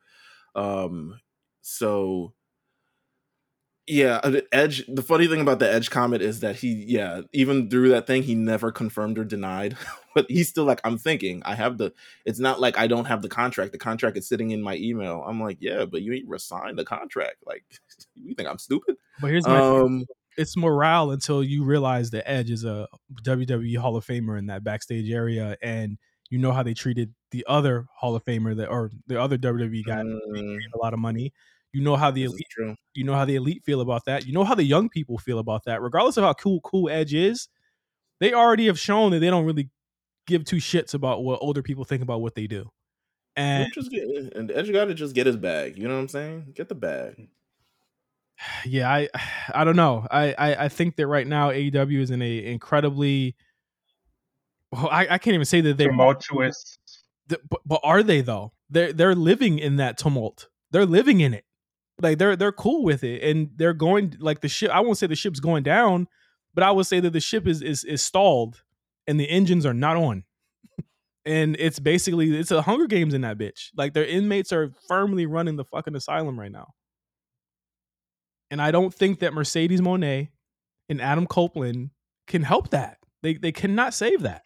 [0.55, 1.19] Um,
[1.61, 2.33] so
[3.89, 4.85] yeah, uh, Edge.
[4.87, 8.21] The funny thing about the Edge comment is that he, yeah, even through that thing,
[8.21, 9.75] he never confirmed or denied.
[10.15, 11.41] but he's still like, I'm thinking.
[11.43, 11.91] I have the.
[12.23, 13.71] It's not like I don't have the contract.
[13.71, 15.25] The contract is sitting in my email.
[15.27, 17.37] I'm like, yeah, but you ain't resigned the contract.
[17.47, 17.63] Like,
[18.15, 18.95] you think I'm stupid?
[19.19, 19.59] But here's my.
[19.59, 20.05] Um,
[20.37, 22.87] it's morale until you realize that Edge is a
[23.23, 25.97] WWE Hall of Famer in that backstage area, and
[26.29, 29.83] you know how they treated the other Hall of Famer that, or the other WWE
[29.83, 30.57] guy, mm.
[30.75, 31.33] a lot of money
[31.71, 32.47] you know how the elite,
[32.95, 34.25] you know how the elite feel about that.
[34.25, 35.81] You know how the young people feel about that.
[35.81, 37.47] Regardless of how cool cool Edge is,
[38.19, 39.69] they already have shown that they don't really
[40.25, 42.71] give two shits about what older people think about what they do.
[43.35, 45.77] And just get, eh, and Edge got to just get his bag.
[45.77, 46.53] You know what I'm saying?
[46.55, 47.15] Get the bag.
[47.17, 47.27] Mm.
[48.65, 49.09] Yeah, I
[49.53, 50.07] I don't know.
[50.09, 53.35] I, I, I think that right now AEW is in a incredibly
[54.71, 56.77] well, I, I can't even say that they're tumultuous.
[57.27, 58.53] But, but are they though?
[58.69, 60.47] They're they're living in that tumult.
[60.71, 61.43] They're living in it
[62.01, 65.07] like they're they're cool with it and they're going like the ship i won't say
[65.07, 66.07] the ship's going down
[66.53, 68.61] but i would say that the ship is is, is stalled
[69.09, 70.23] and the engines are not on.
[71.25, 73.71] And it's basically it's a hunger games in that bitch.
[73.75, 76.73] Like their inmates are firmly running the fucking asylum right now.
[78.51, 80.29] And i don't think that mercedes Moné
[80.87, 81.89] and adam copeland
[82.27, 82.99] can help that.
[83.23, 84.43] They they cannot save that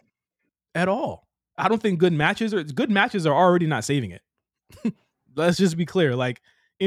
[0.74, 1.28] at all.
[1.58, 4.22] I don't think good matches or good matches are already not saving it.
[5.36, 6.42] Let's just be clear like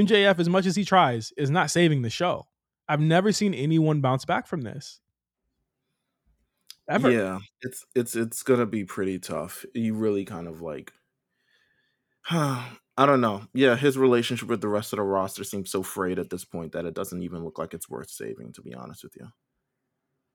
[0.05, 2.47] MJF, as much as he tries, is not saving the show.
[2.89, 5.01] I've never seen anyone bounce back from this.
[6.89, 7.11] Ever.
[7.11, 9.65] Yeah, it's it's it's gonna be pretty tough.
[9.75, 10.93] You really kind of like
[12.31, 13.43] I don't know.
[13.53, 16.73] Yeah, his relationship with the rest of the roster seems so frayed at this point
[16.73, 19.29] that it doesn't even look like it's worth saving, to be honest with you.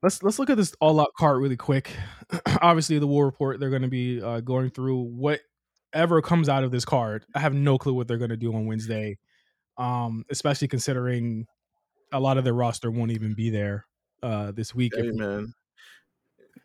[0.02, 1.90] Let's let's look at this all out card really quick.
[2.60, 6.70] Obviously, the war report they're going to be uh, going through whatever comes out of
[6.70, 7.24] this card.
[7.34, 9.18] I have no clue what they're going to do on Wednesday
[9.78, 11.46] um, especially considering
[12.12, 13.86] a lot of their roster won't even be there
[14.22, 14.92] uh, this week.
[14.94, 15.54] Hey, man.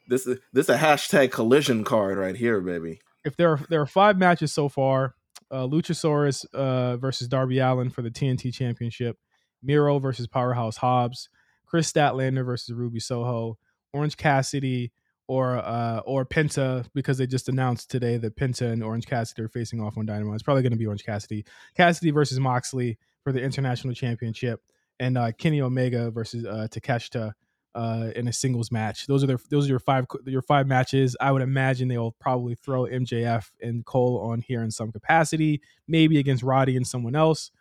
[0.09, 3.01] This is this is a hashtag collision card right here, baby.
[3.25, 5.15] If there are there are five matches so far,
[5.51, 9.17] uh, Luchasaurus uh, versus Darby Allin for the TNT Championship,
[9.61, 11.29] Miro versus Powerhouse Hobbs,
[11.65, 13.57] Kris Statlander versus Ruby Soho,
[13.93, 14.91] Orange Cassidy
[15.27, 19.49] or uh, or Penta because they just announced today that Penta and Orange Cassidy are
[19.49, 20.35] facing off on Dynamite.
[20.35, 21.45] It's probably going to be Orange Cassidy.
[21.75, 24.61] Cassidy versus Moxley for the International Championship,
[24.99, 27.33] and uh, Kenny Omega versus uh, Takeshita
[27.75, 29.05] uh, in a singles match.
[29.05, 31.15] Those are their those are your five your five matches.
[31.19, 36.17] I would imagine they'll probably throw MJF and Cole on here in some capacity, maybe
[36.19, 37.51] against Roddy and someone else.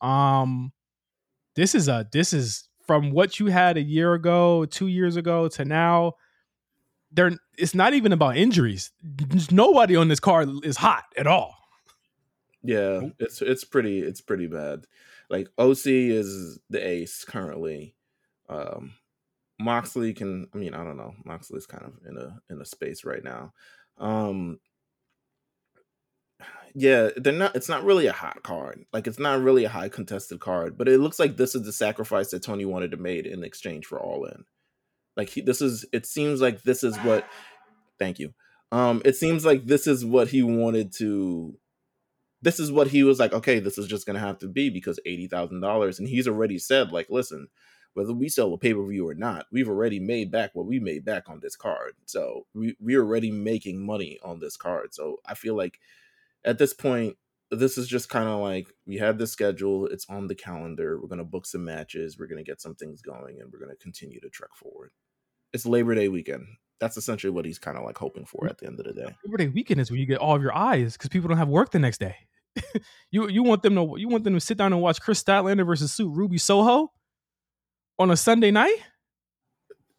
[0.00, 0.72] Um,
[1.54, 5.46] this is a this is from what you had a year ago, two years ago
[5.48, 6.14] to now
[7.12, 8.92] they're it's not even about injuries.
[9.50, 11.56] Nobody on this card is hot at all.
[12.62, 14.86] Yeah, it's it's pretty it's pretty bad.
[15.28, 17.94] Like OC is the ace currently.
[18.48, 18.94] Um
[19.58, 21.14] Moxley can I mean, I don't know.
[21.24, 23.52] Moxley's kind of in a in a space right now.
[23.98, 24.60] Um
[26.74, 28.84] yeah, they're not it's not really a hot card.
[28.92, 31.72] Like it's not really a high contested card, but it looks like this is the
[31.72, 34.44] sacrifice that Tony wanted to make in exchange for all in.
[35.16, 37.26] Like he, this is it seems like this is what
[37.98, 38.32] thank you.
[38.72, 41.58] Um it seems like this is what he wanted to
[42.42, 44.98] this is what he was like, okay, this is just gonna have to be because
[45.04, 47.48] eighty thousand dollars, and he's already said, like, listen,
[47.94, 50.78] whether we sell a pay per view or not, we've already made back what we
[50.78, 51.92] made back on this card.
[52.06, 54.94] So we we're already making money on this card.
[54.94, 55.80] So I feel like
[56.44, 57.16] at this point,
[57.50, 61.00] this is just kind of like we have the schedule, it's on the calendar.
[61.00, 64.20] We're gonna book some matches, we're gonna get some things going, and we're gonna continue
[64.20, 64.92] to trek forward
[65.52, 66.46] it's Labor Day weekend.
[66.80, 69.14] That's essentially what he's kind of like hoping for at the end of the day.
[69.24, 71.48] Labor Day weekend is where you get all of your eyes because people don't have
[71.48, 72.16] work the next day.
[73.10, 75.66] you you want them to you want them to sit down and watch Kris Statlander
[75.66, 76.92] versus Suit Ruby Soho
[77.98, 78.76] on a Sunday night.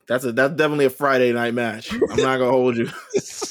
[0.07, 1.93] That's a that's definitely a Friday night match.
[2.09, 2.89] I'm not gonna hold you.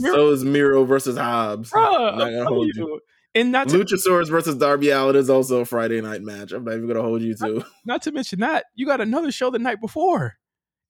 [0.00, 1.70] so is Miro versus Hobbs.
[1.70, 2.86] Bruh, I'm not gonna hold you.
[2.86, 3.00] you.
[3.34, 6.52] And not to, Luchasaurus versus Darby Allin is also a Friday night match.
[6.52, 7.54] I'm not even gonna hold you to.
[7.54, 10.38] Not, not to mention that you got another show the night before.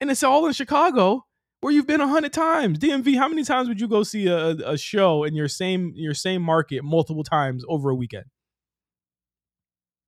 [0.01, 1.24] and it's all in Chicago
[1.61, 2.78] where you've been a hundred times.
[2.78, 6.14] DMV, how many times would you go see a, a show in your same your
[6.14, 8.24] same market multiple times over a weekend?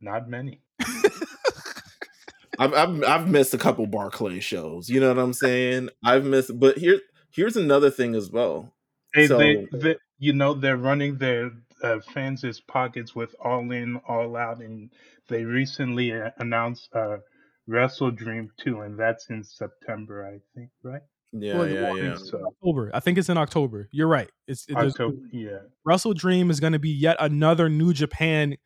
[0.00, 0.62] Not many.
[2.58, 4.88] I've, I've I've missed a couple Barclay shows.
[4.88, 5.88] You know what I'm saying?
[6.04, 7.00] I've missed, but here
[7.30, 8.72] here's another thing as well.
[9.14, 11.50] Hey, So- they, they, you know, they're running their
[11.82, 14.90] uh, fans' pockets with All In, All Out, and
[15.28, 17.18] they recently uh, announced uh,
[17.66, 21.02] Wrestle Dream 2, and that's in September, I think, right?
[21.32, 22.16] Yeah, Well, yeah, I yeah.
[22.16, 22.44] think so.
[22.46, 22.90] October.
[22.92, 23.88] I think it's in October.
[23.92, 24.28] You're right.
[24.48, 25.58] It's it, October, yeah.
[25.84, 28.56] Wrestle Dream is going to be yet another New Japan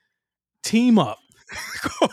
[0.62, 1.18] team up.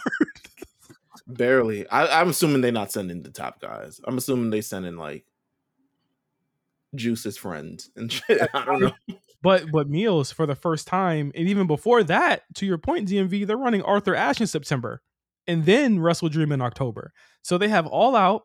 [1.28, 1.88] Barely.
[1.90, 4.02] I, I'm assuming they're not sending the top guys.
[4.04, 5.26] I'm assuming they sending like
[6.96, 8.50] Juice's friends and shit.
[8.54, 8.94] I don't know.
[9.42, 13.46] but but Meelz for the first time, and even before that, to your point, DMV,
[13.48, 15.02] they're running Arthur Ashe in September,
[15.48, 17.14] and then Wrestle Dream in October.
[17.42, 18.44] So they have All Out,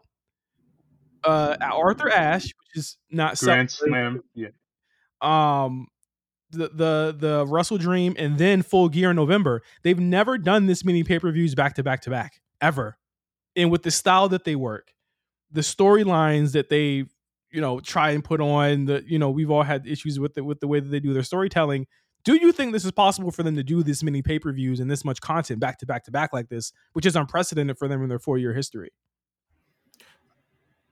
[1.25, 4.53] uh, Arthur Ashe, which is not Grand celebrated, Slam,
[5.23, 5.67] yeah.
[5.67, 5.87] um
[6.51, 9.63] the the the Wrestle Dream and then Full Gear in November.
[9.83, 12.97] They've never done this many pay-per-views back to back to back ever.
[13.55, 14.93] And with the style that they work,
[15.51, 17.05] the storylines that they,
[17.57, 20.43] you know, try and put on, the you know, we've all had issues with it
[20.43, 21.87] with the way that they do their storytelling.
[22.23, 25.07] Do you think this is possible for them to do this many pay-per-views and this
[25.07, 28.11] much content back to back to back like this, which is unprecedented for them in
[28.11, 28.91] their four-year history?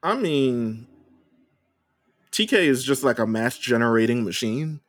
[0.03, 0.87] I mean,
[2.33, 4.81] TK is just like a mass generating machine.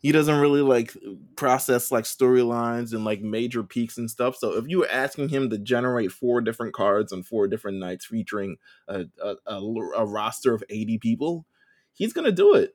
[0.00, 0.96] He doesn't really like
[1.36, 4.36] process like storylines and like major peaks and stuff.
[4.36, 8.06] So if you were asking him to generate four different cards on four different nights
[8.06, 8.56] featuring
[8.88, 9.56] a, a, a,
[9.96, 11.44] a roster of 80 people,
[11.92, 12.74] he's gonna do it.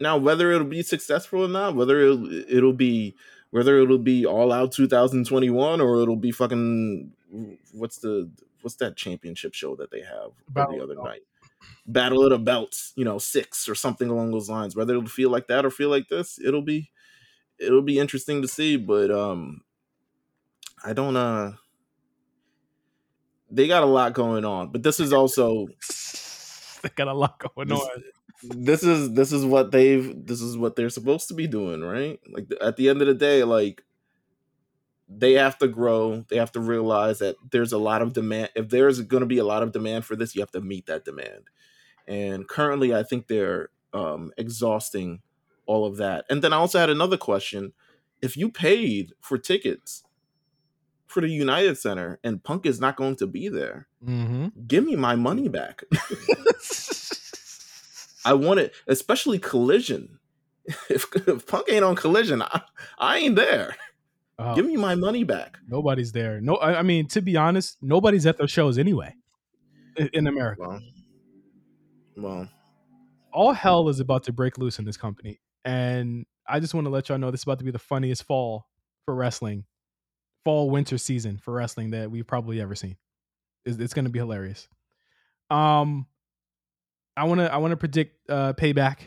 [0.00, 3.14] Now, whether it'll be successful or not, whether it'll, it'll be
[3.50, 7.12] whether it'll be all out 2021 or it'll be fucking
[7.72, 8.30] what's the
[8.62, 11.22] what's that championship show that they have Battle the other the night?
[11.86, 14.76] Battle of the Belts, you know, six or something along those lines.
[14.76, 16.90] Whether it'll feel like that or feel like this, it'll be
[17.58, 18.76] it'll be interesting to see.
[18.76, 19.62] But um
[20.84, 21.52] I don't uh
[23.50, 24.70] they got a lot going on.
[24.72, 25.66] But this is also
[26.82, 28.02] they got a lot going This- on.
[28.42, 32.20] this is this is what they've this is what they're supposed to be doing right
[32.28, 33.82] like at the end of the day like
[35.08, 38.68] they have to grow they have to realize that there's a lot of demand if
[38.68, 41.04] there's going to be a lot of demand for this you have to meet that
[41.04, 41.44] demand
[42.06, 45.20] and currently i think they're um exhausting
[45.66, 47.72] all of that and then i also had another question
[48.20, 50.04] if you paid for tickets
[51.06, 54.48] for the united center and punk is not going to be there Mm-hmm.
[54.68, 55.82] give me my money back
[58.24, 60.18] I want it, especially Collision.
[60.90, 62.60] If, if Punk ain't on Collision, I,
[62.98, 63.74] I ain't there.
[64.38, 64.54] Oh.
[64.54, 65.58] Give me my money back.
[65.66, 66.40] Nobody's there.
[66.40, 69.14] No, I, I mean to be honest, nobody's at those shows anyway
[69.96, 70.62] in, in America.
[70.62, 70.80] Well,
[72.16, 72.48] well,
[73.32, 76.90] All hell is about to break loose in this company, and I just want to
[76.90, 78.68] let y'all know this is about to be the funniest fall
[79.04, 79.64] for wrestling,
[80.44, 82.96] fall winter season for wrestling that we've probably ever seen.
[83.64, 84.68] It's, it's going to be hilarious.
[85.50, 86.06] Um,
[87.16, 88.98] I want to I want to predict uh payback.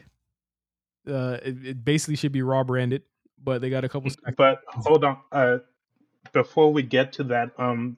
[1.08, 3.04] Uh, it, it basically should be raw branded,
[3.44, 4.12] but they got a couple.
[4.38, 5.58] But hold on, uh,
[6.34, 7.98] before we get to that, um,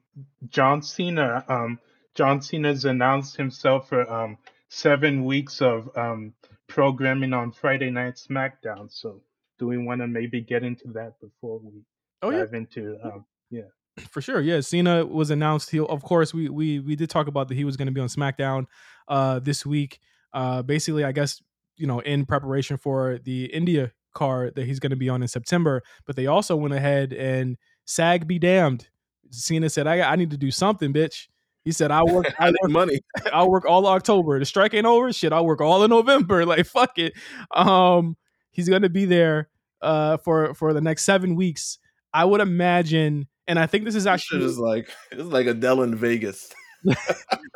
[0.49, 1.79] John Cena, um,
[2.15, 4.37] John Cena's announced himself for um
[4.69, 6.33] seven weeks of um
[6.67, 8.91] programming on Friday Night SmackDown.
[8.91, 9.21] So,
[9.59, 11.83] do we want to maybe get into that before we
[12.21, 13.25] Oh yeah, dive into um?
[13.49, 13.61] Yeah?
[14.09, 14.41] For sure.
[14.41, 15.69] Yeah, Cena was announced.
[15.69, 18.01] He, of course, we we we did talk about that he was going to be
[18.01, 18.65] on SmackDown
[19.07, 19.99] uh, this week.
[20.33, 21.41] Uh, basically, I guess
[21.77, 25.27] you know in preparation for the India card that he's going to be on in
[25.27, 25.81] September.
[26.05, 28.87] But they also went ahead and SAG be damned.
[29.31, 31.27] Cena said, "I I need to do something, bitch."
[31.63, 33.01] He said, "I work, I work money.
[33.33, 34.39] I'll work all October.
[34.39, 35.11] The strike ain't over.
[35.13, 36.45] Shit, I'll work all in November.
[36.53, 37.13] Like fuck it.
[37.51, 38.17] Um,
[38.51, 39.49] he's gonna be there
[39.81, 41.79] uh for for the next seven weeks.
[42.13, 45.95] I would imagine, and I think this is actually is like it's like Adele in
[45.95, 46.53] Vegas.
[46.83, 46.95] well,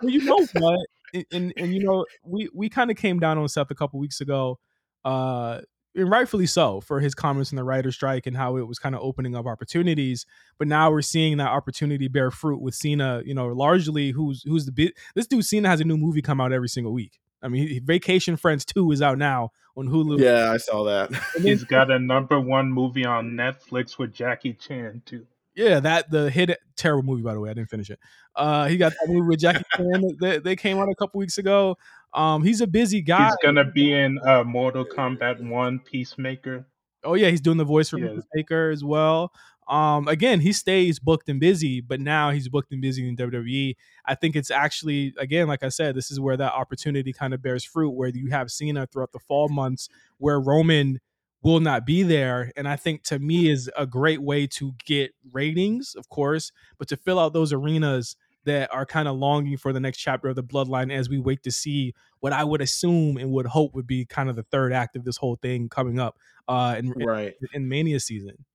[0.04, 0.80] you know what?
[1.14, 4.00] And, and and you know, we we kind of came down on Seth a couple
[4.00, 4.58] weeks ago,
[5.06, 5.62] uh,
[5.98, 8.96] and rightfully so for his comments on the writer strike and how it was kind
[8.96, 10.26] of opening up opportunities.
[10.58, 13.22] But now we're seeing that opportunity bear fruit with Cena.
[13.26, 14.94] You know, largely who's who's the bit.
[15.16, 17.20] This dude Cena has a new movie come out every single week.
[17.42, 20.20] I mean, Vacation Friends Two is out now on Hulu.
[20.20, 21.12] Yeah, I saw that.
[21.42, 25.26] He's got a number one movie on Netflix with Jackie Chan too.
[25.56, 27.50] Yeah, that the hit terrible movie by the way.
[27.50, 28.00] I didn't finish it.
[28.36, 30.18] Uh, he got that movie with Jackie Chan.
[30.22, 31.78] They, they came out a couple weeks ago.
[32.14, 33.28] Um, he's a busy guy.
[33.28, 36.66] He's gonna be in uh, Mortal Kombat One Peacemaker.
[37.04, 38.10] Oh yeah, he's doing the voice for Yeah.
[38.16, 39.32] Peacemaker as well.
[39.68, 43.76] Um, again, he stays booked and busy, but now he's booked and busy in WWE.
[44.06, 47.42] I think it's actually, again, like I said, this is where that opportunity kind of
[47.42, 49.90] bears fruit, where you have Cena throughout the fall months,
[50.20, 51.02] where Roman
[51.44, 52.52] will not be there.
[52.56, 56.88] And I think to me is a great way to get ratings, of course, but
[56.88, 58.16] to fill out those arenas
[58.48, 61.44] that are kind of longing for the next chapter of the bloodline as we wait
[61.44, 64.72] to see what I would assume and would hope would be kind of the third
[64.72, 66.18] act of this whole thing coming up
[66.48, 68.46] uh in, right in, in Mania season.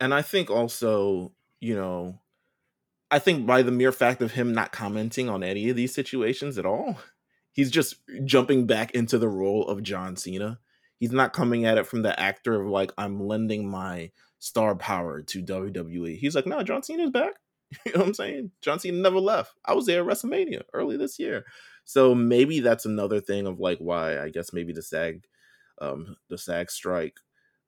[0.00, 2.18] And I think also, you know,
[3.08, 6.58] I think by the mere fact of him not commenting on any of these situations
[6.58, 6.98] at all,
[7.52, 10.58] he's just jumping back into the role of John Cena.
[10.98, 14.10] He's not coming at it from the actor of like I'm lending my
[14.40, 16.18] star power to WWE.
[16.18, 17.34] He's like, no, John Cena's back.
[17.86, 18.50] You know what I'm saying?
[18.62, 19.52] John Cena never left.
[19.64, 21.44] I was there at WrestleMania early this year.
[21.84, 25.24] So maybe that's another thing of like why I guess maybe the SAG
[25.80, 27.16] um the SAG strike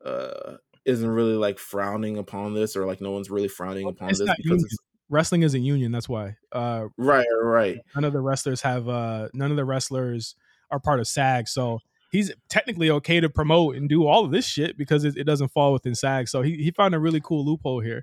[0.04, 4.18] uh isn't really like frowning upon this or like no one's really frowning upon It's
[4.18, 4.78] this because
[5.08, 6.36] Wrestling isn't union, that's why.
[6.50, 7.78] Uh right, right.
[7.94, 10.34] none of the wrestlers have uh none of the wrestlers
[10.70, 11.48] are part of SAG.
[11.48, 11.78] So
[12.12, 15.52] he's technically okay to promote and do all of this shit because it, it doesn't
[15.52, 16.28] fall within SAG.
[16.28, 18.02] So he, he found a really cool loophole here.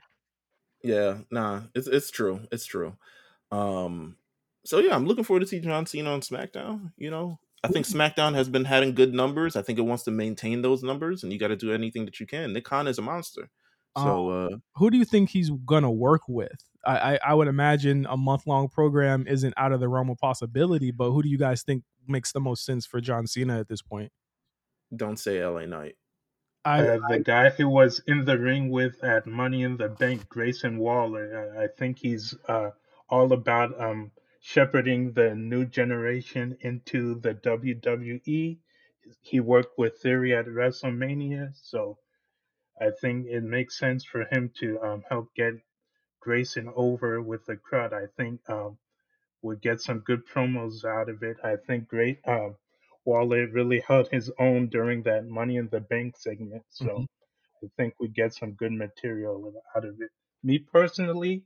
[0.83, 2.41] Yeah, nah, it's it's true.
[2.51, 2.95] It's true.
[3.51, 4.17] Um
[4.65, 6.91] so yeah, I'm looking forward to see John Cena on SmackDown.
[6.97, 9.55] You know, I think SmackDown has been having good numbers.
[9.55, 12.19] I think it wants to maintain those numbers, and you got to do anything that
[12.19, 12.53] you can.
[12.53, 13.49] Nick Khan is a monster.
[13.97, 16.63] So uh Who do you think he's gonna work with?
[16.85, 20.17] I, I, I would imagine a month long program isn't out of the realm of
[20.17, 23.67] possibility, but who do you guys think makes the most sense for John Cena at
[23.67, 24.11] this point?
[24.95, 25.95] don't say LA Knight.
[26.65, 30.29] I, Uh, the guy who was in the ring with at Money in the Bank,
[30.29, 31.53] Grayson Waller.
[31.57, 32.71] I, I think he's uh,
[33.09, 38.59] all about um, shepherding the new generation into the WWE.
[39.21, 41.99] He worked with Theory at WrestleMania, so
[42.81, 45.53] I think it makes sense for him to um, help get
[46.21, 47.93] Grayson over with the crowd.
[47.93, 48.77] I think um,
[49.41, 51.37] we'll get some good promos out of it.
[51.43, 52.19] I think great.
[52.27, 52.57] Um,
[53.09, 57.07] Waller really held his own during that Money in the Bank segment, so Mhm.
[57.63, 60.11] I think we get some good material out of it.
[60.43, 61.45] Me personally,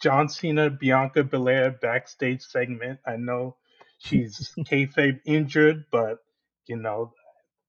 [0.00, 3.00] John Cena, Bianca Belair backstage segment.
[3.06, 3.56] I know
[3.98, 6.18] she's kayfabe injured, but
[6.66, 7.14] you know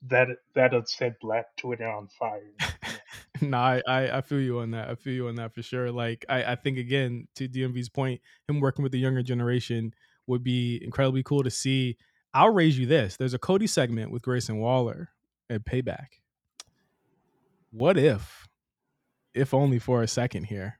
[0.03, 2.53] that that'll set Black Twitter on fire.
[3.41, 4.89] no, I, I I feel you on that.
[4.89, 5.91] I feel you on that for sure.
[5.91, 9.93] Like I, I think again to DMV's point, him working with the younger generation
[10.27, 11.97] would be incredibly cool to see.
[12.37, 15.09] I'll raise you this: there's a Cody segment with Grayson Waller
[15.49, 16.19] at Payback.
[17.71, 18.47] What if,
[19.33, 20.79] if only for a second here,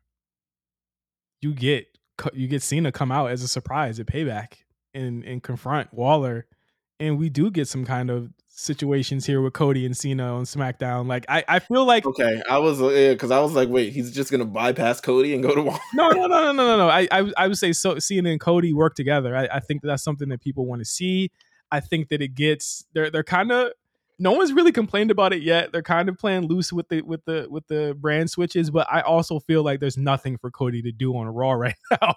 [1.42, 1.88] you get
[2.34, 4.54] you get Cena come out as a surprise at Payback
[4.94, 6.46] and and confront Waller,
[7.00, 11.08] and we do get some kind of situations here with Cody and Cena on SmackDown.
[11.08, 13.94] Like I, I feel like Okay, I was uh, yeah, because I was like, wait,
[13.94, 15.80] he's just gonna bypass Cody and go to Waller.
[15.96, 16.90] no, no, no, no, no, no, no.
[16.90, 17.98] I, I, I would say so.
[17.98, 19.36] Cena and Cody work together.
[19.36, 21.32] I, I think that's something that people want to see.
[21.72, 23.72] I think that it gets they're they're kind of
[24.20, 25.72] no one's really complained about it yet.
[25.72, 29.02] They're kind of playing loose with the with the with the brand switches, but I
[29.02, 32.16] also feel like there's nothing for Cody to do on Raw right now.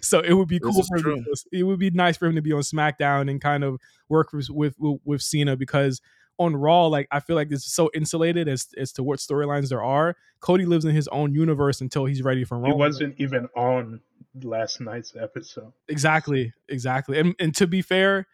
[0.00, 0.82] so it would be cool.
[0.82, 3.80] For him it would be nice for him to be on SmackDown and kind of
[4.08, 4.74] work with with,
[5.04, 6.00] with Cena because
[6.38, 9.82] on Raw, like I feel like it's so insulated as as to what storylines there
[9.82, 10.16] are.
[10.40, 12.68] Cody lives in his own universe until he's ready for Raw.
[12.68, 14.00] He wasn't even on
[14.42, 15.72] last night's episode.
[15.88, 17.18] Exactly, exactly.
[17.18, 18.28] And and to be fair,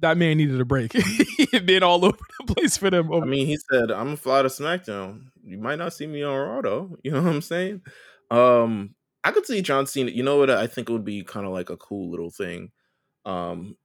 [0.00, 0.92] that man needed a break.
[0.92, 3.12] he had been all over the place for them.
[3.12, 5.26] I mean, he said, "I'm gonna fly to SmackDown.
[5.44, 6.96] You might not see me on Raw, though.
[7.02, 7.82] You know what I'm saying?"
[8.30, 8.94] Um,
[9.24, 10.10] I could see John Cena.
[10.10, 10.50] You know what?
[10.50, 12.70] I think it would be kind of like a cool little thing.
[13.24, 13.76] Um,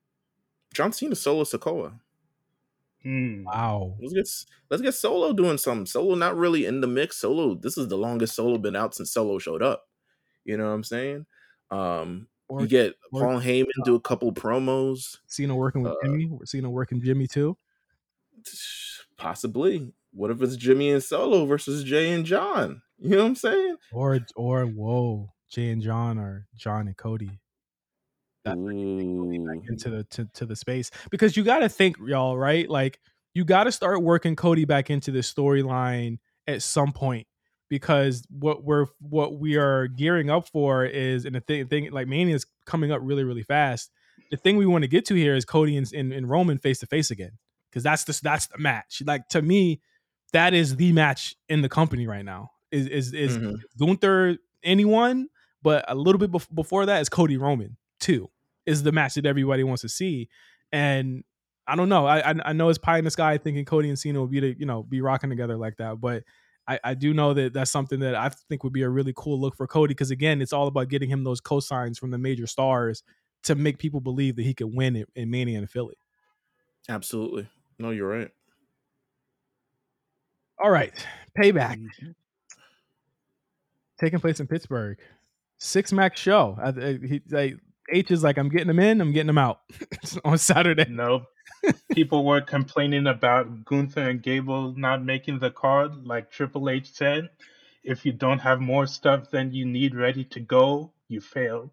[0.74, 2.00] John Cena solo Sokoa.
[3.04, 3.44] Hmm.
[3.44, 3.96] wow.
[4.00, 4.30] Let's get
[4.70, 5.86] let's get Solo doing something.
[5.86, 7.18] Solo not really in the mix.
[7.18, 9.84] Solo, this is the longest Solo been out since Solo showed up.
[10.46, 11.26] You know what I'm saying?
[11.70, 15.18] Um, Or you get or- Paul Heyman do a couple promos.
[15.28, 16.30] Cena working with uh, Jimmy.
[16.46, 17.58] Cena working Jimmy too.
[19.18, 19.94] Possibly.
[20.12, 22.82] What if it's Jimmy and Solo versus Jey and John?
[23.00, 23.76] You know what I'm saying?
[23.92, 27.40] Or or whoa, Jey and John or John and Cody.
[28.46, 29.62] That Ooh.
[29.68, 33.00] into the to, to the space because you got to think y'all right like
[33.34, 37.26] you got to start working cody back into the storyline at some point
[37.78, 42.08] because what we're what we are gearing up for is and the thing, thing like
[42.08, 43.90] mania is coming up really really fast
[44.30, 46.80] the thing we want to get to here is cody and, and, and roman face
[46.80, 47.32] to face again
[47.70, 49.82] because that's the that's the match like to me
[50.34, 53.56] that is the match in the company right now is is is Mhm.
[53.80, 55.28] gunther anyone
[55.64, 58.30] but a little bit bef- before that is cody roman too
[58.66, 60.30] is the match that everybody wants to see.
[60.72, 61.24] And
[61.68, 62.06] I don't know.
[62.06, 64.40] I I, I know it's pie in the sky thinking Cody and Cena will be
[64.40, 66.24] to, you know be rocking together like that, but
[66.68, 69.40] I, I do know that that's something that I think would be a really cool
[69.40, 72.48] look for Cody because again, it's all about getting him those cosigns from the major
[72.48, 73.04] stars
[73.44, 75.96] to make people believe that he could win it in Mania and Philly.
[76.88, 77.48] Absolutely.
[77.80, 78.30] No, you're right.
[80.64, 80.94] All right,
[81.38, 82.12] payback Mm-hmm.
[84.00, 84.98] taking place in Pittsburgh.
[85.58, 86.58] Six max show.
[86.62, 87.56] I, I- he, like,
[87.92, 89.60] H is like, I'm getting them in, I'm getting them out
[90.26, 90.86] on Saturday.
[90.90, 91.26] No,
[91.92, 96.06] people were complaining about Gunther and Gable not making the card.
[96.06, 97.30] Like Triple H said,
[97.84, 101.70] if you don't have more stuff than you need ready to go, you failed.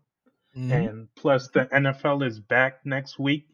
[0.56, 0.72] Mhm.
[0.72, 3.46] And plus, the NFL is back next week,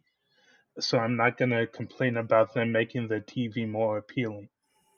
[0.78, 4.48] so I'm not gonna complain about them making the TV more appealing.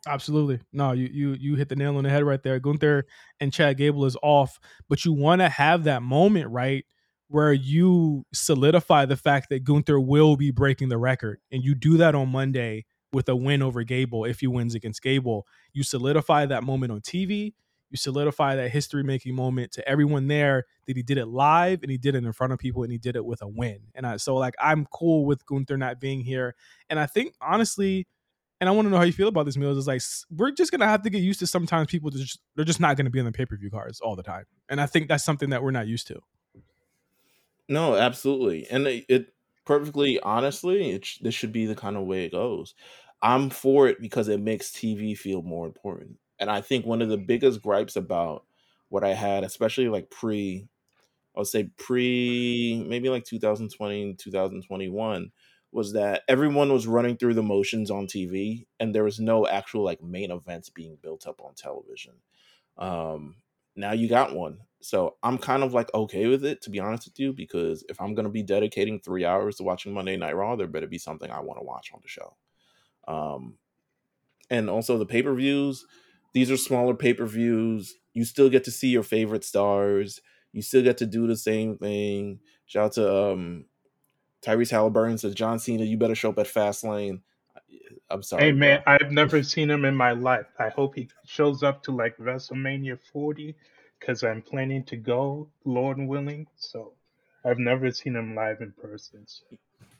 [0.06, 0.60] Absolutely.
[0.72, 2.60] No, you you you hit the nail on the head right there.
[2.60, 3.06] Gunther
[3.40, 6.84] and Chad Gable is off, but you want to have that moment, right?
[7.28, 11.40] Where you solidify the fact that Gunther will be breaking the record.
[11.52, 15.02] And you do that on Monday with a win over Gable if he wins against
[15.02, 15.46] Gable.
[15.72, 17.54] You solidify that moment on TV.
[17.90, 21.90] You solidify that history making moment to everyone there that he did it live and
[21.90, 23.78] he did it in front of people and he did it with a win.
[23.94, 26.54] And I, so, like, I'm cool with Gunther not being here.
[26.90, 28.06] And I think, honestly,
[28.60, 29.78] and I want to know how you feel about this, Meelz.
[29.78, 32.80] Is like we're just gonna have to get used to sometimes people just they're just
[32.80, 35.08] not gonna be on the pay per view cards all the time, and I think
[35.08, 36.20] that's something that we're not used to.
[37.68, 38.66] No, absolutely.
[38.70, 39.34] And it, it
[39.64, 42.74] perfectly honestly, it sh- this should be the kind of way it goes.
[43.22, 46.18] I'm for it because it makes TV feel more important.
[46.38, 48.44] And I think one of the biggest gripes about
[48.88, 50.66] what I had, especially like pre,
[51.36, 55.32] I would say pre maybe like 2020, 2021,
[55.72, 59.84] was that everyone was running through the motions on TV and there was no actual
[59.84, 62.14] like main events being built up on television.
[62.78, 63.36] Um,
[63.76, 64.60] now you got one.
[64.80, 68.00] So I'm kind of like okay with it, to be honest with you, because if
[68.00, 71.30] I'm gonna be dedicating three hours to watching Monday Night Raw, there better be something
[71.30, 72.36] I want to watch on the show.
[73.06, 73.54] Um,
[74.50, 75.84] and also the pay per views.
[76.32, 77.96] These are smaller pay per views.
[78.12, 80.20] You still get to see your favorite stars.
[80.52, 82.40] You still get to do the same thing.
[82.66, 83.64] Shout out to um,
[84.42, 87.20] Tyrese Halliburton says John Cena, you better show up at Fastlane.
[88.10, 88.44] I'm sorry.
[88.44, 88.94] Hey man, bro.
[88.94, 90.46] I've never seen him in my life.
[90.58, 93.54] I hope he shows up to like WrestleMania 40
[93.98, 96.46] because I'm planning to go, Lord willing.
[96.56, 96.92] So
[97.44, 99.24] I've never seen him live in person.
[99.26, 99.44] So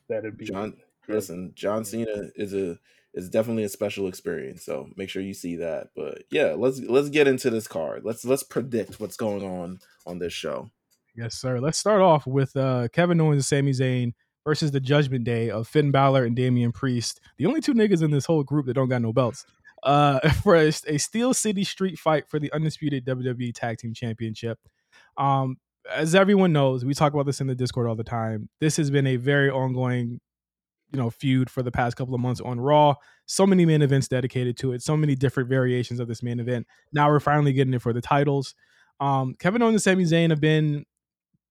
[0.09, 0.75] that'd be John,
[1.07, 1.17] great.
[1.17, 1.83] listen, John Yeah.
[1.85, 2.79] Cena is a
[3.15, 4.63] is definitely a special experience.
[4.65, 5.89] So make sure you see that.
[5.97, 8.05] But yeah, let's let's get into this card.
[8.05, 10.71] Let's let's predict what's going on on this show.
[11.17, 11.59] Yes, sir.
[11.59, 14.13] Let's start off with uh, Kevin Owens and Sami Zayn
[14.45, 18.11] versus the Judgment Day of Finn Balor and Damian Priest, the only two niggas in
[18.13, 19.45] this whole group that don't got no belts.
[19.83, 24.59] Uh, for a, a Steel City Street fight for the undisputed WWE Tag Team Championship.
[25.17, 25.57] Um,
[25.91, 28.49] as everyone knows, we talk about this in the Discord all the time.
[28.61, 30.21] This has been a very ongoing,
[30.93, 32.95] you know, feud for the past couple of months on Raw.
[33.27, 34.83] So many main events dedicated to it.
[34.83, 36.67] So many different variations of this main event.
[36.93, 38.55] Now we're finally getting it for the titles.
[39.01, 40.85] Um, Kevin Owens and Sami Zayn have been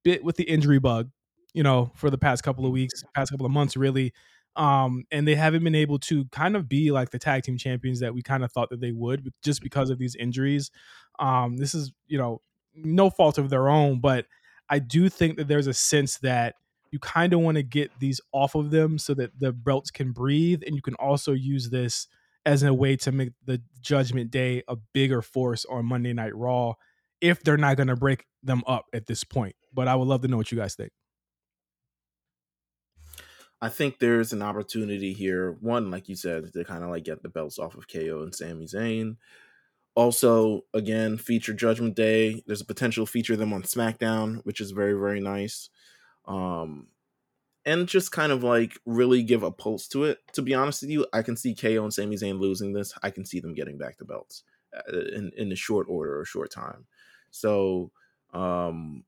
[0.03, 1.09] bit with the injury bug,
[1.53, 4.13] you know, for the past couple of weeks, past couple of months, really.
[4.57, 7.99] Um, and they haven't been able to kind of be like the tag team champions
[7.99, 10.71] that we kind of thought that they would just because of these injuries.
[11.19, 12.41] Um, this is, you know,
[12.75, 14.25] no fault of their own, but
[14.69, 16.55] I do think that there's a sense that
[16.91, 20.11] you kind of want to get these off of them so that the belts can
[20.11, 20.63] breathe.
[20.65, 22.07] And you can also use this
[22.45, 26.73] as a way to make the judgment day a bigger force on Monday Night Raw
[27.19, 29.55] if they're not going to break them up at this point.
[29.73, 30.91] But I would love to know what you guys think.
[33.61, 35.57] I think there's an opportunity here.
[35.61, 38.33] One, like you said, to kind of like get the belts off of KO and
[38.33, 39.17] Sami Zayn.
[39.95, 42.43] Also, again, feature Judgment Day.
[42.45, 45.69] There's a potential feature them on SmackDown, which is very, very nice.
[46.25, 46.87] Um,
[47.65, 50.19] and just kind of like really give a pulse to it.
[50.33, 52.93] To be honest with you, I can see KO and Sami Zayn losing this.
[53.01, 54.43] I can see them getting back the belts
[54.73, 56.85] uh, in in a short order or short time.
[57.31, 57.91] So,
[58.33, 59.03] um,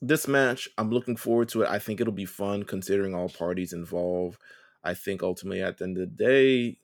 [0.00, 1.68] this match, I'm looking forward to it.
[1.68, 4.40] I think it'll be fun considering all parties involved.
[4.84, 6.78] I think ultimately at the end of the day,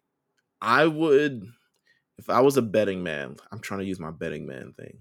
[0.60, 1.46] I would,
[2.18, 4.98] if I was a betting man, I'm trying to use my betting man thing.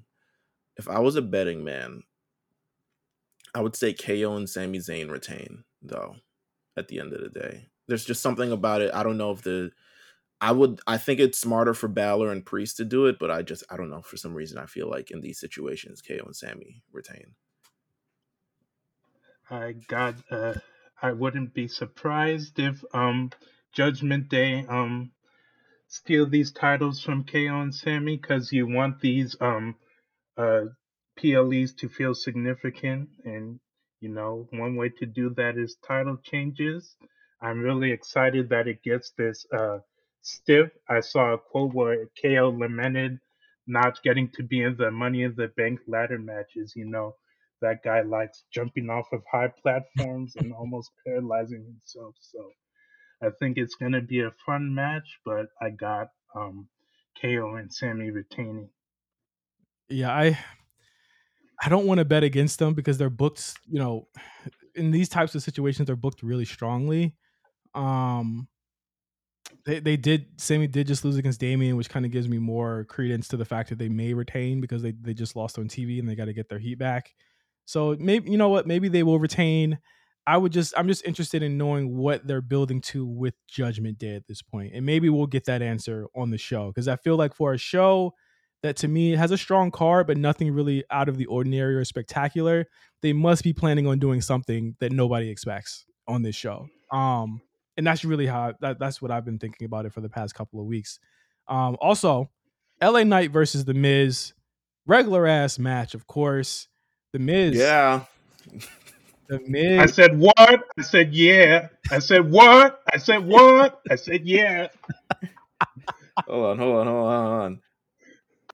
[0.77, 2.03] If I was a betting man,
[3.56, 6.15] I would say KO and Sami Zayn retain, though,
[6.77, 7.68] at the end of the day.
[7.88, 8.94] There's just something about it.
[8.94, 9.72] I don't know if the
[10.41, 13.44] I would I think it's smarter for Balor and Priest to do it, but I
[13.44, 14.02] just I don't know.
[14.02, 17.35] For some reason I feel like in these situations, KO and Sami retain.
[19.54, 20.16] I got.
[20.32, 20.56] Uh,
[21.02, 23.32] I wouldn't be surprised if um,
[23.74, 25.12] Judgment Day um,
[25.88, 29.76] steal these titles from KO and Sami because you want these um,
[30.38, 30.66] uh,
[31.18, 33.60] PLEs to feel significant, and
[34.02, 36.96] you know one way to do that is title changes.
[37.42, 39.80] I'm really excited that it gets this uh,
[40.22, 40.70] stiff.
[40.90, 43.20] I saw a quote where KO lamented
[43.68, 46.74] not getting to be in the Money in the Bank ladder matches.
[46.76, 47.16] You know,
[47.64, 52.15] that guy likes jumping off of high platforms and almost paralyzing himself.
[52.19, 52.52] So
[53.23, 56.68] I think it's going to be a fun match, but I got um,
[57.19, 58.69] KO and Sami retaining.
[59.90, 60.38] Yeah, I
[61.64, 64.07] I don't want to bet against them because they're booked, you know,
[64.76, 67.15] in these types of situations they're booked really strongly.
[67.73, 68.48] Um
[69.65, 72.85] they, they did Sami did just lose against Damian, which kind of gives me more
[72.85, 75.99] credence to the fact that they may retain because they, they just lost on TV
[75.99, 77.14] and they got to get their heat back.
[77.65, 79.80] So maybe you know what, maybe they will retain.
[80.26, 84.15] I would just I'm just interested in knowing what they're building to with Judgment Day
[84.15, 87.18] at this point, and maybe we'll get that answer on the show because I feel
[87.18, 88.14] like for a show
[88.64, 91.84] that to me has a strong card but nothing really out of the ordinary or
[91.84, 92.65] spectacular,
[93.02, 96.68] they must be planning on doing something that nobody expects on this show.
[96.91, 97.41] Um,
[97.76, 100.34] and that's really how that, that's what I've been thinking about it for the past
[100.34, 100.99] couple of weeks.
[101.48, 102.30] Um, also,
[102.81, 104.34] LA Knight versus The Miz,
[104.85, 106.68] regular ass match, of course.
[107.14, 108.06] The Miz, Yeah.
[109.27, 109.80] The Miz.
[109.80, 110.38] I said what?
[110.77, 111.68] I said yeah.
[111.91, 112.81] I said what?
[112.91, 113.81] I said what?
[113.90, 114.69] I said yeah.
[116.27, 117.61] Hold on, hold on, hold on.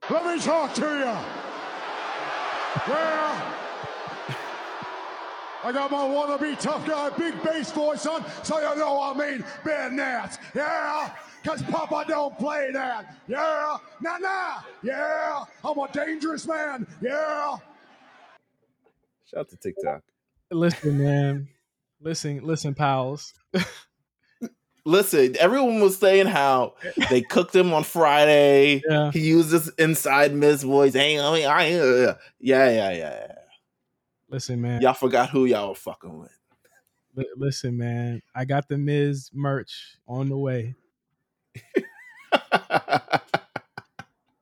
[0.10, 1.18] Let me talk to you.
[2.94, 3.56] Yeah.
[5.64, 9.46] I got my wannabe tough guy, big bass voice on, so you know I mean
[9.64, 10.38] bad Nats.
[10.56, 11.14] Yeah.
[11.46, 13.16] Cause Papa don't play that.
[13.28, 13.78] Yeah.
[14.02, 14.62] Nah nah.
[14.84, 15.46] Yeah.
[15.64, 16.86] I'm a dangerous man.
[17.02, 17.58] Yeah.
[19.30, 20.02] Shout out to TikTok.
[20.52, 21.48] Listen, man.
[22.02, 23.34] Listen, listen, pals.
[24.86, 26.74] Listen, everyone was saying how
[27.12, 28.82] they cooked him on Friday.
[28.90, 29.12] Yeah.
[29.12, 30.94] He used this inside Miss voice.
[30.94, 33.34] Hey, I mean, I, uh, yeah, yeah, yeah,
[34.30, 34.82] Listen, man.
[34.82, 36.36] Y'all forgot who y'all were fucking with.
[37.16, 38.24] Li- listen, man.
[38.34, 40.74] I got the Miz merch on the way.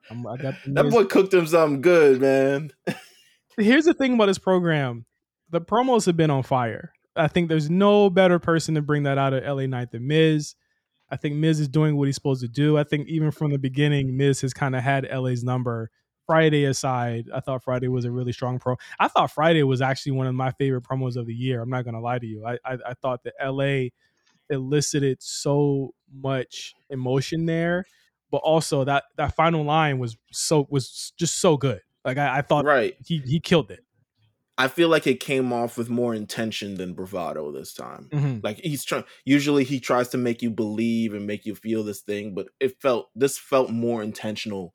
[0.10, 2.72] I'm, I got the that boy cooked him something good, man.
[3.58, 5.06] Here's the thing about this program.
[5.50, 6.92] The promos have been on fire.
[7.16, 10.56] I think there's no better person to bring that out of la knight than miz.
[11.10, 12.78] I think miz is doing what he's supposed to do.
[12.78, 15.90] I think even from the beginning miz has kind of had la's number.
[16.26, 20.12] Friday aside i thought friday was a really strong pro i thought friday was actually
[20.12, 22.46] one of my favorite promos of the year i'm not gonna lie to you.
[22.46, 23.88] I i, I thought that la
[24.50, 27.86] elicited so much emotion there
[28.30, 32.44] but also that that final line was so was just so good like i, I
[32.44, 32.98] thought Right.
[33.06, 33.82] he he killed it
[34.60, 38.10] I feel like it came off with more intention than bravado this time.
[38.12, 38.44] Mhm.
[38.44, 39.04] Like he's trying.
[39.24, 42.82] Usually he tries to make you believe and make you feel this thing, but it
[42.82, 44.74] felt this felt more intentional,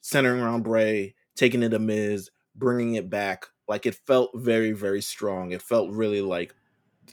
[0.00, 3.46] centering around Bray, taking it to Miz, bringing it back.
[3.68, 5.52] Like it felt very very strong.
[5.52, 6.54] It felt really like,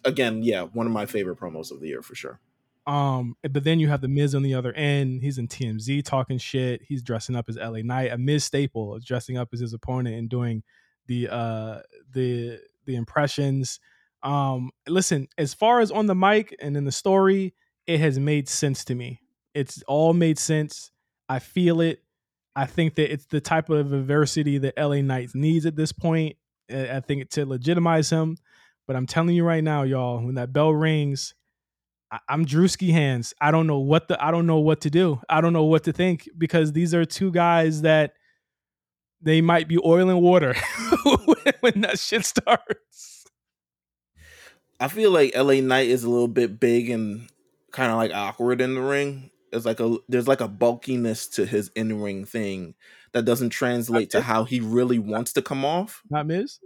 [0.05, 2.39] again, yeah, one of my favorite promos of the year for sure.
[2.87, 5.21] Um, but then you have the Miz on the other end.
[5.21, 6.83] He's in TMZ talking shit.
[6.83, 8.11] He's dressing up as LA Knight.
[8.11, 10.63] A Miz staple dressing up as his opponent and doing
[11.07, 11.79] the uh
[12.13, 13.79] the the impressions.
[14.23, 17.53] Um, listen, as far as on the mic and in the story,
[17.87, 19.19] it has made sense to me.
[19.53, 20.91] It's all made sense.
[21.29, 22.01] I feel it.
[22.55, 26.37] I think that it's the type of adversity that LA Knight needs at this point.
[26.71, 28.37] I think to legitimize him.
[28.87, 31.33] But I'm telling you right now, y'all, when that bell rings,
[32.27, 33.33] I'm Drewski hands.
[33.39, 35.21] I don't know what the I don't know what to do.
[35.29, 38.13] I don't know what to think because these are two guys that
[39.21, 40.53] they might be oil and water
[41.61, 43.25] when, that shit starts.
[44.79, 47.27] I feel like LA Knight is a little bit big and
[47.71, 49.31] kind of like awkward in the ring.
[49.51, 52.75] There's like a there's like a bulkiness to his in ring thing
[53.13, 56.03] that doesn't translate to how he really wants to come off.
[56.09, 56.59] Not Miz.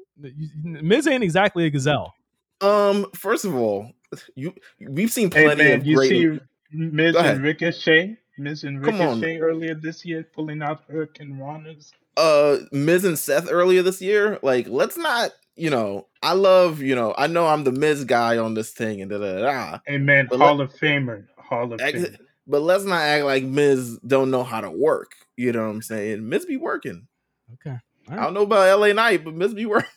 [0.64, 2.14] Miz ain't exactly a gazelle.
[2.62, 3.94] Um, first of all,
[4.36, 6.10] you we've seen plenty Hey plenty man, of you great.
[6.10, 6.40] see
[6.72, 11.92] Miz and Ricochet, Miz and Ricochet earlier this year pulling out hurricanrana's.
[12.18, 14.40] uh Miz and Seth earlier this year.
[14.44, 18.38] Like, let's not, you know, I love, you know, I know I'm the Miz guy
[18.38, 19.80] on this thing and da da da.
[19.86, 22.18] Hey man, But Hall of Famer, Hall of Act- Famer.
[22.48, 25.12] But let's not act like Miz don't know how to work.
[25.38, 26.28] You know what I'm saying?
[26.28, 27.08] Miz be working.
[27.54, 27.78] Okay.
[28.10, 29.90] All I don't know about LA Knight, but Miz be working.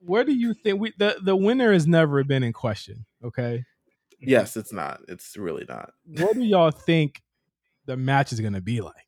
[0.00, 3.04] Where do you think we the, the winner has never been in question?
[3.24, 3.64] Okay.
[4.20, 5.00] Yes, it's not.
[5.08, 5.92] It's really not.
[6.04, 7.22] What do y'all think
[7.86, 9.06] the match is gonna be like?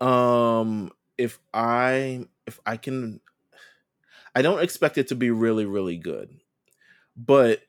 [0.00, 3.20] Um, if I if I can,
[4.34, 6.40] I don't expect it to be really really good,
[7.16, 7.60] but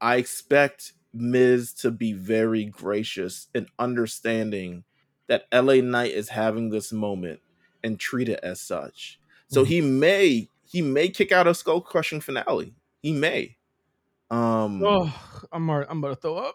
[0.00, 4.84] I expect Miz to be very gracious and understanding
[5.28, 7.40] that LA Knight is having this moment
[7.82, 9.18] and treat it as such.
[9.48, 9.66] So Mhm.
[9.68, 12.74] he may he may kick out a skull crushing finale.
[13.00, 13.56] He may.
[14.30, 16.54] Um, Oh, I'm already, I'm about to throw up.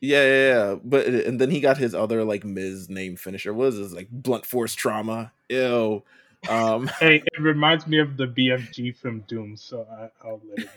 [0.00, 0.74] Yeah, yeah, yeah.
[0.84, 3.54] But and then he got his other like Miz name finisher.
[3.54, 5.32] What is this like blunt force trauma?
[5.48, 6.02] Ew.
[6.48, 10.68] Um, hey, it reminds me of the BFG from Doom, so I, I'll let it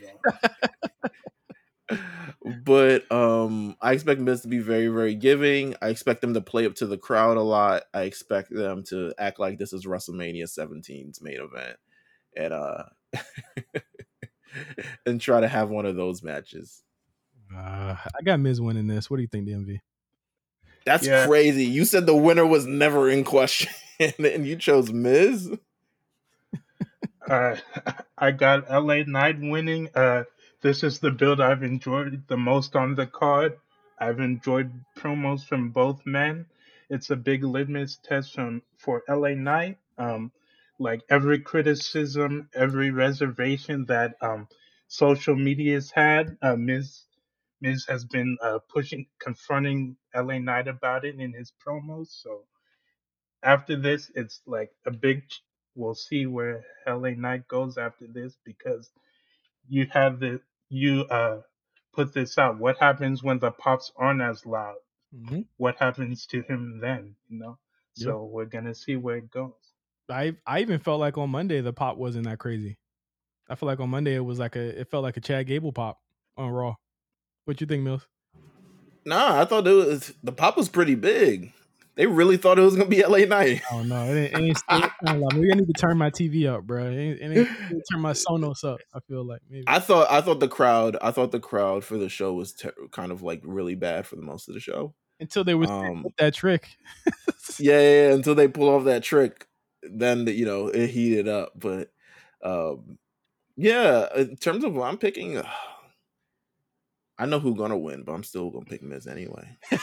[1.90, 1.98] go.
[2.64, 5.76] but um, I expect Miz to be very, very giving.
[5.82, 7.84] I expect them to play up to the crowd a lot.
[7.94, 11.78] I expect them to act like this is WrestleMania 17's main event,
[12.36, 12.84] and uh,
[15.06, 16.84] and try to have one of those matches.
[17.56, 19.10] Uh, I got Miz winning this.
[19.10, 19.80] What do you think, DMV?
[20.86, 21.26] That's yeah.
[21.26, 21.66] crazy.
[21.66, 25.52] You said the winner was never in question, and you chose Miz.
[27.30, 27.56] Uh,
[28.18, 29.88] I got LA Knight winning.
[29.94, 30.24] Uh,
[30.62, 33.60] this is the build I've enjoyed the most on the card.
[34.00, 36.48] I've enjoyed promos from both men.
[36.90, 39.78] It's a big litmus test from for LA Knight.
[40.00, 40.32] Um,
[40.80, 44.48] like every criticism, every reservation that um,
[44.90, 46.56] social media's had, uh,
[47.62, 52.08] Miz has been uh, pushing, confronting LA Knight about it in his promos.
[52.10, 52.46] So
[53.44, 55.24] after this, it's like a big.
[55.76, 58.92] We'll see where LA Knight goes after this because
[59.70, 61.42] you have the you uh
[61.94, 62.60] put this out.
[62.60, 64.78] What happens when the pops aren't as loud?
[65.16, 65.42] Mm-hmm.
[65.58, 67.16] What happens to him then?
[67.30, 67.60] You know.
[67.98, 68.16] Yep.
[68.16, 69.69] So we're gonna see where it goes.
[70.10, 72.78] I I even felt like on Monday the pop wasn't that crazy.
[73.50, 75.72] I feel like on Monday it was like a it felt like a Chad Gable
[75.72, 76.00] pop
[76.38, 76.76] on Raw.
[77.46, 78.06] What you think, Meelz?
[79.06, 81.52] Nah, I thought it was the pop was pretty big.
[81.96, 83.62] They really thought it was gonna be LA Knight.
[83.72, 84.34] Oh no, it ain't.
[84.34, 84.92] It ain't
[85.36, 86.86] maybe I need to turn my TV up, bro.
[86.86, 88.80] It ain't, it ain't turn my Sonos up.
[88.94, 89.66] I feel like maybe.
[89.68, 92.74] I thought I thought the crowd I thought the crowd for the show was ter-
[92.92, 96.06] kind of like really bad for the most of the show until they was um,
[96.18, 96.70] that trick.
[97.60, 99.49] yeah, yeah, yeah, until they pull off that trick,
[99.84, 101.54] then the, you know it heated up.
[101.56, 101.92] But
[102.44, 102.98] um,
[103.56, 105.38] yeah, in terms of what I'm picking.
[105.38, 105.50] Uh,
[107.20, 109.58] I know who's gonna win, but I'm still gonna pick Miz anyway.
[109.70, 109.82] this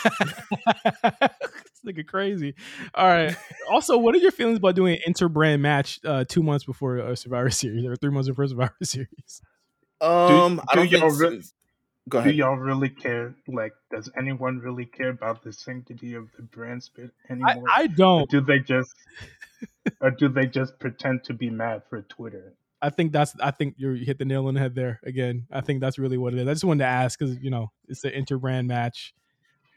[1.86, 2.54] nigga crazy.
[2.94, 3.36] All right.
[3.70, 7.14] Also, what are your feelings about doing an interbrand match uh, two months before a
[7.14, 9.42] Survivor Series or three months before Survivor Series?
[10.00, 11.42] Um, do, I don't do y'all re-
[12.08, 12.32] Go ahead.
[12.32, 13.34] Do y'all really care?
[13.48, 17.64] Like, does anyone really care about the sanctity of the brand split anymore?
[17.68, 18.22] I, I don't.
[18.22, 18.94] Or do they just,
[20.00, 22.54] or do they just pretend to be mad for Twitter?
[22.82, 25.46] I think that's I think you hit the nail on the head there again.
[25.50, 26.46] I think that's really what it is.
[26.46, 29.14] I just wanted to ask because you know it's an interbrand match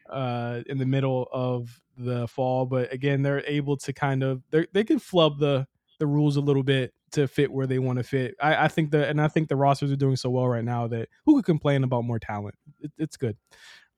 [0.10, 4.68] uh, in the middle of the fall, but again they're able to kind of they
[4.74, 5.66] they can flub the
[6.00, 8.36] the rules a little bit to fit where they want to fit.
[8.42, 10.88] I, I think the and I think the rosters are doing so well right now
[10.88, 12.56] that who could complain about more talent?
[12.80, 13.38] It, it's good.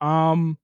[0.02, 0.58] Um,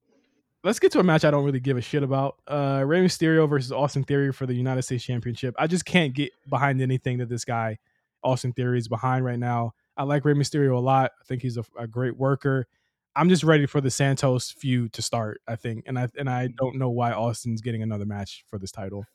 [0.63, 2.35] let's get to a match I don't really give a shit about.
[2.47, 5.55] Uh, Rey Mysterio versus Austin Theory for the United States Championship.
[5.57, 7.77] I just can't get behind anything that this guy
[8.23, 9.73] Austin Theory is behind right now.
[9.95, 11.11] I like Rey Mysterio a lot.
[11.19, 12.67] I think he's a, a, great worker.
[13.15, 15.41] I'm just ready for the Santos feud to start.
[15.47, 18.71] I think, and I and I don't know why Austin's getting another match for this
[18.71, 19.05] title.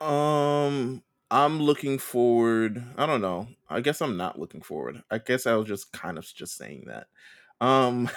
[0.00, 2.82] Um, I'm looking forward.
[2.96, 3.48] I don't know.
[3.68, 5.02] I guess I'm not looking forward.
[5.10, 7.08] I guess I was just kind of just saying that.
[7.60, 8.08] Um,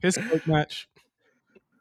[0.00, 0.88] his quick match.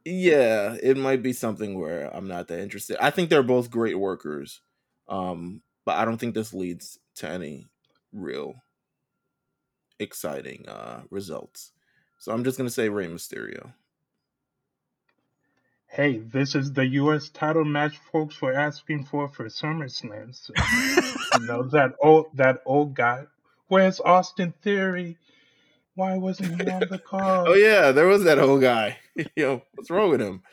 [0.05, 2.97] Yeah, it might be something where I'm not that interested.
[2.99, 4.61] I think they're both great workers.
[5.07, 7.67] Um, but I don't think this leads to any
[8.13, 8.55] real
[9.99, 11.71] exciting uh, results.
[12.19, 13.73] So I'm just gonna say Rey Mysterio.
[15.91, 17.29] Hey, this is the U.S.
[17.29, 20.33] title match folks were asking for for SummerSlam.
[20.33, 20.53] So,
[21.39, 23.25] you know that old that old guy.
[23.67, 25.17] Where's Austin Theory?
[25.95, 27.49] Why wasn't he on the card?
[27.49, 28.97] oh yeah, there was that old guy.
[29.35, 30.43] Yo, what's wrong with him?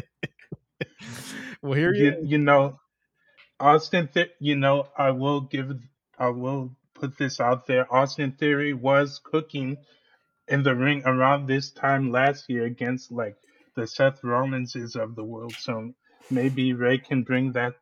[1.62, 2.78] well, here you, you know
[3.58, 5.72] Austin, Th- you know, I will give,
[6.18, 7.92] I will put this out there.
[7.92, 9.78] Austin Theory was cooking
[10.46, 13.36] in the ring around this time last year against like
[13.76, 15.54] the Seth Rollinses of the world.
[15.58, 15.94] So
[16.30, 17.74] maybe Rey can bring that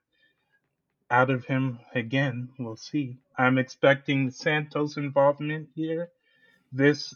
[1.11, 2.51] out of him again.
[2.59, 3.19] We'll see.
[3.39, 6.11] I'm expecting Santos involvement here.
[6.73, 7.15] This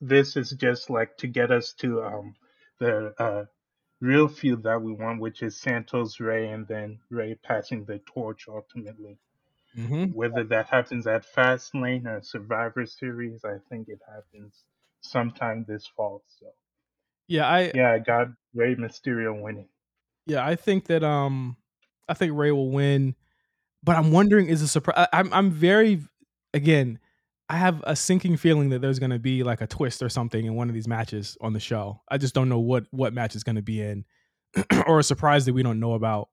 [0.00, 2.34] this is just like to get us to um
[2.78, 3.44] the uh
[4.00, 8.46] real feud that we want, which is Santos Rey, and then Rey passing the torch
[8.48, 9.18] ultimately.
[9.76, 10.12] Mm-hmm.
[10.12, 14.64] Whether that happens at Fastlane or Survivor Series, I think it happens
[15.00, 16.22] sometime this fall.
[16.38, 16.46] So
[17.28, 19.68] yeah, I yeah, I got Rey Mysterio winning.
[20.26, 21.56] Yeah, I think that um,
[22.08, 23.14] I think Rey will win,
[23.82, 25.06] but I'm wondering is a surprise.
[25.12, 26.02] I'm I'm very
[26.52, 26.98] again.
[27.50, 30.44] I have a sinking feeling that there's going to be like a twist or something
[30.44, 32.02] in one of these matches on the show.
[32.10, 34.04] I just don't know what what match is going to be in,
[34.86, 36.28] or a surprise that we don't know about.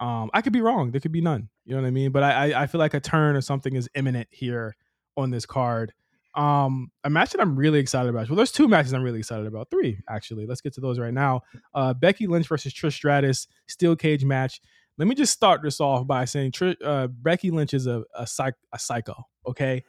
[0.00, 0.90] Um, I could be wrong.
[0.90, 1.48] There could be none.
[1.64, 2.10] You know what I mean?
[2.12, 4.76] But I, I feel like a turn or something is imminent here
[5.16, 5.92] on this card.
[6.34, 8.28] Um, a match that I'm really excited about.
[8.28, 9.70] Well, there's two matches I'm really excited about.
[9.70, 10.46] Three, actually.
[10.46, 11.42] Let's get to those right now.
[11.74, 14.60] Uh, Becky Lynch versus Trish Stratus, steel cage match.
[14.98, 18.26] Let me just start this off by saying Tr- uh, Becky Lynch is a a,
[18.26, 19.14] psych- a psycho.
[19.46, 19.84] Okay,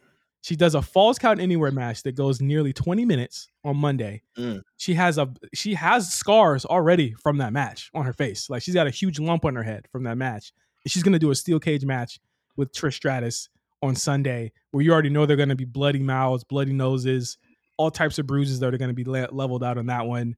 [0.46, 4.22] she does a falls count anywhere match that goes nearly 20 minutes on Monday.
[4.38, 4.62] Mm.
[4.76, 8.48] She has a she has scars already from that match on her face.
[8.48, 10.52] Like she's got a huge lump on her head from that match.
[10.84, 12.20] And she's gonna do a steel cage match
[12.56, 13.48] with Trish Stratus
[13.82, 17.36] on Sunday, where you already know they're gonna be bloody mouths, bloody noses,
[17.76, 20.34] all types of bruises that are gonna be le- leveled out on that one.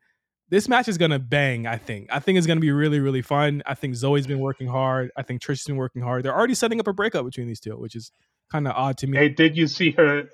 [0.50, 1.66] This match is gonna bang.
[1.66, 2.08] I think.
[2.10, 3.62] I think it's gonna be really, really fun.
[3.66, 5.10] I think Zoey's been working hard.
[5.16, 6.24] I think Trish's been working hard.
[6.24, 8.10] They're already setting up a breakup between these two, which is
[8.50, 9.18] kind of odd to me.
[9.18, 10.24] Hey, did you see her?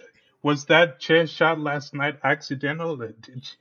[0.43, 2.97] Was that chair shot last night accidental?
[2.97, 3.53] Did she?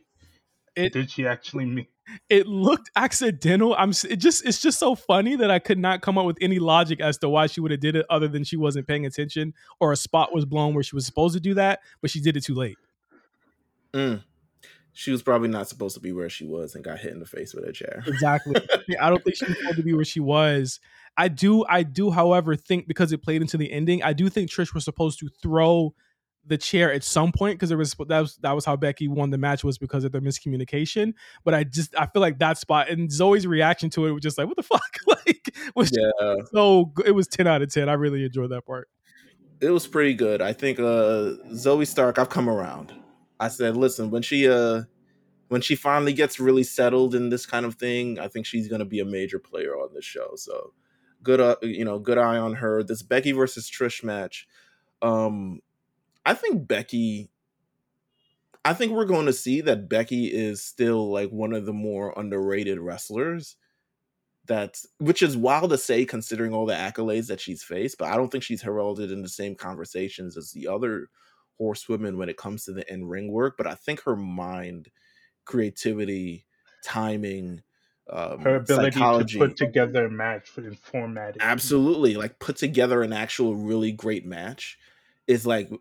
[0.76, 1.88] It- did she actually mean?
[2.30, 3.76] It looked accidental.
[3.78, 6.60] I'm it just it's just so funny that I could not come up with any
[6.60, 9.54] logic as to why she would have did it other than she wasn't paying attention
[9.80, 12.38] or a spot was blown where she was supposed to do that, but she did
[12.38, 12.78] it too late.
[13.94, 14.24] Mm.
[14.96, 17.26] She was probably not supposed to be where she was and got hit in the
[17.26, 18.04] face with a chair.
[18.06, 18.56] Exactly.
[19.02, 20.80] I don't think she was supposed to be where she was.
[21.18, 24.50] I do I do however think because it played into the ending, I do think
[24.50, 25.96] Trish was supposed to throw
[26.46, 29.30] the chair at some point because it was that was that was how Becky won
[29.30, 31.14] the match was because of the miscommunication.
[31.44, 34.38] But I just I feel like that spot and Zoey's reaction to it was just
[34.38, 37.94] like what the fuck like was Yeah, so it was 10 out of 10 i
[37.94, 38.90] really enjoyed that part
[39.64, 40.42] it was pretty good.
[40.42, 42.94] I think uh Zoey Stark, I've come around.
[43.40, 44.84] I said, listen, when she uh
[45.48, 48.86] when she finally gets really settled in this kind of thing, I think she's gonna
[48.86, 50.32] be a major player on this show.
[50.36, 50.74] So
[51.24, 52.84] good uh, you know, good eye on her.
[52.84, 54.48] This Becky versus Trish match.
[55.02, 55.62] Um
[56.26, 57.30] I think Becky
[58.66, 62.14] I think we're going to see that Becky is still like one of the more
[62.16, 63.58] underrated wrestlers.
[64.46, 68.18] That's which is wild to say considering all the accolades that she's faced, but I
[68.18, 71.08] don't think she's heralded in the same conversations as the other
[71.58, 73.56] horsewomen when it comes to the in ring work.
[73.58, 74.90] But I think her mind,
[75.46, 76.46] creativity,
[76.84, 77.62] timing,
[78.10, 81.38] um, Her ability psychology, to put together a match for the format.
[81.40, 84.78] absolutely like put together an actual really great match
[85.26, 85.72] is like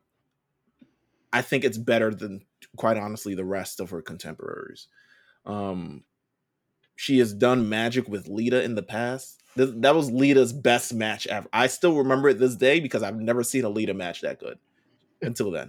[1.33, 2.45] I think it's better than
[2.77, 4.89] quite honestly the rest of her contemporaries.
[5.47, 6.05] Um
[6.97, 9.43] she has done magic with Lita in the past.
[9.57, 11.49] Th- That was Lita's best match ever.
[11.53, 14.59] I still remember it this day because I've never seen a Lita match that good
[15.23, 15.69] until then.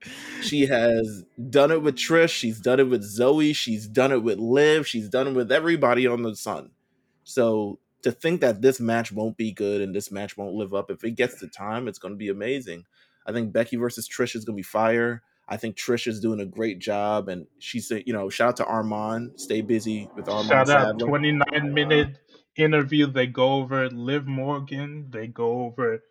[0.42, 2.30] she has done it with Trish.
[2.30, 3.54] She's done it with Zoey.
[3.54, 4.86] She's done it with Liv.
[4.86, 6.70] She's done it with everybody on the sun.
[7.24, 10.90] So to think that this match won't be good and this match won't live up,
[10.90, 12.84] if it gets the time, it's going to be amazing.
[13.30, 15.22] I think Becky versus Trish is going to be fire.
[15.48, 18.64] I think Trish is doing a great job, and she's you know shout out to
[18.66, 19.40] Armand.
[19.40, 20.48] Stay busy with Armand.
[20.48, 22.18] Shout out 29 minute
[22.56, 23.06] interview.
[23.06, 25.06] They go over Liv Morgan.
[25.10, 26.02] They go over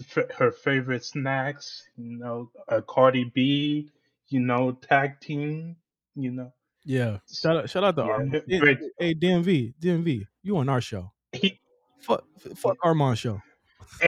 [0.00, 1.82] f- her favorite snacks.
[1.96, 3.90] You know, uh, Cardi B.
[4.28, 5.76] You know, tag team.
[6.14, 6.52] You know,
[6.84, 8.42] yeah shout out shout out to Yeah, Armand.
[8.98, 11.58] hey dmv dmv you on our show he,
[12.00, 12.22] fuck
[12.54, 13.40] fuck armand show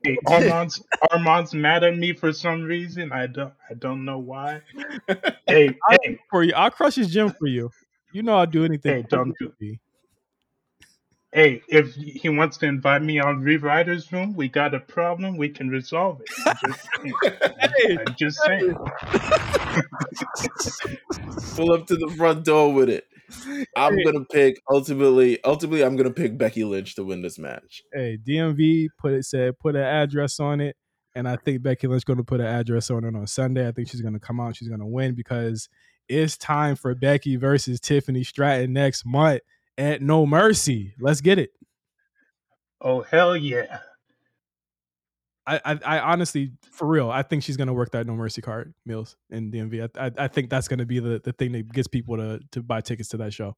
[0.05, 3.13] hey, Armand's Armand's mad at me for some reason.
[3.13, 4.63] I don't I don't know why.
[5.47, 7.71] hey, I- hey, for you i'll crush his gym for you
[8.13, 9.79] you know i'll do anything Hey, don't do- DMV.
[11.33, 11.63] hey!
[11.69, 15.37] If he wants to invite me on Rewriters Room, we got a problem.
[15.37, 16.29] We can resolve it.
[16.47, 17.15] I'm just saying.
[17.87, 18.75] Hey, I'm just saying.
[21.57, 23.07] Pull up to the front door with it.
[23.77, 24.05] I'm Hey.
[24.05, 25.43] gonna pick ultimately.
[25.45, 27.83] Ultimately, I'm gonna pick Becky Lynch to win this match.
[27.93, 30.77] hey dmv put it said put an address on it
[31.15, 33.73] and i think becky lynch going to put an address on it on sunday i
[33.73, 35.69] think she's going to come out she's going to win because
[36.09, 39.41] it's time for becky versus tiffany stratton next month
[39.79, 41.51] at no mercy let's get it
[42.83, 43.79] Oh hell yeah!
[45.47, 48.75] I, I, I honestly, for real, I think she's gonna work that no mercy card,
[48.89, 49.89] Meelz in DMV.
[49.97, 52.63] I, I, I think that's gonna be the, the thing that gets people to to
[52.63, 53.57] buy tickets to that show.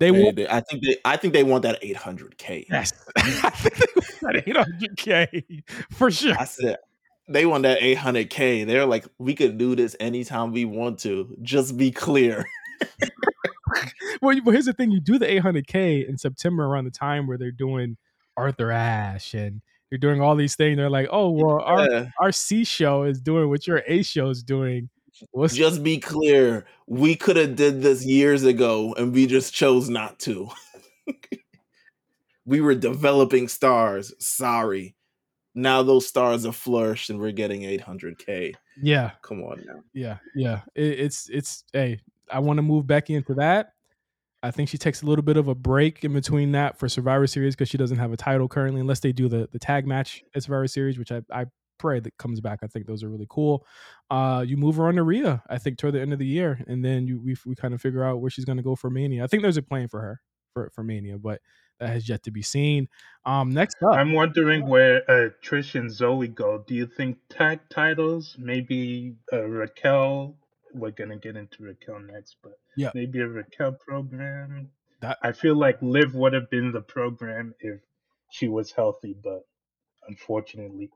[0.00, 0.96] They They- want they- I think they.
[1.04, 2.66] I think they want that 800k.
[2.70, 4.46] yes, I think they want that
[4.96, 5.62] 800k
[5.92, 6.34] for sure.
[6.38, 6.78] I said
[7.28, 8.66] they want that 800k.
[8.66, 11.36] They're like, we could do this anytime we want to.
[11.42, 12.44] Just be clear.
[14.20, 17.50] Well, here's the thing: you do the 800k in September around the time where they're
[17.50, 17.96] doing
[18.36, 19.62] Arthur Ashe and
[19.92, 20.78] you're doing all these things.
[20.78, 22.06] They're like, oh well, our Yeah.
[22.18, 24.88] our C show is doing what your A show is doing.
[25.32, 26.64] What's Just be clear.
[26.86, 30.48] We could have did this years ago, and we just chose not to.
[32.46, 34.12] we were developing stars.
[34.18, 34.94] Sorry.
[35.54, 38.54] Now those stars have flourished, and we're getting 800k.
[38.80, 39.82] yeah, Come on now.
[39.92, 40.62] yeah, yeah.
[40.74, 42.00] It, it's it's hey,
[42.30, 43.74] I want to move back into that.
[44.42, 47.26] I think she takes a little bit of a break in between that for Survivor
[47.26, 50.22] Series because she doesn't have a title currently, unless they do the the tag match
[50.34, 51.46] at Survivor Series, which I, I
[51.78, 52.60] pray that comes back.
[52.62, 53.66] I think those are really cool.
[54.10, 56.62] Uh, you move her on to Rhea, I think, toward the end of the year,
[56.66, 58.90] and then you we, we kind of figure out where she's going to go for
[58.90, 59.24] Mania.
[59.24, 60.20] I think there's a plan for her
[60.54, 61.40] for for Mania, but
[61.80, 62.88] that has yet to be seen.
[63.24, 66.64] Um, next up, I'm wondering where uh, Trish and Zoey go.
[66.66, 68.36] Do you think tag titles?
[68.38, 70.36] Maybe uh, Raquel.
[70.74, 72.90] We're gonna get into Raquel next, but Yeah.
[72.94, 74.70] maybe a Raquel program.
[75.00, 77.80] That- I feel like Liv would have been the program if
[78.30, 79.42] she was healthy, but
[80.08, 80.90] unfortunately,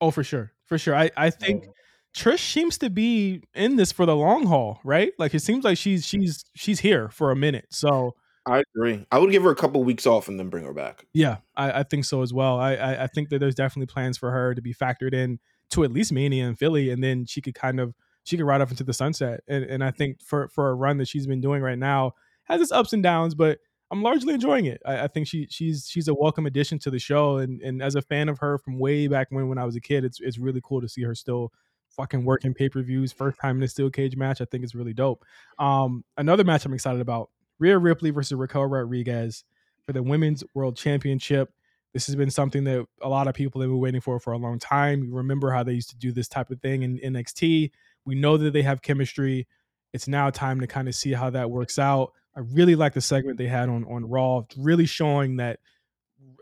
[0.00, 0.94] oh for sure, for sure.
[0.94, 1.70] I I think uh,
[2.14, 5.12] Trish seems to be in this for the long haul, right?
[5.18, 7.66] Like it seems like she's she's she's here for a minute.
[7.70, 8.14] So
[8.46, 9.06] I agree.
[9.10, 11.06] I would give her a couple weeks off and then bring her back.
[11.12, 12.58] yeah, I, I think so as well.
[12.58, 15.38] I, I I think that there's definitely plans for her to be factored in
[15.70, 17.94] to at least Mania and Philly, and then she could kind of
[18.24, 19.40] she could ride off into the sunset.
[19.46, 22.12] And and I think for for a run that she's been doing right now
[22.44, 23.58] has its ups and downs, but
[23.90, 24.82] I'm largely enjoying it.
[24.84, 27.94] I, I think she she's she's a welcome addition to the show, and and as
[27.94, 30.38] a fan of her from way back when when I was a kid, it's it's
[30.38, 31.52] really cool to see her still
[31.90, 33.12] fucking working pay per views.
[33.12, 35.24] First time in a steel cage match, I think is really dope.
[35.58, 39.44] Um, another match I'm excited about: Rhea Ripley versus Raquel Rodriguez
[39.84, 41.52] for the Women's World Championship.
[41.92, 44.38] This has been something that a lot of people have been waiting for for a
[44.38, 45.04] long time.
[45.04, 47.70] You remember how they used to do this type of thing in NXT.
[48.06, 49.46] We know that they have chemistry.
[49.92, 52.12] It's now time to kind of see how that works out.
[52.36, 55.60] I really like the segment they had on on Raw, really showing that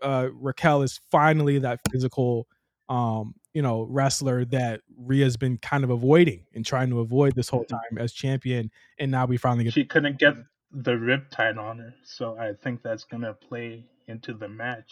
[0.03, 2.47] uh, Raquel is finally that physical,
[2.89, 7.49] um, you know, wrestler that Rhea's been kind of avoiding and trying to avoid this
[7.49, 8.71] whole time as champion.
[8.99, 10.35] And now we finally get she couldn't get
[10.71, 14.91] the riptide on her, so I think that's gonna play into the match.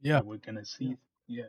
[0.00, 0.14] Yeah.
[0.16, 0.96] that we're gonna see.
[1.26, 1.44] Yeah.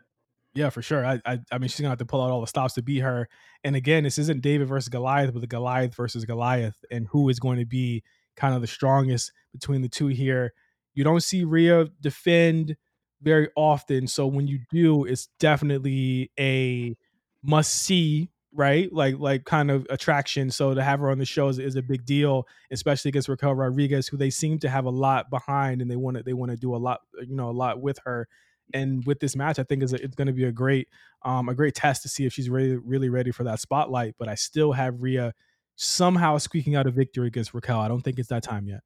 [0.58, 1.06] Yeah, for sure.
[1.06, 3.00] I, I I mean she's gonna have to pull out all the stops to beat
[3.00, 3.30] her.
[3.64, 7.40] And again, this isn't David versus Goliath, but the Goliath versus Goliath, and who is
[7.40, 8.04] going to be
[8.36, 10.54] kind of the strongest between the two here.
[10.96, 12.76] You don't see Rhea defend
[13.22, 14.08] very often.
[14.08, 16.98] So when you do, it's definitely a
[17.44, 18.92] must see, right?
[18.92, 20.50] Like like kind of attraction.
[20.50, 23.54] So to have her on the show is, is a big deal, especially against Raquel
[23.54, 26.50] Rodriguez, who they seem to have a lot behind and they want to they want
[26.50, 28.28] to do a lot, you know, a lot with her
[28.74, 30.88] and with this match, I think is it's going to be a great
[31.24, 34.16] um, a great test to see if she's really really ready for that spotlight.
[34.18, 35.34] But I still have Rhea
[35.76, 37.80] somehow squeaking out a victory against Raquel.
[37.80, 38.82] I don't think it's that time yet.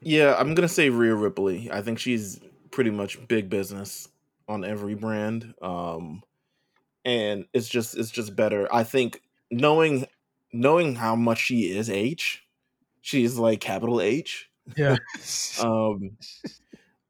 [0.00, 1.70] Yeah, I'm gonna say Rhea Ripley.
[1.70, 2.40] I think she's
[2.70, 4.08] pretty much big business
[4.48, 5.54] on every brand.
[5.62, 6.22] Um
[7.04, 8.72] and it's just it's just better.
[8.74, 10.06] I think knowing
[10.52, 12.44] knowing how much she is H,
[13.00, 14.50] she's like capital H.
[14.76, 14.96] Yeah,
[15.62, 16.16] Um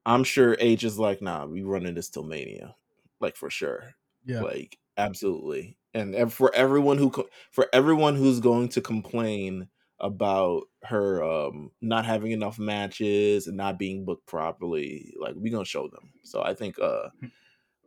[0.04, 2.74] I'm sure H is like, nah, we running this till mania.
[3.20, 3.94] Like for sure.
[4.24, 5.76] yeah, Like absolutely.
[5.94, 7.12] And for everyone who
[7.50, 9.68] for everyone who's going to complain
[10.00, 15.64] about her um not having enough matches and not being booked properly, like we're gonna
[15.64, 16.12] show them.
[16.22, 17.10] So I think uh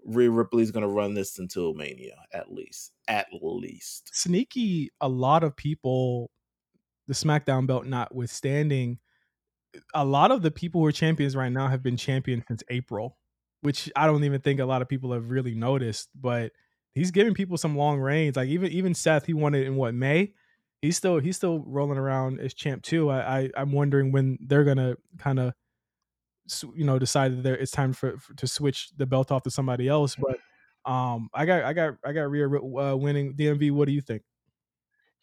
[0.05, 2.93] Rhea Ripley's gonna run this until Mania at least.
[3.07, 4.11] At least.
[4.13, 4.91] sneaky.
[5.01, 6.29] A lot of people,
[7.07, 8.99] the SmackDown belt notwithstanding,
[9.93, 13.18] a lot of the people who are champions right now have been champions since April,
[13.61, 16.10] which I don't even think a lot of people have really noticed.
[16.15, 16.52] But
[16.93, 18.35] he's giving people some long reigns.
[18.35, 20.34] Like even even Seth, he won it in what May.
[20.81, 23.10] He's still he's still rolling around as champ too.
[23.10, 25.53] I, I I'm wondering when they're gonna kind of
[26.76, 29.88] you know decide that it's time for, for to switch the belt off to somebody
[29.88, 30.15] else.
[30.15, 30.39] But
[30.89, 33.34] um, I got I got I got Rhea uh, winning.
[33.34, 34.23] DMV, what do you think?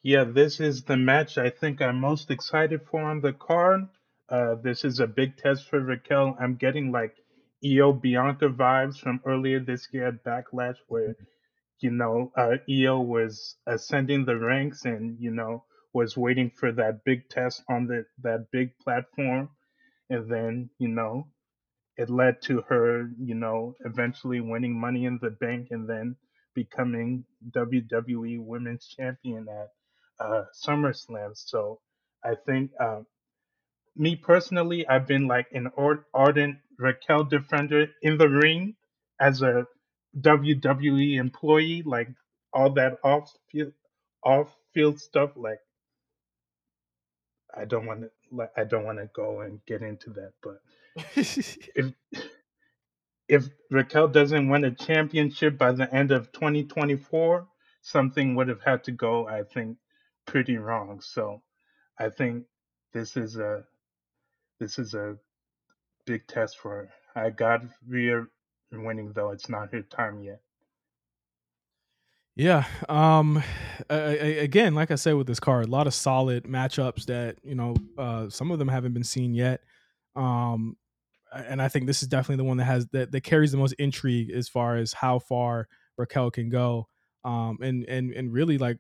[0.03, 3.87] Yeah, this is the match I think I'm most excited for on the card.
[4.33, 6.37] Uh, this is a big test for Raquel.
[6.41, 7.15] I'm getting like
[7.65, 11.17] Iyo Bianca vibes from earlier this year at Backlash, where
[11.81, 15.65] you know uh, Iyo was ascending the ranks and you know
[15.95, 19.51] was waiting for that big test on the that big platform,
[20.11, 21.29] and then you know
[21.99, 26.17] it led to her you know eventually winning Money in the Bank and then
[26.55, 29.71] becoming WWE Women's Champion at
[30.21, 31.33] uh, SummerSlam.
[31.37, 31.81] So
[32.25, 33.01] I think, uh,
[33.97, 35.71] me personally, I've been like an
[36.15, 38.75] ardent Raquel defender in the ring
[39.21, 39.67] as a
[40.19, 42.09] WWE employee, like
[42.53, 43.73] all that off field
[44.25, 45.33] off field stuff.
[45.37, 45.61] Like
[47.57, 50.61] I don't want to, like I don't want to go and get into that, but
[51.17, 51.93] if
[53.29, 57.47] if Raquel doesn't win a championship by the end of 2024,
[57.83, 59.79] something would have had to go, I think,
[60.27, 61.01] pretty wrong.
[61.01, 61.43] So
[61.99, 62.45] I think
[62.93, 63.65] this is a
[64.63, 65.17] this is a
[66.07, 66.91] big test for her.
[67.21, 68.27] I got Rhea
[68.71, 70.41] winning though; it's not her time yet.
[72.37, 72.65] Yeah.
[72.89, 73.43] Um.
[73.91, 77.39] a- a- again, like I said with this card, a lot of solid matchups that
[77.43, 79.63] you know, uh, some of them haven't been seen yet.
[80.15, 80.77] Um,
[81.35, 83.75] and I think this is definitely the one that has that, that carries the most
[83.75, 85.67] intrigue as far as how far
[85.99, 86.87] Raquel can go.
[87.25, 88.79] Um, and and and really like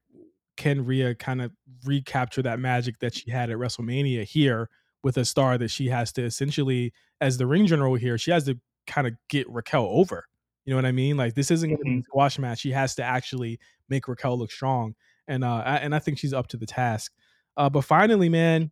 [0.56, 1.50] can Rhea kind of
[1.84, 4.68] recapture that magic that she had at WrestleMania here
[5.02, 8.44] with a star that she has to essentially, as the ring general here, she has
[8.44, 10.26] to kind of get Raquel over.
[10.64, 11.16] You know what I mean?
[11.16, 12.60] Like this isn't going to be a squash match.
[12.60, 13.58] She has to actually
[13.88, 14.94] make Raquel look strong,
[15.26, 17.12] and uh, I, and I think she's up to the task.
[17.56, 18.70] Uh, but finally, man,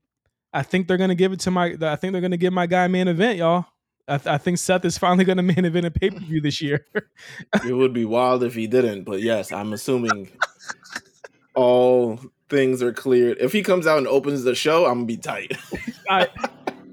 [0.52, 1.76] I think they're gonna give it to my.
[1.80, 3.66] I think they're gonna give my guy main event, y'all.
[4.08, 6.60] I, th- I think Seth is finally gonna main event a pay per view this
[6.60, 6.86] year.
[7.64, 10.30] it would be wild if he didn't, but yes, I'm assuming
[11.54, 12.20] all
[12.50, 13.38] things are cleared.
[13.40, 15.52] If he comes out and opens the show, I'm gonna be tight.
[16.08, 16.28] I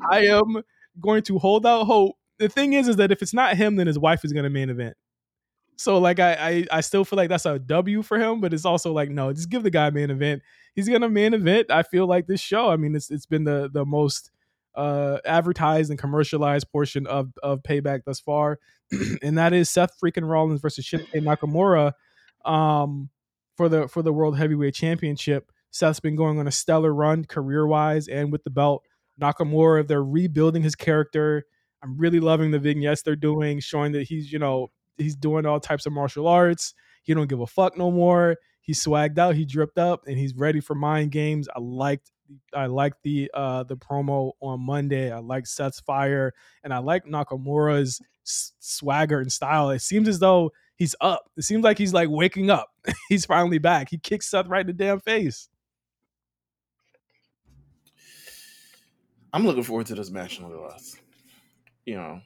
[0.10, 0.64] I am
[1.02, 2.16] going to hold out hope.
[2.40, 4.70] The thing is, is that if it's not him, then his wife is gonna main
[4.70, 4.96] event.
[5.78, 8.66] So like I, I I still feel like that's a W for him, but it's
[8.66, 10.42] also like no, just give the guy main event.
[10.76, 11.72] He's gonna main event.
[11.72, 12.70] I feel like this show.
[12.70, 14.32] I mean, it's it's been the the most
[14.76, 18.60] uh advertised and commercialized portion of of payback thus far,
[19.22, 21.94] and that is Seth freaking Rollins versus Shinsuke Nakamura,
[22.44, 23.10] um,
[23.58, 25.52] for the for the World Heavyweight Championship.
[25.72, 28.84] Seth's been going on a stellar run career wise and with the belt.
[29.20, 31.44] Nakamura, they're rebuilding his character.
[31.84, 35.60] I'm really loving the vignettes they're doing, showing that he's you know he's doing all
[35.60, 36.74] types of martial arts.
[37.04, 38.38] He don't give a fuck no more.
[38.62, 39.36] He swagged out.
[39.36, 41.48] He dripped up, and he's ready for mind games.
[41.56, 42.12] I liked
[42.54, 45.12] I liked the uh the promo on Monday.
[45.12, 49.70] I like Seth's fire, and I like Nakamura's swagger and style.
[49.70, 51.30] It seems as though he's up.
[51.36, 52.70] It seems like he's like waking up.
[53.10, 53.90] he's finally back.
[53.90, 55.50] He kicks Seth right in the damn face.
[59.34, 60.96] I'm looking forward to this match nonetheless.
[61.86, 62.22] You know,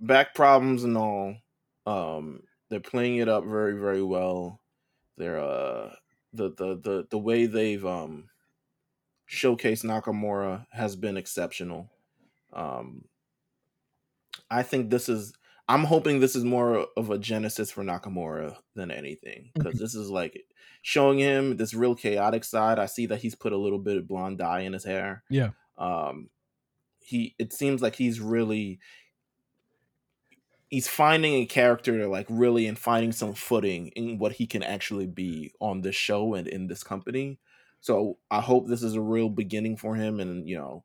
[0.00, 1.36] back problems and all.
[1.86, 4.60] Um, they're playing it up very, very well.
[5.16, 5.94] They're uh
[6.32, 8.28] the the the the way they've um
[9.28, 11.90] showcased Nakamura has been exceptional.
[12.52, 13.04] Um,
[14.50, 15.32] I think this is.
[15.68, 20.08] I'm hoping this is more of a genesis for Nakamura than anything because this is
[20.08, 20.44] like
[20.80, 22.78] showing him this real chaotic side.
[22.78, 25.24] I see that he's put a little bit of blonde dye in his hair.
[25.28, 25.50] Yeah.
[25.76, 26.30] Um,
[27.00, 28.80] he it seems like he's really
[30.68, 35.06] he's finding a character like really and finding some footing in what he can actually
[35.06, 37.38] be on this show and in this company.
[37.80, 40.84] So I hope this is a real beginning for him and you know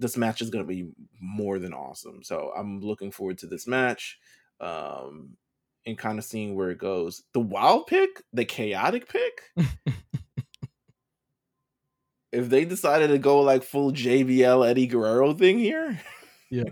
[0.00, 0.88] this match is going to be
[1.20, 2.22] more than awesome.
[2.24, 4.18] So I'm looking forward to this match
[4.60, 5.36] um
[5.86, 7.22] and kind of seeing where it goes.
[7.32, 9.40] The wild pick, the chaotic pick,
[12.32, 16.00] if they decided to go like full JBL Eddie Guerrero thing here,
[16.50, 16.64] Yeah.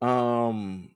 [0.02, 0.90] um,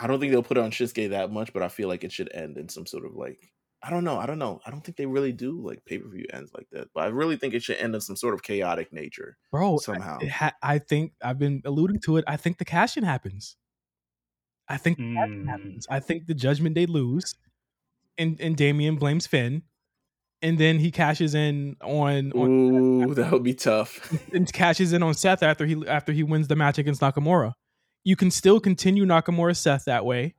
[0.00, 2.32] I don't think they'll put on Shinsuke that much, but I feel like it should
[2.32, 3.51] end in some sort of like
[3.84, 6.08] I don't know, I don't know, I don't think they really do like pay per
[6.08, 8.42] view ends like that, but I really think it should end in some sort of
[8.42, 10.18] chaotic nature Bro, somehow.
[10.20, 12.24] it ha- I think I've been alluding to it.
[12.28, 13.56] I think the cash in happens.
[14.68, 15.48] I think the Mm.
[15.48, 15.86] happens.
[15.90, 17.34] I think the Judgment Day lose,
[18.16, 19.62] and and Damian blames Finn,
[20.40, 22.48] and then he cashes in on on
[23.10, 24.12] Ooh, that would be tough.
[24.32, 27.54] and cashes in on Seth after he after he wins the match against Nakamura.
[28.04, 30.34] You can still continue Nakamura Seth that way.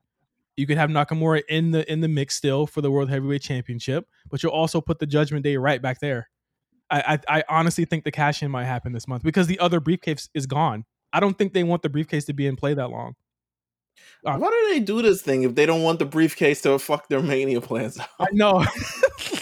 [0.55, 4.07] You could have Nakamura in the in the mix still for the World Heavyweight Championship,
[4.29, 6.29] but you'll also put the Judgment Day right back there.
[6.89, 9.79] I I, I honestly think the cash in might happen this month because the other
[9.79, 10.85] briefcase is gone.
[11.11, 13.15] I don't think they want the briefcase to be in play that long.
[14.25, 17.09] Uh, Why do they do this thing if they don't want the briefcase to fuck
[17.09, 18.65] their mania plans I know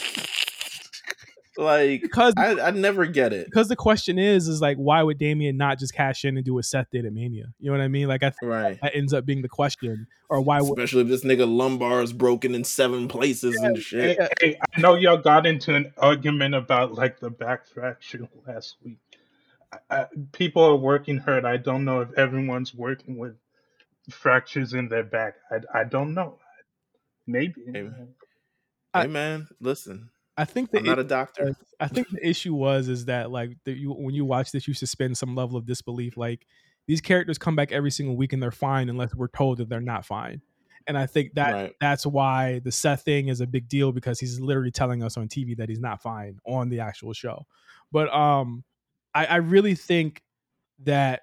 [1.58, 3.46] like because I, I never get it.
[3.46, 6.54] because the question is is like why would Damian not just cash in and do
[6.54, 7.54] what Seth did at Mania?
[7.60, 8.08] You know what I mean?
[8.08, 8.80] Like I think Right.
[8.82, 12.14] that ends up being the question, or why would Especially if this nigga lumbar is
[12.14, 14.18] broken in seven places and shit.
[14.18, 18.78] Hey, hey, I know y'all got into an argument about like the back fracture last
[18.84, 19.00] week.
[19.74, 21.46] I, I, people are working hurt.
[21.46, 23.36] I don't know if everyone's working with
[24.10, 25.36] fractures in their back.
[25.52, 26.40] I, I don't know.
[27.28, 27.62] Maybe.
[27.72, 27.90] Hey,
[28.94, 30.10] hey man, listen.
[30.38, 31.54] I think the I'm not a doctor.
[31.80, 34.74] I think the issue was is that like the, you, when you watch this, you
[34.74, 36.18] suspend some level of disbelief.
[36.18, 36.46] Like
[36.88, 39.82] these characters come back every single week and they're fine unless we're told that they're
[39.82, 40.42] not fine.
[40.88, 41.74] And I think that Right.
[41.80, 45.28] that's why the Seth thing is a big deal because he's literally telling us on
[45.28, 47.46] TV that he's not fine on the actual show.
[47.92, 48.64] But um,
[49.14, 50.24] I, I really think
[50.80, 51.22] that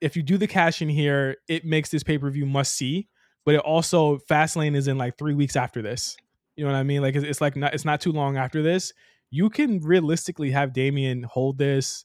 [0.00, 3.08] if you do the cash in here, it makes this pay per view must see.
[3.44, 6.16] But it also Fastlane is in like three weeks after this.
[6.56, 7.02] You know what I mean?
[7.02, 8.92] Like it's, it's like not it's not too long after this.
[9.30, 12.04] You can realistically have Damian hold this.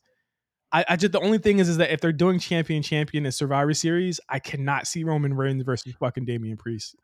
[0.73, 3.33] I, I just the only thing is is that if they're doing champion champion and
[3.33, 6.95] Survivor Series, I cannot see Roman Reigns versus fucking Damian Priest.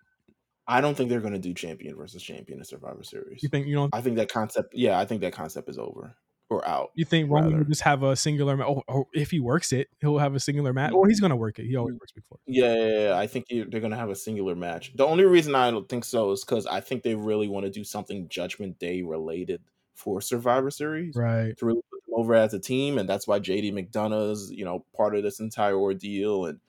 [0.68, 3.41] I don't think they're gonna do champion versus champion in Survivor Series.
[3.41, 3.94] You think you don't?
[3.94, 6.15] I think that concept yeah, I think that concept is over.
[6.49, 6.91] Or out.
[6.95, 7.57] You think Roman rather.
[7.64, 8.68] will just have a singular match?
[8.69, 10.95] Or, or if he works it, he'll have a singular match, Mm.
[10.95, 11.65] or he's gonna work it.
[11.65, 12.40] He always works before.
[12.48, 14.94] Yeah, yeah, yeah, I think they're gonna have a singular match.
[14.95, 17.69] The only reason I don't think so is because I think they really want to
[17.69, 19.61] do something Judgment Day related
[19.94, 21.57] for Survivor Series Right.
[21.57, 24.86] to really put them over as a team, and that's why JD McDonagh's you know
[24.95, 26.61] part of this entire ordeal, and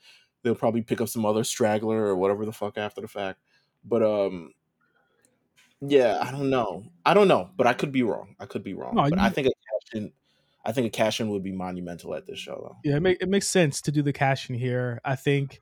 [0.43, 3.39] they'll probably pick up some other straggler or whatever the fuck after the fact.
[3.85, 4.55] But um,
[5.81, 8.35] yeah, I don't know, I don't know, but I could be wrong.
[8.41, 10.13] I could be wrong, No, but you- I think a cash in,
[10.65, 12.77] I think a cash in would be monumental at this show though.
[12.91, 15.01] Yeah, it, make, it makes sense to do the cash in here.
[15.05, 15.61] I think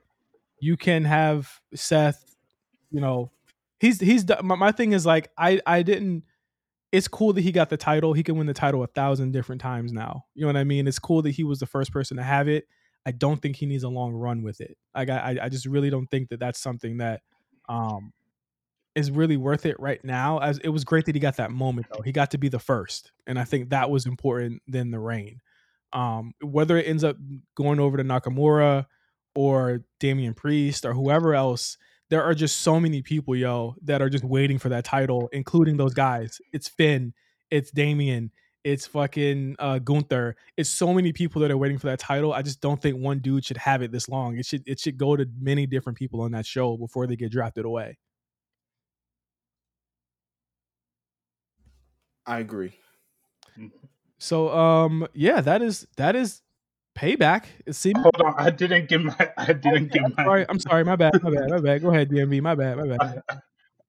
[0.61, 2.25] you can have Seth.
[2.91, 3.31] You know,
[3.79, 6.25] he's he's my, my thing is like I I didn't.
[6.93, 8.13] It's cool that he got the title.
[8.15, 10.25] He can win the title a thousand different times now.
[10.35, 10.87] You know what I mean?
[10.89, 12.65] It's cool that he was the first person to have it.
[13.05, 14.79] I don't think he needs a long run with it.
[14.95, 17.21] Like I I- I just really don't think that that's something that
[17.69, 18.13] um
[18.97, 20.39] is really worth it right now.
[20.39, 22.03] As it was great that he got that moment though.
[22.03, 25.41] He got to be the first, and I think that was important than the reign.
[25.93, 27.17] Um, whether it ends up
[27.55, 28.87] going over to Nakamura
[29.35, 31.77] or Damian Priest or whoever else,
[32.11, 35.77] there are just so many people, yo, that are just waiting for that title, including
[35.77, 36.41] those guys.
[36.53, 37.13] It's Finn,
[37.51, 38.33] it's Damian,
[38.65, 40.37] it's fucking uh, Gunther.
[40.57, 42.33] It's so many people that are waiting for that title.
[42.33, 44.39] I just don't think one dude should have it this long.
[44.39, 47.31] It should it should go to many different people on that show before they get
[47.31, 47.99] drafted away.
[52.27, 52.73] I agree.
[54.19, 56.43] So um yeah, that is that is
[56.97, 57.45] payback.
[57.67, 59.33] It seems Hold on, I didn't give my.
[59.37, 60.25] I didn't give my.
[60.25, 61.83] sorry, I'm sorry, my bad, my bad, my bad.
[61.83, 63.23] Go ahead, DMV, my bad, my bad.
[63.29, 63.37] I,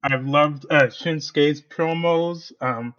[0.02, 2.52] I've loved uh, Shinsuke's promos.
[2.60, 2.94] Um,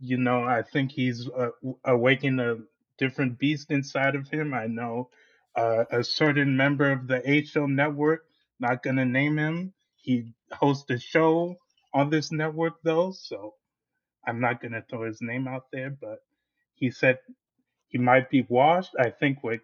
[0.00, 1.50] you know, I think he's uh,
[1.84, 2.58] awakened a
[2.98, 4.54] different beast inside of him.
[4.54, 5.10] I know
[5.54, 8.24] uh, a certain member of the A Show network,
[8.58, 9.72] not gonna name him,
[10.04, 11.56] he hosts a show
[11.94, 13.54] on this network though, so
[14.26, 16.20] I'm not gonna throw his name out there, but
[16.74, 17.18] he said
[17.88, 18.94] he might be washed.
[18.98, 19.60] I think we're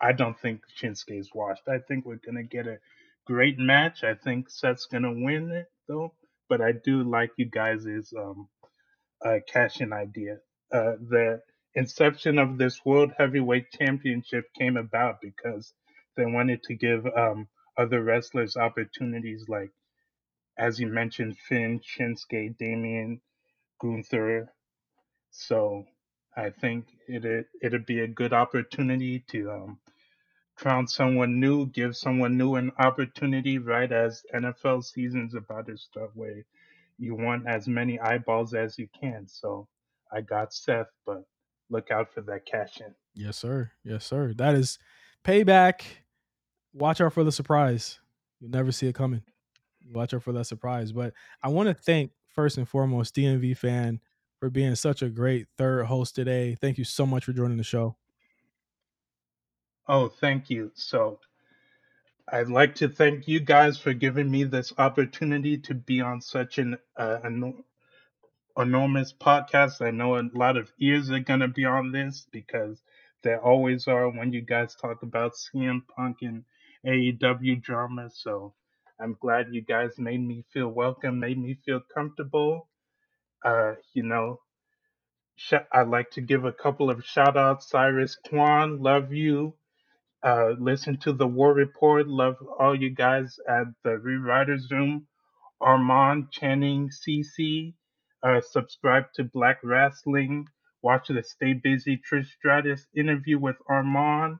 [0.00, 1.68] I don't think Shinsuke is washed.
[1.68, 2.78] I think we're gonna get a
[3.26, 4.04] great match.
[4.04, 6.14] I think Seth's gonna win it though,
[6.48, 8.48] but I do like you guys' um
[9.24, 10.38] uh, cash in idea.
[10.72, 11.42] Uh, the
[11.74, 15.72] inception of this World Heavyweight Championship came about because
[16.16, 17.48] they wanted to give um
[17.78, 19.70] other wrestlers opportunities, like
[20.58, 23.20] as you mentioned, Finn, Shinsuke, Damian,
[23.80, 24.52] Gunther.
[25.30, 25.84] So
[26.36, 29.78] I think it it'd be a good opportunity to um
[30.56, 36.10] crown someone new, give someone new an opportunity right as NFL season's about to start
[36.14, 36.44] where
[36.98, 39.26] you want as many eyeballs as you can.
[39.28, 39.68] So
[40.12, 41.22] I got Seth, but
[41.70, 42.92] look out for that cash in.
[43.14, 43.70] Yes, sir.
[43.84, 44.34] Yes, sir.
[44.36, 44.78] That is
[45.24, 45.82] payback.
[46.72, 48.00] Watch out for the surprise.
[48.40, 49.22] You'll never see it coming.
[49.92, 50.90] Watch out for that surprise.
[50.90, 53.98] But I want to thank first and foremost DMV fan
[54.38, 56.56] for being such a great third host today.
[56.60, 57.96] Thank you so much for joining the show.
[59.88, 60.70] Oh, thank you.
[60.76, 61.18] So
[62.30, 66.58] I'd like to thank you guys for giving me this opportunity to be on such
[66.58, 67.64] an uh, eno-
[68.56, 69.84] enormous podcast.
[69.84, 72.80] I know a lot of ears are going to be on this because
[73.24, 76.44] there always are when you guys talk about CM Punk and
[76.86, 78.10] AEW drama.
[78.14, 78.54] So
[79.00, 82.68] I'm glad you guys made me feel welcome, made me feel comfortable.
[83.44, 84.40] Uh, you know,
[85.36, 87.70] sh- I'd like to give a couple of shout outs.
[87.70, 89.54] Cyrus Kwan, love you.
[90.22, 92.08] Uh, listen to the War Report.
[92.08, 95.06] Love all you guys at the Rewriters Room.
[95.60, 97.74] Armand, Channing, CC.
[98.22, 100.46] Uh, subscribe to Black Wrestling.
[100.82, 104.38] Watch the Stay Busy Trish Stratus interview with Armand.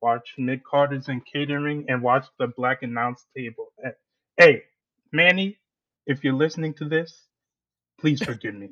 [0.00, 3.72] Watch Mick Carter's and Catering and watch the Black Announce Table.
[3.84, 3.90] Eh,
[4.38, 4.62] Hey,
[5.10, 5.58] Manny,
[6.06, 7.24] if you're listening to this,
[7.98, 8.70] please forgive me.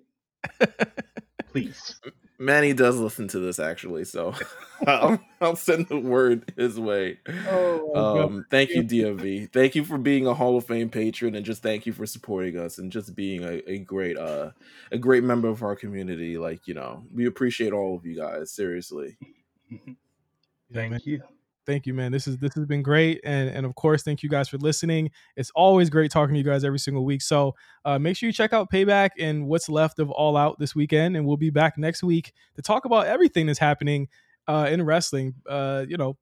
[1.50, 1.98] Please.
[2.38, 4.34] Manny does listen to this actually, so
[4.86, 7.18] I'll, I'll send the word his way.
[7.48, 8.24] Oh.
[8.24, 9.52] Um, thank you, DMV.
[9.52, 12.58] Thank you for being a Hall of Fame patron, and just thank you for supporting
[12.58, 14.50] us and just being a, a great uh
[14.92, 16.36] a great member of our community.
[16.36, 18.52] Like you know, we appreciate all of you guys.
[18.52, 19.16] Seriously.
[20.70, 20.90] Yeah, man.
[20.90, 21.22] Thank you.
[21.66, 24.28] thank you man this is this has been great and and of course thank you
[24.28, 27.98] guys for listening it's always great talking to you guys every single week so uh,
[27.98, 31.26] make sure you check out payback and what's left of all out this weekend and
[31.26, 34.06] we'll be back next week to talk about everything that's happening
[34.46, 36.16] uh, in wrestling uh, you know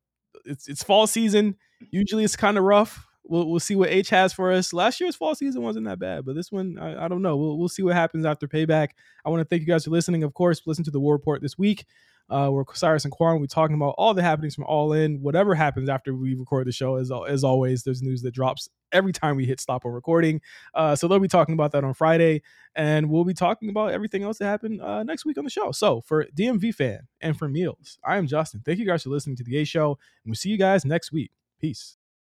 [0.47, 1.55] it's it's fall season
[1.91, 4.75] usually it's kind of rough We'll, we'll see what H has for us.
[4.75, 7.37] Last year's fall season wasn't that bad, but this one, I, I don't know.
[7.39, 8.89] We'll, we'll see what happens after payback.
[9.25, 10.25] I want to thank you guys for listening.
[10.25, 11.87] Of course, listen to the War Report this week.
[12.31, 15.21] Uh, where Cyrus and Quan be talking about all the happenings from All In.
[15.21, 19.13] Whatever happens after we record the show, as, as always, there's news that drops every
[19.13, 20.41] time we hit stop on recording.
[20.75, 22.43] Uh, so they'll be talking about that on Friday,
[22.75, 25.71] and we'll be talking about everything else that happened uh, next week on the show.
[25.73, 28.63] So for DMV fan and for Meelz, I am Justin.
[28.65, 29.91] Thank you guys for listening to the A Show,
[30.25, 31.31] and we'll see you guys next week.
[31.61, 31.97] Peace.